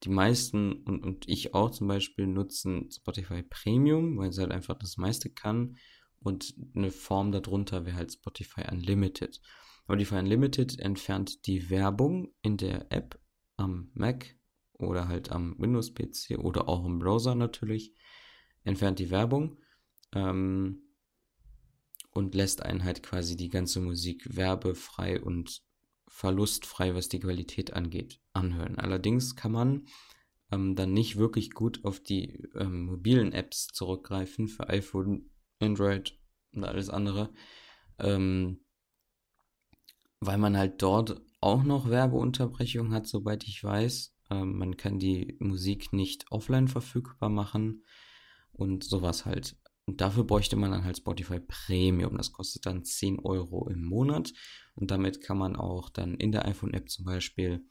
Die 0.03 0.11
meisten 0.11 0.83
und, 0.83 1.03
und 1.03 1.29
ich 1.29 1.55
auch 1.55 1.71
zum 1.71 1.87
Beispiel 1.87 2.27
nutzen 2.27 2.91
Spotify 2.91 3.43
Premium, 3.43 4.19
weil 4.19 4.31
es 4.31 4.39
halt 4.39 4.51
einfach 4.51 4.77
das 4.77 4.97
meiste 4.97 5.31
kann. 5.31 5.77
Und 6.19 6.55
eine 6.75 6.91
Form 6.91 7.33
darunter 7.33 7.85
wäre 7.85 7.97
halt 7.97 8.13
Spotify 8.13 8.63
Unlimited. 8.71 9.41
Spotify 9.85 10.17
Unlimited 10.17 10.79
entfernt 10.79 11.47
die 11.47 11.71
Werbung 11.71 12.33
in 12.43 12.57
der 12.57 12.91
App 12.91 13.21
am 13.57 13.91
Mac 13.95 14.37
oder 14.73 15.09
halt 15.09 15.31
am 15.31 15.57
Windows-PC 15.59 16.39
oder 16.39 16.69
auch 16.69 16.85
im 16.85 16.99
Browser 16.99 17.35
natürlich. 17.35 17.95
Entfernt 18.65 18.99
die 18.99 19.11
Werbung 19.11 19.59
ähm, 20.15 20.83
und 22.11 22.35
lässt 22.35 22.63
einen 22.63 22.85
halt 22.85 23.03
quasi 23.03 23.37
die 23.37 23.49
ganze 23.49 23.81
Musik 23.81 24.37
werbefrei 24.37 25.21
und 25.21 25.63
verlustfrei, 26.13 26.95
was 26.95 27.09
die 27.09 27.21
Qualität 27.21 27.73
angeht, 27.73 28.21
anhören. 28.35 28.79
Allerdings 28.79 29.35
kann 29.35 29.53
man 29.53 29.87
ähm, 30.53 30.77
dann 30.77 30.93
nicht 30.93 31.17
wirklich 31.17 31.51
gut 31.51 31.85
auf 31.85 32.01
die 32.01 32.49
ähm, 32.55 32.85
mobilen 32.85 33.33
Apps 33.33 33.69
zurückgreifen 33.69 34.47
für 34.47 34.69
iPhone, 34.69 35.31
Android 35.59 36.19
und 36.53 36.65
alles 36.65 36.91
andere, 36.91 37.33
ähm, 37.99 38.61
weil 40.21 40.39
man 40.39 40.57
halt 40.57 40.83
dort 40.83 41.23
auch 41.41 41.65
noch 41.65 41.89
Werbeunterbrechung 41.89 42.93
hat, 42.93 43.07
soweit 43.07 43.45
ich 43.45 43.65
weiß. 43.65 44.15
Ähm, 44.31 44.59
man 44.59 44.77
kann 44.77 44.99
die 44.99 45.37
Musik 45.41 45.95
nicht 45.95 46.31
offline 46.31 46.69
verfügbar 46.69 47.31
machen 47.31 47.85
und 48.53 48.85
sowas 48.85 49.25
halt. 49.25 49.57
Und 49.87 50.01
dafür 50.01 50.25
bräuchte 50.25 50.57
man 50.57 50.71
dann 50.71 50.85
halt 50.85 50.99
Spotify 50.99 51.41
Premium. 51.41 52.17
Das 52.17 52.33
kostet 52.33 52.67
dann 52.67 52.85
10 52.85 53.19
Euro 53.21 53.69
im 53.69 53.83
Monat. 53.83 54.33
Und 54.75 54.91
damit 54.91 55.21
kann 55.21 55.39
man 55.39 55.57
auch 55.57 55.91
dann 55.91 56.15
in 56.15 56.33
der 56.33 56.47
iPhone-App 56.47 56.89
zum 56.89 57.05
Beispiel 57.05 57.65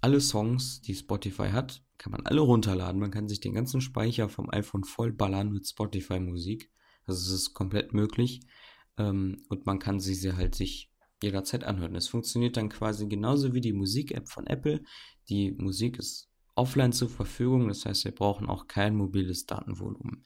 alle 0.00 0.20
Songs, 0.20 0.82
die 0.82 0.94
Spotify 0.94 1.48
hat, 1.48 1.82
kann 1.98 2.12
man 2.12 2.26
alle 2.26 2.40
runterladen. 2.40 3.00
Man 3.00 3.10
kann 3.10 3.28
sich 3.28 3.40
den 3.40 3.54
ganzen 3.54 3.80
Speicher 3.80 4.28
vom 4.28 4.50
iPhone 4.50 4.84
vollballern 4.84 5.50
mit 5.50 5.66
Spotify-Musik. 5.66 6.70
Also 7.06 7.34
es 7.34 7.40
ist 7.40 7.54
komplett 7.54 7.94
möglich. 7.94 8.40
Ähm, 8.98 9.44
und 9.48 9.66
man 9.66 9.78
kann 9.78 10.00
sie 10.00 10.32
halt 10.32 10.54
sich 10.54 10.90
jederzeit 11.22 11.64
anhören. 11.64 11.94
Es 11.94 12.08
funktioniert 12.08 12.56
dann 12.56 12.68
quasi 12.68 13.06
genauso 13.08 13.54
wie 13.54 13.60
die 13.60 13.72
Musik-App 13.72 14.28
von 14.28 14.46
Apple. 14.46 14.82
Die 15.28 15.52
Musik 15.52 15.98
ist 15.98 16.30
offline 16.54 16.92
zur 16.92 17.08
Verfügung, 17.08 17.68
das 17.68 17.84
heißt, 17.84 18.04
wir 18.04 18.14
brauchen 18.14 18.48
auch 18.48 18.66
kein 18.66 18.96
mobiles 18.96 19.46
Datenvolumen. 19.46 20.24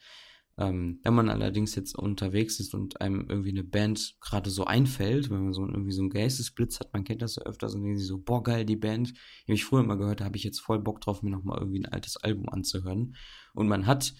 Ähm, 0.60 1.00
wenn 1.02 1.14
man 1.14 1.30
allerdings 1.30 1.74
jetzt 1.74 1.96
unterwegs 1.96 2.60
ist 2.60 2.74
und 2.74 3.00
einem 3.00 3.26
irgendwie 3.30 3.48
eine 3.48 3.64
Band 3.64 4.16
gerade 4.20 4.50
so 4.50 4.66
einfällt, 4.66 5.30
wenn 5.30 5.44
man 5.44 5.52
so 5.54 5.66
irgendwie 5.66 5.92
so 5.92 6.02
einen 6.02 6.10
Geistesblitz 6.10 6.80
hat, 6.80 6.92
man 6.92 7.02
kennt 7.04 7.22
das 7.22 7.36
ja 7.36 7.44
öfters 7.44 7.74
und 7.74 7.82
denkt 7.82 7.98
so, 8.00 8.18
boah, 8.18 8.42
geil, 8.42 8.66
die 8.66 8.76
Band, 8.76 9.14
die 9.48 9.54
ich 9.54 9.64
früher 9.64 9.82
mal 9.82 9.96
gehört, 9.96 10.20
da 10.20 10.26
habe 10.26 10.36
ich 10.36 10.44
jetzt 10.44 10.60
voll 10.60 10.78
Bock 10.78 11.00
drauf, 11.00 11.22
mir 11.22 11.30
nochmal 11.30 11.58
irgendwie 11.58 11.80
ein 11.80 11.90
altes 11.90 12.18
Album 12.18 12.50
anzuhören. 12.50 13.16
Und 13.54 13.68
man 13.68 13.86
hat 13.86 14.12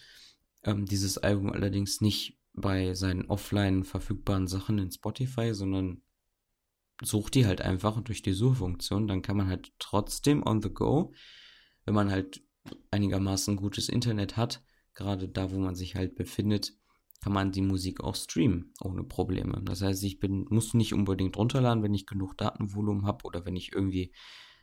ähm, 0.64 0.86
dieses 0.86 1.18
Album 1.18 1.52
allerdings 1.52 2.00
nicht 2.00 2.38
bei 2.54 2.94
seinen 2.94 3.26
offline 3.26 3.84
verfügbaren 3.84 4.46
Sachen 4.46 4.78
in 4.78 4.90
Spotify, 4.90 5.52
sondern 5.52 6.00
sucht 7.02 7.34
die 7.34 7.44
halt 7.44 7.60
einfach 7.60 8.00
durch 8.00 8.22
die 8.22 8.32
Suchfunktion, 8.32 9.06
dann 9.08 9.20
kann 9.20 9.36
man 9.36 9.48
halt 9.48 9.72
trotzdem 9.78 10.42
on 10.46 10.62
the 10.62 10.70
go, 10.70 11.12
wenn 11.84 11.94
man 11.94 12.10
halt 12.10 12.42
einigermaßen 12.90 13.56
gutes 13.56 13.90
Internet 13.90 14.38
hat, 14.38 14.62
gerade 15.00 15.28
da, 15.28 15.50
wo 15.50 15.58
man 15.58 15.74
sich 15.74 15.96
halt 15.96 16.14
befindet, 16.14 16.74
kann 17.22 17.32
man 17.32 17.52
die 17.52 17.62
Musik 17.62 18.02
auch 18.02 18.14
streamen 18.14 18.72
ohne 18.80 19.02
Probleme. 19.02 19.60
Das 19.64 19.82
heißt, 19.82 20.04
ich 20.04 20.20
bin, 20.20 20.46
muss 20.50 20.74
nicht 20.74 20.94
unbedingt 20.94 21.36
runterladen, 21.36 21.82
wenn 21.82 21.94
ich 21.94 22.06
genug 22.06 22.36
Datenvolumen 22.36 23.06
habe 23.06 23.24
oder 23.24 23.44
wenn 23.44 23.56
ich 23.56 23.72
irgendwie 23.72 24.12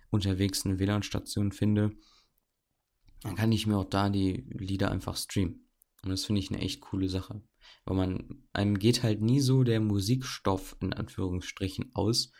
unterwegs 0.09 0.65
eine 0.65 0.79
WLAN-Station 0.79 1.51
finde. 1.51 1.91
Dann 3.21 3.35
kann 3.35 3.51
ich 3.51 3.67
mir 3.67 3.77
auch 3.77 3.89
da 3.89 4.09
die 4.09 4.45
Lieder 4.49 4.91
einfach 4.91 5.17
streamen. 5.17 5.67
Und 6.03 6.11
das 6.11 6.25
finde 6.25 6.39
ich 6.39 6.51
eine 6.51 6.61
echt 6.61 6.81
coole 6.81 7.09
Sache. 7.09 7.41
Weil 7.85 7.97
man, 7.97 8.43
einem 8.53 8.79
geht 8.79 9.03
halt 9.03 9.21
nie 9.21 9.39
so 9.39 9.63
der 9.63 9.79
Musikstoff 9.79 10.77
in 10.79 10.93
Anführungsstrichen 10.93 11.91
aus, 11.93 12.31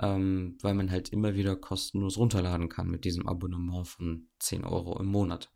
ähm, 0.00 0.56
weil 0.62 0.74
man 0.74 0.90
halt 0.90 1.10
immer 1.10 1.34
wieder 1.34 1.56
kostenlos 1.56 2.18
runterladen 2.18 2.68
kann 2.68 2.88
mit 2.88 3.04
diesem 3.04 3.28
Abonnement 3.28 3.86
von 3.86 4.28
10 4.38 4.64
Euro 4.64 4.98
im 5.00 5.06
Monat. 5.06 5.52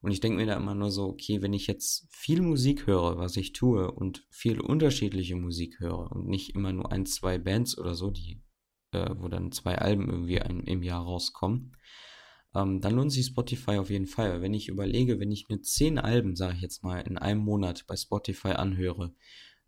Und 0.00 0.12
ich 0.12 0.20
denke 0.20 0.38
mir 0.38 0.46
da 0.46 0.56
immer 0.56 0.74
nur 0.74 0.90
so, 0.90 1.06
okay, 1.06 1.42
wenn 1.42 1.52
ich 1.52 1.66
jetzt 1.66 2.06
viel 2.10 2.40
Musik 2.40 2.86
höre, 2.86 3.18
was 3.18 3.36
ich 3.36 3.52
tue, 3.52 3.90
und 3.90 4.26
viel 4.30 4.60
unterschiedliche 4.60 5.34
Musik 5.34 5.80
höre 5.80 6.12
und 6.12 6.26
nicht 6.28 6.54
immer 6.54 6.72
nur 6.72 6.92
ein, 6.92 7.04
zwei 7.04 7.38
Bands 7.38 7.76
oder 7.76 7.94
so, 7.94 8.10
die, 8.10 8.40
äh, 8.92 9.10
wo 9.16 9.28
dann 9.28 9.50
zwei 9.50 9.76
Alben 9.76 10.08
irgendwie 10.08 10.40
ein, 10.40 10.60
im 10.60 10.82
Jahr 10.84 11.02
rauskommen, 11.02 11.76
ähm, 12.54 12.80
dann 12.80 12.94
lohnt 12.94 13.12
sich 13.12 13.26
Spotify 13.26 13.78
auf 13.78 13.90
jeden 13.90 14.06
Fall. 14.06 14.40
Wenn 14.40 14.54
ich 14.54 14.68
überlege, 14.68 15.18
wenn 15.18 15.32
ich 15.32 15.48
mir 15.48 15.60
zehn 15.62 15.98
Alben, 15.98 16.36
sage 16.36 16.54
ich 16.56 16.62
jetzt 16.62 16.84
mal, 16.84 17.00
in 17.00 17.18
einem 17.18 17.40
Monat 17.40 17.84
bei 17.86 17.96
Spotify 17.96 18.52
anhöre 18.52 19.14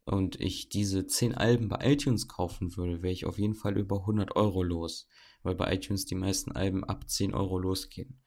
und 0.05 0.41
ich 0.41 0.68
diese 0.68 1.07
zehn 1.07 1.35
Alben 1.35 1.68
bei 1.68 1.93
iTunes 1.93 2.28
kaufen 2.28 2.76
würde, 2.76 3.03
wäre 3.03 3.12
ich 3.12 3.26
auf 3.26 3.39
jeden 3.39 3.55
Fall 3.55 3.76
über 3.76 4.01
100 4.01 4.37
Euro 4.37 4.62
los, 4.62 5.09
weil 5.43 5.57
bei 5.57 5.74
iTunes 5.74 6.07
die 6.07 6.14
meisten 6.14 6.53
Alben 6.53 6.85
ab 6.85 7.09
10 7.11 7.35
Euro 7.35 7.59
losgehen. 7.59 8.20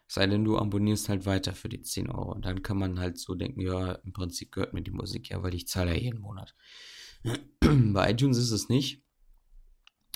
Sei 0.07 0.27
denn, 0.27 0.43
du 0.43 0.57
abonnierst 0.57 1.09
halt 1.09 1.25
weiter 1.25 1.53
für 1.53 1.69
die 1.69 1.81
10 1.81 2.09
Euro. 2.09 2.33
Und 2.33 2.45
dann 2.45 2.61
kann 2.61 2.77
man 2.77 2.99
halt 2.99 3.17
so 3.17 3.35
denken, 3.35 3.61
ja, 3.61 3.93
im 3.93 4.13
Prinzip 4.13 4.51
gehört 4.51 4.73
mir 4.73 4.81
die 4.81 4.91
Musik 4.91 5.29
ja, 5.29 5.41
weil 5.43 5.53
ich 5.53 5.67
zahle 5.67 5.93
ja 5.93 5.99
jeden 5.99 6.21
Monat. 6.21 6.55
Bei 7.61 8.11
iTunes 8.11 8.37
ist 8.37 8.51
es 8.51 8.69
nicht. 8.69 9.03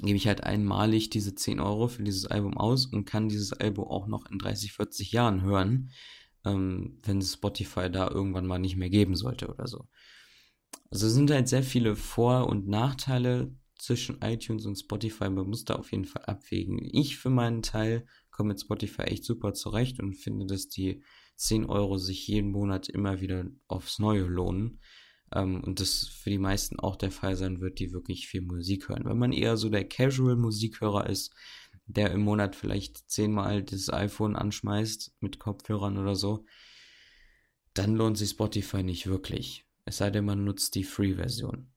Gebe 0.01 0.15
ich 0.15 0.27
halt 0.27 0.43
einmalig 0.43 1.09
diese 1.09 1.35
10 1.35 1.59
Euro 1.59 1.87
für 1.87 2.03
dieses 2.03 2.25
Album 2.25 2.57
aus 2.57 2.85
und 2.85 3.05
kann 3.05 3.29
dieses 3.29 3.53
Album 3.53 3.85
auch 3.85 4.07
noch 4.07 4.25
in 4.29 4.39
30, 4.39 4.73
40 4.73 5.11
Jahren 5.11 5.41
hören, 5.41 5.91
ähm, 6.45 6.99
wenn 7.03 7.21
Spotify 7.21 7.91
da 7.91 8.09
irgendwann 8.09 8.47
mal 8.47 8.59
nicht 8.59 8.77
mehr 8.77 8.89
geben 8.89 9.15
sollte 9.15 9.47
oder 9.47 9.67
so. 9.67 9.87
Also 10.91 11.07
es 11.07 11.13
sind 11.13 11.31
halt 11.31 11.47
sehr 11.47 11.63
viele 11.63 11.95
Vor- 11.95 12.47
und 12.47 12.67
Nachteile 12.67 13.55
zwischen 13.79 14.21
iTunes 14.21 14.65
und 14.65 14.75
Spotify. 14.75 15.29
Man 15.29 15.47
muss 15.47 15.63
da 15.63 15.75
auf 15.75 15.91
jeden 15.91 16.05
Fall 16.05 16.23
abwägen. 16.25 16.79
Ich 16.81 17.17
für 17.17 17.29
meinen 17.29 17.61
Teil 17.61 18.05
komme 18.29 18.49
mit 18.49 18.61
Spotify 18.61 19.03
echt 19.03 19.23
super 19.23 19.53
zurecht 19.53 20.01
und 20.01 20.13
finde, 20.13 20.45
dass 20.45 20.67
die 20.67 21.01
10 21.37 21.65
Euro 21.65 21.97
sich 21.97 22.27
jeden 22.27 22.51
Monat 22.51 22.89
immer 22.89 23.21
wieder 23.21 23.45
aufs 23.67 23.99
Neue 23.99 24.23
lohnen. 24.23 24.81
Ähm, 25.33 25.63
und 25.63 25.79
das 25.79 26.07
für 26.07 26.29
die 26.29 26.37
meisten 26.37 26.77
auch 26.79 26.97
der 26.97 27.11
Fall 27.11 27.37
sein 27.37 27.61
wird, 27.61 27.79
die 27.79 27.93
wirklich 27.93 28.27
viel 28.27 28.41
Musik 28.41 28.89
hören. 28.89 29.05
Wenn 29.05 29.17
man 29.17 29.31
eher 29.31 29.55
so 29.55 29.69
der 29.69 29.87
Casual-Musikhörer 29.87 31.09
ist, 31.09 31.33
der 31.85 32.11
im 32.11 32.21
Monat 32.21 32.55
vielleicht 32.55 33.09
zehnmal 33.09 33.63
das 33.63 33.91
iPhone 33.91 34.35
anschmeißt 34.35 35.15
mit 35.21 35.39
Kopfhörern 35.39 35.97
oder 35.97 36.15
so, 36.15 36.45
dann 37.73 37.95
lohnt 37.95 38.17
sich 38.17 38.31
Spotify 38.31 38.83
nicht 38.83 39.07
wirklich. 39.07 39.65
Es 39.85 39.97
sei 39.97 40.09
denn, 40.09 40.25
man 40.25 40.43
nutzt 40.43 40.75
die 40.75 40.83
Free-Version. 40.83 41.71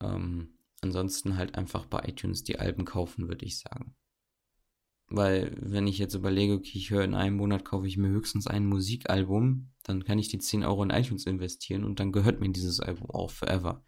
Ähm, 0.00 0.58
ansonsten 0.80 1.36
halt 1.36 1.56
einfach 1.56 1.86
bei 1.86 2.04
iTunes 2.06 2.44
die 2.44 2.58
Alben 2.58 2.84
kaufen, 2.84 3.28
würde 3.28 3.44
ich 3.44 3.58
sagen. 3.58 3.94
Weil, 5.08 5.54
wenn 5.60 5.86
ich 5.86 5.98
jetzt 5.98 6.14
überlege, 6.14 6.54
okay, 6.54 6.78
ich 6.78 6.90
höre 6.90 7.04
in 7.04 7.14
einem 7.14 7.36
Monat, 7.36 7.64
kaufe 7.64 7.86
ich 7.86 7.98
mir 7.98 8.08
höchstens 8.08 8.46
ein 8.46 8.66
Musikalbum, 8.66 9.70
dann 9.82 10.04
kann 10.04 10.18
ich 10.18 10.28
die 10.28 10.38
10 10.38 10.64
Euro 10.64 10.82
in 10.82 10.90
iTunes 10.90 11.26
investieren 11.26 11.84
und 11.84 12.00
dann 12.00 12.12
gehört 12.12 12.40
mir 12.40 12.50
dieses 12.50 12.80
Album 12.80 13.10
auch 13.10 13.30
forever. 13.30 13.84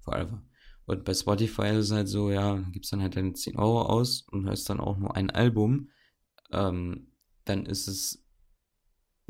Forever. 0.00 0.42
Und 0.84 1.04
bei 1.04 1.14
Spotify 1.14 1.68
ist 1.70 1.86
es 1.86 1.90
halt 1.92 2.08
so, 2.08 2.30
ja, 2.30 2.58
gibst 2.70 2.92
dann 2.92 3.02
halt 3.02 3.16
deine 3.16 3.32
10 3.32 3.56
Euro 3.56 3.82
aus 3.82 4.22
und 4.30 4.46
hörst 4.46 4.68
dann 4.68 4.80
auch 4.80 4.98
nur 4.98 5.16
ein 5.16 5.30
Album. 5.30 5.90
Ähm, 6.52 7.12
dann 7.44 7.66
ist 7.66 7.88
es 7.88 8.21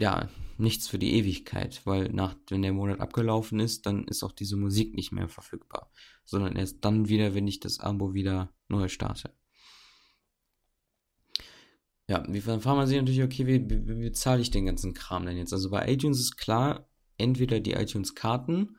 ja 0.03 0.29
nichts 0.59 0.89
für 0.89 0.99
die 0.99 1.15
Ewigkeit, 1.15 1.81
weil 1.85 2.09
nach, 2.11 2.37
wenn 2.49 2.63
der 2.63 2.73
Monat 2.73 3.01
abgelaufen 3.01 3.61
ist, 3.61 3.87
dann 3.87 4.05
ist 4.05 4.23
auch 4.23 4.33
diese 4.33 4.57
Musik 4.57 4.95
nicht 4.95 5.13
mehr 5.13 5.29
verfügbar, 5.29 5.91
sondern 6.25 6.57
erst 6.57 6.85
dann 6.85 7.09
wieder, 7.09 7.35
wenn 7.35 7.49
ich 7.49 7.61
das 7.61 7.81
Abo 7.81 8.13
wieder 8.13 8.53
neu 8.69 8.89
starte. 8.89 9.33
Ja, 12.09 12.25
wie 12.29 12.41
fragt 12.41 12.65
man 12.65 12.87
sich 12.87 12.99
natürlich, 12.99 13.23
okay, 13.23 13.47
wie, 13.47 13.71
wie, 13.71 13.89
wie 13.89 14.03
bezahle 14.03 14.43
ich 14.43 14.51
den 14.51 14.67
ganzen 14.67 14.93
Kram 14.93 15.25
denn 15.25 15.37
jetzt? 15.37 15.53
Also 15.53 15.71
bei 15.71 15.91
iTunes 15.91 16.21
ist 16.21 16.37
klar, 16.37 16.89
entweder 17.17 17.61
die 17.61 17.73
iTunes-Karten 17.73 18.77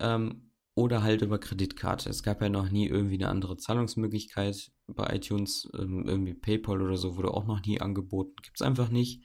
ähm, 0.00 0.50
oder 0.74 1.02
halt 1.02 1.22
über 1.22 1.38
Kreditkarte. 1.38 2.10
Es 2.10 2.24
gab 2.24 2.42
ja 2.42 2.48
noch 2.48 2.68
nie 2.70 2.88
irgendwie 2.88 3.14
eine 3.14 3.28
andere 3.28 3.56
Zahlungsmöglichkeit 3.56 4.72
bei 4.88 5.14
iTunes. 5.14 5.70
Ähm, 5.78 6.04
irgendwie 6.06 6.34
PayPal 6.34 6.82
oder 6.82 6.96
so 6.96 7.16
wurde 7.16 7.32
auch 7.32 7.46
noch 7.46 7.64
nie 7.64 7.80
angeboten. 7.80 8.34
Gibt 8.42 8.60
es 8.60 8.66
einfach 8.66 8.88
nicht. 8.88 9.22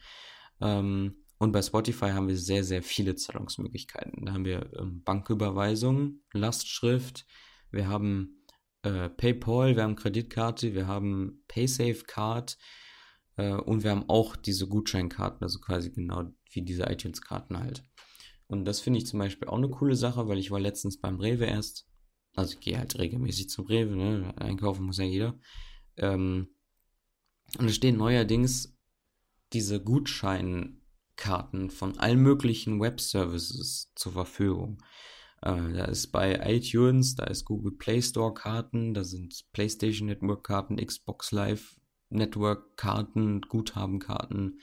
Ähm, 0.62 1.16
und 1.40 1.52
bei 1.52 1.62
Spotify 1.62 2.12
haben 2.12 2.28
wir 2.28 2.38
sehr, 2.38 2.64
sehr 2.64 2.84
viele 2.84 3.16
Zahlungsmöglichkeiten. 3.16 4.26
Da 4.26 4.34
haben 4.34 4.46
wir 4.46 4.72
ähm, 4.78 5.04
Banküberweisung, 5.04 6.22
Lastschrift, 6.34 7.26
wir 7.72 7.88
haben 7.88 8.46
äh, 8.84 9.10
PayPal, 9.10 9.76
wir 9.76 9.84
haben 9.84 9.96
Kreditkarte, 9.96 10.74
wir 10.74 10.88
haben 10.88 11.44
PaySafe 11.48 12.04
Card, 12.06 12.58
äh, 13.40 13.54
und 13.54 13.84
wir 13.84 13.92
haben 13.92 14.10
auch 14.10 14.36
diese 14.36 14.68
Gutscheinkarten, 14.68 15.42
also 15.42 15.60
quasi 15.60 15.92
genau 15.92 16.26
wie 16.52 16.62
diese 16.62 16.84
iTunes-Karten 16.84 17.58
halt. 17.58 17.84
Und 18.48 18.66
das 18.66 18.82
finde 18.82 19.00
ich 19.00 19.08
zum 19.08 19.20
Beispiel 19.20 19.48
auch 19.48 19.58
eine 19.58 19.70
coole 19.70 19.96
Sache, 19.96 20.28
weil 20.28 20.40
ich 20.40 20.52
war 20.52 20.60
letztens 20.60 21.00
beim 21.00 21.20
Rewe 21.20 21.46
erst. 21.46 21.88
Also 22.36 22.56
ich 22.56 22.60
gehe 22.60 22.78
halt 22.78 22.98
regelmäßig 22.98 23.50
zum 23.50 23.66
Rewe, 23.66 23.96
ne? 23.96 24.34
Einkaufen 24.38 24.86
muss 24.86 24.98
ja 24.98 25.06
jeder. 25.06 25.40
Ähm, 25.98 26.50
und 27.58 27.66
es 27.66 27.76
stehen 27.76 27.98
neuerdings 27.98 28.78
diese 29.54 29.82
Gutscheinkarten 31.20 31.70
von 31.70 31.98
allen 31.98 32.22
möglichen 32.22 32.80
Web-Services 32.80 33.92
zur 33.96 34.14
Verfügung. 34.14 34.82
Äh, 35.42 35.74
da 35.74 35.86
ist 35.86 36.12
bei 36.12 36.40
iTunes, 36.46 37.16
da 37.16 37.26
ist 37.26 37.46
Google 37.46 37.74
Play 37.74 38.02
Store 38.02 38.34
Karten, 38.34 38.94
da 38.94 39.04
sind 39.04 39.46
PlayStation 39.52 40.08
Network 40.08 40.46
Karten, 40.46 40.78
Xbox 40.78 41.32
Live 41.32 41.76
Network-Karten, 42.10 43.42
Guthabenkarten, 43.42 44.62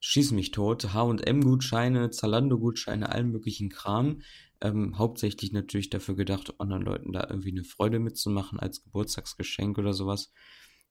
schieß 0.00 0.32
mich 0.32 0.50
tot, 0.50 0.92
H&M-Gutscheine, 0.92 2.10
Zalando-Gutscheine, 2.10 3.08
allen 3.10 3.30
möglichen 3.30 3.68
Kram. 3.68 4.22
Ähm, 4.60 4.98
hauptsächlich 4.98 5.52
natürlich 5.52 5.90
dafür 5.90 6.16
gedacht, 6.16 6.58
anderen 6.58 6.82
Leuten 6.82 7.12
da 7.12 7.26
irgendwie 7.28 7.52
eine 7.52 7.64
Freude 7.64 8.00
mitzumachen 8.00 8.58
als 8.58 8.82
Geburtstagsgeschenk 8.82 9.78
oder 9.78 9.92
sowas. 9.92 10.32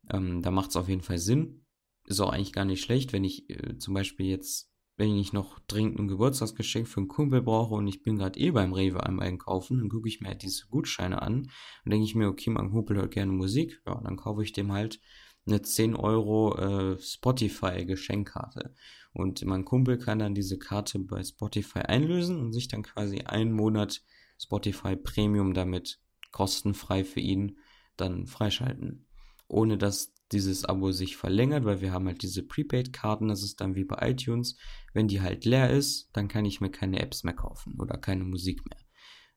Ähm, 0.10 0.42
da 0.42 0.52
macht 0.52 0.70
es 0.70 0.76
auf 0.78 0.88
jeden 0.88 1.02
Fall 1.02 1.18
Sinn. 1.18 1.66
Ist 2.06 2.22
auch 2.22 2.32
eigentlich 2.32 2.54
gar 2.54 2.66
nicht 2.66 2.84
schlecht, 2.84 3.12
wenn 3.12 3.24
ich 3.26 3.50
äh, 3.50 3.78
zum 3.78 3.94
Beispiel 3.94 4.28
jetzt, 4.28 4.71
wenn 5.02 5.18
ich 5.18 5.34
noch 5.34 5.58
dringend 5.62 5.98
ein 5.98 6.08
Geburtstagsgeschenk 6.08 6.88
für 6.88 7.00
einen 7.00 7.08
Kumpel 7.08 7.42
brauche 7.42 7.74
und 7.74 7.88
ich 7.88 8.04
bin 8.04 8.18
gerade 8.18 8.40
eh 8.40 8.52
beim 8.52 8.72
Rewe 8.72 9.04
am 9.04 9.20
Einkaufen, 9.20 9.80
dann 9.80 9.90
gucke 9.90 10.08
ich 10.08 10.22
mir 10.22 10.28
halt 10.28 10.44
diese 10.44 10.68
Gutscheine 10.68 11.24
an 11.24 11.50
und 11.84 11.92
denke 11.92 12.06
ich 12.06 12.14
mir, 12.14 12.28
okay, 12.28 12.52
mein 12.52 12.70
Kumpel 12.70 12.98
hört 12.98 13.10
gerne 13.10 13.32
Musik, 13.32 13.82
ja, 13.88 14.00
dann 14.04 14.16
kaufe 14.16 14.44
ich 14.44 14.54
dem 14.54 14.72
halt 14.72 15.00
eine 15.48 15.64
10 15.64 15.96
Euro 15.96 16.56
äh, 16.56 17.02
Spotify-Geschenkkarte. 17.02 18.76
Und 19.12 19.44
mein 19.44 19.66
Kumpel 19.66 19.98
kann 19.98 20.20
dann 20.20 20.36
diese 20.36 20.60
Karte 20.60 21.00
bei 21.00 21.24
Spotify 21.24 21.80
einlösen 21.80 22.40
und 22.40 22.54
sich 22.54 22.68
dann 22.68 22.84
quasi 22.84 23.22
einen 23.22 23.54
Monat 23.54 24.04
Spotify 24.38 24.96
Premium 24.96 25.56
damit 25.56 26.00
kostenfrei 26.32 27.04
für 27.04 27.22
ihn 27.22 27.58
dann 27.98 28.28
freischalten. 28.28 29.08
Ohne 29.48 29.80
dass 29.80 30.14
dieses 30.32 30.66
Abo 30.66 30.92
sich 30.92 31.18
verlängert, 31.18 31.66
weil 31.66 31.82
wir 31.82 31.92
haben 31.92 32.08
halt 32.08 32.22
diese 32.22 32.44
Prepaid-Karten, 32.44 33.28
das 33.28 33.44
ist 33.44 33.62
dann 33.62 33.76
wie 33.76 33.84
bei 33.84 34.10
iTunes. 34.10 34.58
Wenn 34.94 35.08
die 35.08 35.22
halt 35.22 35.46
leer 35.46 35.70
ist, 35.70 36.10
dann 36.14 36.28
kann 36.28 36.46
ich 36.46 36.62
mir 36.62 36.72
keine 36.72 37.00
Apps 37.02 37.24
mehr 37.24 37.34
kaufen 37.34 37.80
oder 37.80 37.98
keine 37.98 38.24
Musik 38.24 38.62
mehr. 38.70 38.80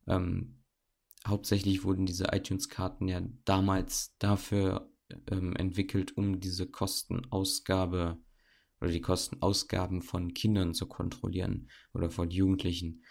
Ähm, 0.07 0.63
hauptsächlich 1.27 1.85
wurden 1.85 2.07
diese 2.07 2.29
iTunes-Karten 2.33 3.09
ja 3.09 3.23
damals 3.45 4.15
dafür 4.19 4.91
ähm, 5.31 5.55
entwickelt, 5.57 6.17
um 6.17 6.41
diese 6.41 6.67
Kostenausgabe 6.67 8.19
oder 8.81 8.91
die 8.91 9.01
Kostenausgaben 9.01 10.03
von 10.03 10.35
Kindern 10.35 10.75
zu 10.75 10.87
kontrollieren 10.87 11.71
oder 11.93 12.11
von 12.11 12.31
Jugendlichen, 12.31 13.05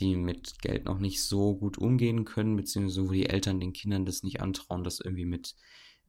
die 0.00 0.16
mit 0.16 0.60
Geld 0.60 0.86
noch 0.86 0.98
nicht 0.98 1.22
so 1.22 1.56
gut 1.56 1.78
umgehen 1.78 2.24
können, 2.24 2.56
beziehungsweise 2.56 3.08
wo 3.08 3.12
die 3.12 3.26
Eltern 3.26 3.60
den 3.60 3.72
Kindern 3.72 4.06
das 4.06 4.22
nicht 4.22 4.40
antrauen, 4.40 4.82
das 4.82 5.00
irgendwie 5.00 5.26
mit 5.26 5.54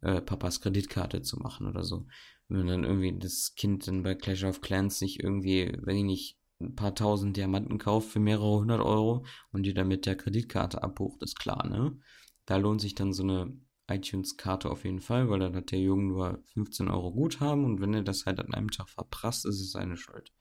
äh, 0.02 0.22
Papas 0.22 0.62
Kreditkarte 0.62 1.22
zu 1.22 1.38
machen 1.38 1.68
oder 1.68 1.84
so. 1.84 2.08
Wenn 2.48 2.68
dann 2.68 2.84
irgendwie 2.84 3.18
das 3.18 3.54
Kind 3.56 3.88
dann 3.88 4.04
bei 4.04 4.16
Clash 4.16 4.44
of 4.44 4.62
Clans 4.62 5.00
sich 5.00 5.24
irgendwie, 5.24 5.72
wenn 5.82 5.98
ich 5.98 6.04
nicht 6.04 6.38
ein 6.60 6.76
paar 6.76 6.94
tausend 6.94 7.38
Diamanten 7.38 7.78
kauft 7.78 8.10
für 8.10 8.20
mehrere 8.20 8.60
hundert 8.60 8.82
Euro 8.82 9.26
und 9.52 9.64
die 9.64 9.74
dann 9.74 9.88
mit 9.88 10.06
der 10.06 10.16
Kreditkarte 10.16 10.84
abbucht, 10.84 11.24
ist 11.24 11.40
klar, 11.40 11.68
ne? 11.68 11.98
Da 12.46 12.58
lohnt 12.58 12.82
sich 12.82 12.96
dann 12.96 13.14
so 13.14 13.24
eine 13.24 13.58
iTunes-Karte 13.88 14.70
auf 14.70 14.84
jeden 14.86 15.00
Fall, 15.00 15.30
weil 15.30 15.40
dann 15.40 15.56
hat 15.56 15.72
der 15.72 15.80
Junge 15.80 16.04
nur 16.04 16.44
15 16.54 16.88
Euro 16.90 17.12
Guthaben 17.12 17.66
und 17.66 17.82
wenn 17.82 17.94
er 17.94 18.04
das 18.04 18.26
halt 18.26 18.40
an 18.40 18.54
einem 18.54 18.72
Tag 18.72 18.90
verprasst, 18.90 19.46
ist 19.46 19.60
es 19.60 19.72
seine 19.72 19.98
Schuld. 19.98 20.32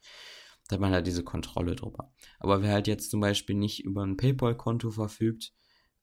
Da 0.68 0.74
hat 0.74 0.80
man 0.80 0.92
halt 0.92 1.06
diese 1.06 1.24
Kontrolle 1.24 1.74
drüber. 1.74 2.12
Aber 2.38 2.62
wer 2.62 2.72
halt 2.72 2.86
jetzt 2.86 3.10
zum 3.10 3.20
Beispiel 3.20 3.56
nicht 3.56 3.84
über 3.84 4.04
ein 4.04 4.16
PayPal-Konto 4.16 4.90
verfügt, 4.90 5.52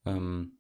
ähm, 0.06 0.57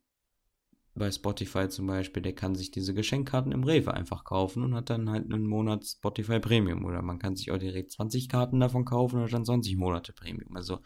bei 0.97 1.11
Spotify 1.11 1.69
zum 1.69 1.87
Beispiel, 1.87 2.23
der 2.23 2.33
kann 2.33 2.55
sich 2.55 2.71
diese 2.71 2.93
Geschenkkarten 2.93 3.51
im 3.51 3.63
Rewe 3.63 3.93
einfach 3.93 4.23
kaufen 4.23 4.63
und 4.63 4.73
hat 4.73 4.89
dann 4.89 5.09
halt 5.09 5.31
einen 5.31 5.45
Monat 5.45 5.85
Spotify 5.85 6.39
Premium. 6.39 6.85
Oder 6.85 7.01
man 7.01 7.19
kann 7.19 7.35
sich 7.35 7.51
auch 7.51 7.57
direkt 7.57 7.91
20 7.91 8.29
Karten 8.29 8.59
davon 8.59 8.85
kaufen 8.85 9.17
oder 9.17 9.29
dann 9.29 9.45
20 9.45 9.77
Monate 9.77 10.13
Premium. 10.13 10.55
Also 10.55 10.79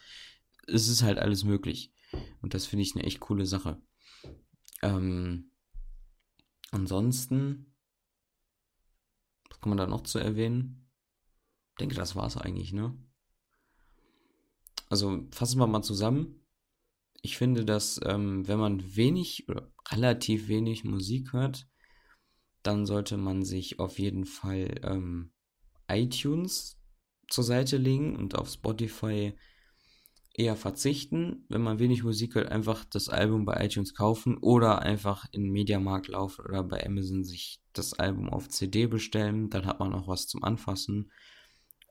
es 0.68 0.88
ist 0.88 1.04
halt 1.04 1.18
alles 1.18 1.44
möglich. 1.44 1.94
Und 2.42 2.54
das 2.54 2.66
finde 2.66 2.84
ich 2.84 2.96
eine 2.96 3.06
echt 3.06 3.22
coole 3.22 3.46
Sache. 3.46 3.82
Ähm, 4.82 5.52
ansonsten, 6.72 7.74
was 9.50 9.62
kann 9.62 9.70
man 9.70 9.78
da 9.78 9.88
noch 9.88 10.02
zu 10.02 10.20
erwähnen? 10.20 10.90
Ich 11.72 11.78
denke, 11.78 11.96
das 11.96 12.16
war 12.16 12.28
es 12.28 12.38
eigentlich, 12.38 12.74
ne? 12.74 12.94
Also 14.90 15.26
fassen 15.32 15.60
wir 15.60 15.68
mal 15.68 15.84
zusammen. 15.84 16.41
Ich 17.22 17.38
finde, 17.38 17.66
dass 17.66 18.00
ähm, 18.04 18.48
wenn 18.48 18.60
man 18.60 18.96
wenig 18.96 19.48
oder 19.48 19.72
relativ 19.90 20.48
wenig 20.48 20.84
Musik 20.84 21.34
hört, 21.34 21.68
dann 22.64 22.86
sollte 22.86 23.18
man 23.18 23.44
sich 23.44 23.80
auf 23.80 24.00
jeden 24.00 24.26
Fall 24.26 24.80
ähm, 24.84 25.32
iTunes 25.88 26.78
zur 27.30 27.44
Seite 27.44 27.78
legen 27.78 28.16
und 28.16 28.36
auf 28.36 28.50
Spotify 28.50 29.34
eher 30.34 30.56
verzichten. 30.56 31.46
Wenn 31.50 31.62
man 31.62 31.80
wenig 31.80 32.04
Musik 32.04 32.36
hört, 32.36 32.50
einfach 32.52 32.86
das 32.86 33.10
Album 33.10 33.46
bei 33.46 33.64
iTunes 33.66 33.94
kaufen 33.94 34.38
oder 34.38 34.82
einfach 34.82 35.26
in 35.32 35.50
Mediamarkt 35.50 36.08
laufen 36.08 36.46
oder 36.46 36.64
bei 36.64 36.86
Amazon 36.86 37.24
sich 37.24 37.62
das 37.74 37.94
Album 37.94 38.30
auf 38.30 38.50
CD 38.50 38.88
bestellen. 38.88 39.50
Dann 39.50 39.66
hat 39.66 39.80
man 39.80 39.94
auch 39.94 40.08
was 40.08 40.28
zum 40.28 40.44
Anfassen 40.44 41.12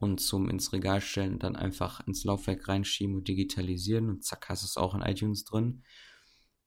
und 0.01 0.19
zum 0.19 0.49
ins 0.49 0.73
Regal 0.73 1.01
stellen, 1.03 1.39
dann 1.39 1.55
einfach 1.55 2.07
ins 2.07 2.25
Laufwerk 2.25 2.67
reinschieben 2.67 3.17
und 3.17 3.29
digitalisieren 3.29 4.09
und 4.09 4.25
zack, 4.25 4.49
hast 4.49 4.65
es 4.65 4.79
auch 4.79 4.95
in 4.95 5.03
iTunes 5.03 5.45
drin. 5.45 5.85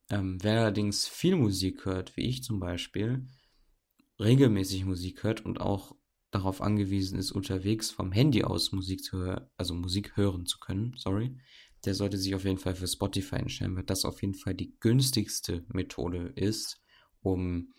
Ähm, 0.10 0.38
wer 0.42 0.62
allerdings 0.62 1.08
viel 1.08 1.36
Musik 1.36 1.86
hört, 1.86 2.16
wie 2.16 2.28
ich 2.28 2.44
zum 2.44 2.60
Beispiel, 2.60 3.28
regelmäßig 4.20 4.86
Musik 4.86 5.24
hört 5.24 5.44
und 5.44 5.60
auch 5.60 5.96
darauf 6.30 6.62
angewiesen 6.62 7.18
ist, 7.18 7.32
unterwegs 7.32 7.90
vom 7.90 8.12
Handy 8.12 8.44
aus 8.44 8.72
Musik 8.72 9.04
zu 9.04 9.18
hören, 9.18 9.48
also 9.58 9.74
Musik 9.74 10.16
hören 10.16 10.46
zu 10.46 10.60
können, 10.60 10.94
sorry, 10.98 11.36
der 11.86 11.96
sollte 11.96 12.18
sich 12.18 12.36
auf 12.36 12.46
jeden 12.46 12.60
Fall 12.60 12.76
für 12.76 12.88
Spotify 12.88 13.38
entscheiden, 13.38 13.76
weil 13.76 13.84
das 13.84 14.06
auf 14.06 14.22
jeden 14.22 14.36
Fall 14.36 14.54
die 14.54 14.76
günstigste 14.80 15.66
Methode 15.70 16.34
ist, 16.36 16.82
um 17.22 17.74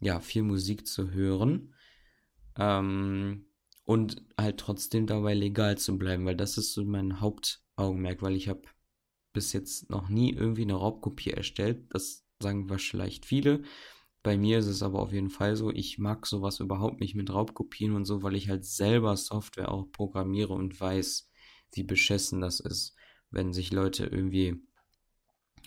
ja 0.00 0.20
viel 0.20 0.42
Musik 0.42 0.86
zu 0.86 1.10
hören 1.10 1.74
ähm, 2.58 3.46
und 3.88 4.22
halt 4.36 4.60
trotzdem 4.60 5.06
dabei 5.06 5.32
legal 5.32 5.78
zu 5.78 5.96
bleiben, 5.96 6.26
weil 6.26 6.36
das 6.36 6.58
ist 6.58 6.74
so 6.74 6.84
mein 6.84 7.22
Hauptaugenmerk, 7.22 8.20
weil 8.20 8.36
ich 8.36 8.46
habe 8.46 8.60
bis 9.32 9.54
jetzt 9.54 9.88
noch 9.88 10.10
nie 10.10 10.30
irgendwie 10.30 10.62
eine 10.62 10.74
Raubkopie 10.74 11.30
erstellt. 11.30 11.86
Das 11.88 12.22
sagen 12.38 12.68
vielleicht 12.68 13.24
viele. 13.24 13.62
Bei 14.22 14.36
mir 14.36 14.58
ist 14.58 14.66
es 14.66 14.82
aber 14.82 15.00
auf 15.00 15.10
jeden 15.14 15.30
Fall 15.30 15.56
so, 15.56 15.70
ich 15.70 15.96
mag 15.96 16.26
sowas 16.26 16.60
überhaupt 16.60 17.00
nicht 17.00 17.14
mit 17.14 17.32
Raubkopien 17.32 17.94
und 17.94 18.04
so, 18.04 18.22
weil 18.22 18.36
ich 18.36 18.50
halt 18.50 18.66
selber 18.66 19.16
Software 19.16 19.72
auch 19.72 19.90
programmiere 19.90 20.52
und 20.52 20.78
weiß, 20.78 21.30
wie 21.72 21.82
beschissen 21.82 22.42
das 22.42 22.60
ist, 22.60 22.94
wenn 23.30 23.54
sich 23.54 23.72
Leute 23.72 24.04
irgendwie 24.04 24.62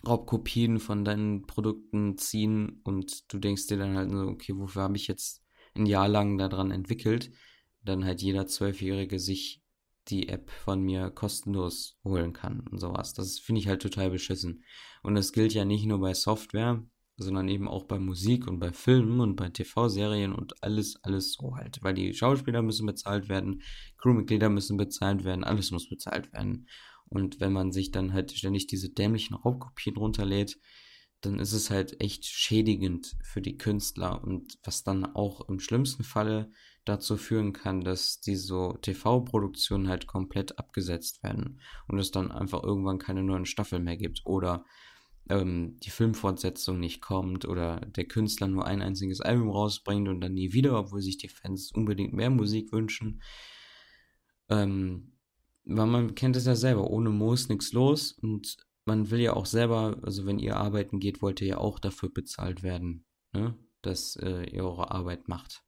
Raubkopien 0.05 0.79
von 0.79 1.03
deinen 1.03 1.47
Produkten 1.47 2.19
ziehen 2.19 2.81
und 2.83 3.33
du 3.33 3.39
denkst 3.39 3.65
dir 3.65 3.77
dann 3.77 3.97
halt 3.97 4.11
so, 4.11 4.27
okay, 4.27 4.55
wofür 4.55 4.83
habe 4.83 4.97
ich 4.97 5.07
jetzt 5.07 5.41
ein 5.73 5.87
Jahr 5.87 6.07
lang 6.07 6.37
daran 6.37 6.69
entwickelt, 6.69 7.31
dann 7.83 8.05
halt 8.05 8.21
jeder 8.21 8.47
Zwölfjährige 8.47 9.19
sich 9.19 9.61
die 10.07 10.29
App 10.29 10.49
von 10.49 10.81
mir 10.81 11.11
kostenlos 11.11 11.97
holen 12.03 12.33
kann 12.33 12.61
und 12.71 12.79
sowas. 12.79 13.13
Das 13.13 13.39
finde 13.39 13.61
ich 13.61 13.67
halt 13.67 13.81
total 13.81 14.09
beschissen. 14.09 14.63
Und 15.03 15.15
das 15.15 15.31
gilt 15.31 15.53
ja 15.53 15.65
nicht 15.65 15.85
nur 15.85 15.99
bei 15.99 16.13
Software, 16.13 16.83
sondern 17.17 17.47
eben 17.47 17.67
auch 17.67 17.85
bei 17.85 17.99
Musik 17.99 18.47
und 18.47 18.59
bei 18.59 18.71
Filmen 18.71 19.19
und 19.19 19.35
bei 19.35 19.49
TV-Serien 19.49 20.33
und 20.33 20.63
alles, 20.63 20.97
alles 21.03 21.33
so 21.33 21.55
halt. 21.55 21.79
Weil 21.81 21.93
die 21.93 22.13
Schauspieler 22.13 22.61
müssen 22.61 22.85
bezahlt 22.85 23.29
werden, 23.29 23.61
Crewmitglieder 23.97 24.49
müssen 24.49 24.77
bezahlt 24.77 25.23
werden, 25.23 25.43
alles 25.43 25.71
muss 25.71 25.89
bezahlt 25.89 26.33
werden. 26.33 26.67
Und 27.05 27.39
wenn 27.39 27.53
man 27.53 27.71
sich 27.71 27.91
dann 27.91 28.13
halt 28.13 28.31
ständig 28.31 28.67
diese 28.67 28.89
dämlichen 28.89 29.35
Raubkopien 29.35 29.97
runterlädt, 29.97 30.57
dann 31.21 31.39
ist 31.39 31.53
es 31.53 31.69
halt 31.69 32.01
echt 32.01 32.25
schädigend 32.25 33.15
für 33.21 33.41
die 33.41 33.57
Künstler 33.57 34.23
und 34.23 34.57
was 34.63 34.83
dann 34.83 35.05
auch 35.05 35.47
im 35.49 35.59
schlimmsten 35.59 36.03
Falle 36.03 36.51
dazu 36.85 37.17
führen 37.17 37.53
kann, 37.53 37.81
dass 37.81 38.19
diese 38.21 38.73
TV-Produktionen 38.81 39.87
halt 39.87 40.07
komplett 40.07 40.57
abgesetzt 40.57 41.21
werden 41.23 41.59
und 41.87 41.99
es 41.99 42.11
dann 42.11 42.31
einfach 42.31 42.63
irgendwann 42.63 42.97
keine 42.97 43.23
neuen 43.23 43.45
Staffeln 43.45 43.83
mehr 43.83 43.97
gibt 43.97 44.21
oder 44.25 44.65
ähm, 45.29 45.77
die 45.83 45.91
Filmfortsetzung 45.91 46.79
nicht 46.79 47.01
kommt 47.01 47.45
oder 47.45 47.81
der 47.81 48.05
Künstler 48.05 48.47
nur 48.47 48.65
ein 48.65 48.81
einziges 48.81 49.21
Album 49.21 49.49
rausbringt 49.49 50.07
und 50.09 50.21
dann 50.21 50.33
nie 50.33 50.53
wieder, 50.53 50.77
obwohl 50.77 51.01
sich 51.01 51.17
die 51.17 51.29
Fans 51.29 51.71
unbedingt 51.71 52.13
mehr 52.13 52.29
Musik 52.29 52.71
wünschen. 52.71 53.21
Ähm, 54.49 55.13
weil 55.63 55.87
man 55.87 56.15
kennt 56.15 56.35
es 56.35 56.45
ja 56.45 56.55
selber, 56.55 56.89
ohne 56.89 57.11
Moos 57.11 57.47
nichts 57.47 57.71
los 57.71 58.13
und 58.13 58.57
man 58.85 59.11
will 59.11 59.19
ja 59.19 59.33
auch 59.33 59.45
selber, 59.45 59.99
also 60.01 60.25
wenn 60.25 60.39
ihr 60.39 60.57
arbeiten 60.57 60.99
geht, 60.99 61.21
wollt 61.21 61.39
ihr 61.41 61.47
ja 61.47 61.57
auch 61.57 61.77
dafür 61.77 62.09
bezahlt 62.09 62.63
werden, 62.63 63.05
ne? 63.31 63.55
dass 63.83 64.15
äh, 64.15 64.49
ihr 64.49 64.63
eure 64.65 64.89
Arbeit 64.89 65.27
macht. 65.27 65.63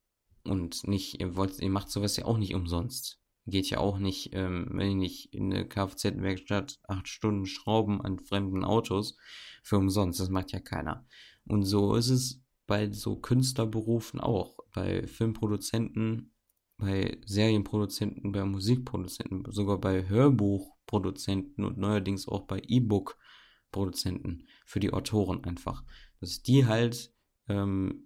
Und 0.45 0.87
nicht, 0.87 1.21
ihr 1.21 1.35
wollt, 1.35 1.59
ihr 1.59 1.69
macht 1.69 1.89
sowas 1.89 2.17
ja 2.17 2.25
auch 2.25 2.37
nicht 2.37 2.53
umsonst 2.53 3.23
geht 3.45 3.69
ja 3.69 3.79
auch 3.79 3.99
nicht, 3.99 4.29
ähm, 4.33 4.67
wenn 4.71 4.89
ich 4.89 4.95
nicht 4.95 5.33
in 5.33 5.53
eine 5.53 5.67
Kfz-Werkstatt 5.67 6.79
acht 6.87 7.07
Stunden 7.07 7.45
schrauben 7.45 8.01
an 8.01 8.19
fremden 8.19 8.63
Autos 8.63 9.17
für 9.63 9.77
umsonst. 9.77 10.19
Das 10.19 10.29
macht 10.29 10.51
ja 10.51 10.59
keiner. 10.59 11.05
Und 11.45 11.63
so 11.63 11.95
ist 11.95 12.09
es 12.09 12.41
bei 12.67 12.91
so 12.91 13.17
Künstlerberufen 13.17 14.21
auch, 14.21 14.59
bei 14.73 15.05
Filmproduzenten, 15.07 16.31
bei 16.77 17.17
Serienproduzenten, 17.25 18.31
bei 18.31 18.45
Musikproduzenten, 18.45 19.43
sogar 19.51 19.77
bei 19.79 20.07
Hörbuchproduzenten 20.07 21.65
und 21.65 21.77
neuerdings 21.77 22.27
auch 22.27 22.47
bei 22.47 22.61
E-Book-Produzenten 22.65 24.47
für 24.65 24.79
die 24.79 24.93
Autoren 24.93 25.43
einfach, 25.43 25.83
dass 26.21 26.41
die 26.41 26.65
halt 26.65 27.13
ähm, 27.49 28.05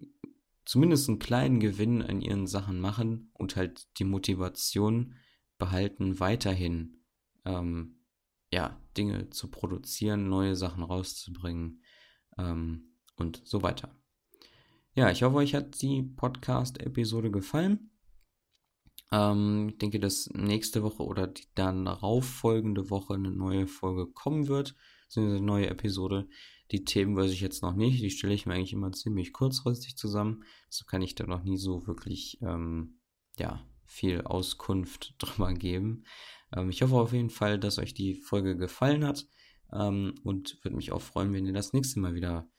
zumindest 0.67 1.07
einen 1.07 1.19
kleinen 1.19 1.59
Gewinn 1.59 2.01
an 2.01 2.21
ihren 2.21 2.45
Sachen 2.45 2.79
machen 2.79 3.31
und 3.33 3.55
halt 3.55 3.87
die 3.97 4.03
Motivation 4.03 5.15
behalten, 5.57 6.19
weiterhin 6.19 7.03
ähm, 7.45 8.03
ja, 8.51 8.79
Dinge 8.97 9.29
zu 9.29 9.49
produzieren, 9.49 10.29
neue 10.29 10.55
Sachen 10.55 10.83
rauszubringen 10.83 11.81
ähm, 12.37 12.97
und 13.15 13.41
so 13.45 13.63
weiter. 13.63 13.95
Ja, 14.93 15.09
ich 15.09 15.23
hoffe, 15.23 15.37
euch 15.37 15.55
hat 15.55 15.81
die 15.81 16.03
Podcast-Episode 16.03 17.31
gefallen. 17.31 17.91
Ähm, 19.11 19.69
ich 19.69 19.77
denke, 19.77 19.99
dass 19.99 20.29
nächste 20.33 20.83
Woche 20.83 21.03
oder 21.03 21.27
die 21.27 21.45
dann 21.55 21.85
darauf 21.85 22.25
folgende 22.25 22.89
Woche 22.89 23.13
eine 23.13 23.31
neue 23.31 23.67
Folge 23.67 24.07
kommen 24.07 24.47
wird, 24.47 24.75
eine 25.15 25.39
neue 25.39 25.69
Episode. 25.69 26.27
Die 26.71 26.83
Themen 26.83 27.15
weiß 27.15 27.31
ich 27.31 27.41
jetzt 27.41 27.61
noch 27.61 27.73
nicht, 27.73 28.01
die 28.01 28.09
stelle 28.09 28.33
ich 28.33 28.45
mir 28.45 28.53
eigentlich 28.53 28.73
immer 28.73 28.91
ziemlich 28.91 29.33
kurzfristig 29.33 29.95
zusammen. 29.95 30.43
So 30.69 30.85
kann 30.85 31.01
ich 31.01 31.15
da 31.15 31.25
noch 31.25 31.43
nie 31.43 31.57
so 31.57 31.87
wirklich, 31.87 32.39
ähm, 32.41 32.99
ja, 33.37 33.65
viel 33.85 34.21
Auskunft 34.21 35.15
drüber 35.19 35.53
geben. 35.53 36.03
Ähm, 36.55 36.69
ich 36.69 36.81
hoffe 36.81 36.95
auf 36.95 37.13
jeden 37.13 37.29
Fall, 37.29 37.59
dass 37.59 37.79
euch 37.79 37.93
die 37.93 38.15
Folge 38.15 38.57
gefallen 38.57 39.05
hat 39.05 39.27
ähm, 39.71 40.15
und 40.23 40.63
würde 40.63 40.75
mich 40.75 40.91
auch 40.91 41.01
freuen, 41.01 41.33
wenn 41.33 41.45
ihr 41.45 41.53
das 41.53 41.73
nächste 41.73 41.99
Mal 41.99 42.13
wieder 42.13 42.49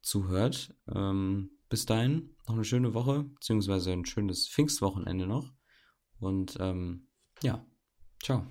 zuhört. 0.00 0.74
Ähm, 0.92 1.50
bis 1.68 1.86
dahin 1.86 2.34
noch 2.46 2.54
eine 2.54 2.64
schöne 2.64 2.92
Woche, 2.92 3.24
beziehungsweise 3.24 3.92
ein 3.92 4.04
schönes 4.04 4.48
Pfingstwochenende 4.48 5.26
noch. 5.26 5.52
Und 6.18 6.56
ähm, 6.60 7.08
ja, 7.42 7.64
ciao. 8.22 8.46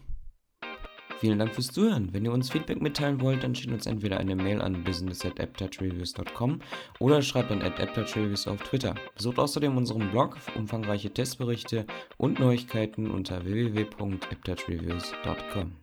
Vielen 1.21 1.37
Dank 1.37 1.53
fürs 1.53 1.67
Zuhören. 1.67 2.09
Wenn 2.13 2.25
ihr 2.25 2.31
uns 2.31 2.49
Feedback 2.49 2.81
mitteilen 2.81 3.21
wollt, 3.21 3.43
dann 3.43 3.53
schickt 3.53 3.71
uns 3.71 3.85
entweder 3.85 4.17
eine 4.17 4.35
Mail 4.35 4.59
an 4.59 4.83
business.apptouchreviews.com 4.83 6.61
oder 6.97 7.21
schreibt 7.21 7.51
an 7.51 7.61
apptouchreviews 7.61 8.47
auf 8.47 8.63
Twitter. 8.63 8.95
Besucht 9.15 9.37
außerdem 9.37 9.77
unseren 9.77 10.09
Blog 10.09 10.39
für 10.39 10.57
umfangreiche 10.57 11.13
Testberichte 11.13 11.85
und 12.17 12.39
Neuigkeiten 12.39 13.11
unter 13.11 13.45
www.apptouchreviews.com. 13.45 15.80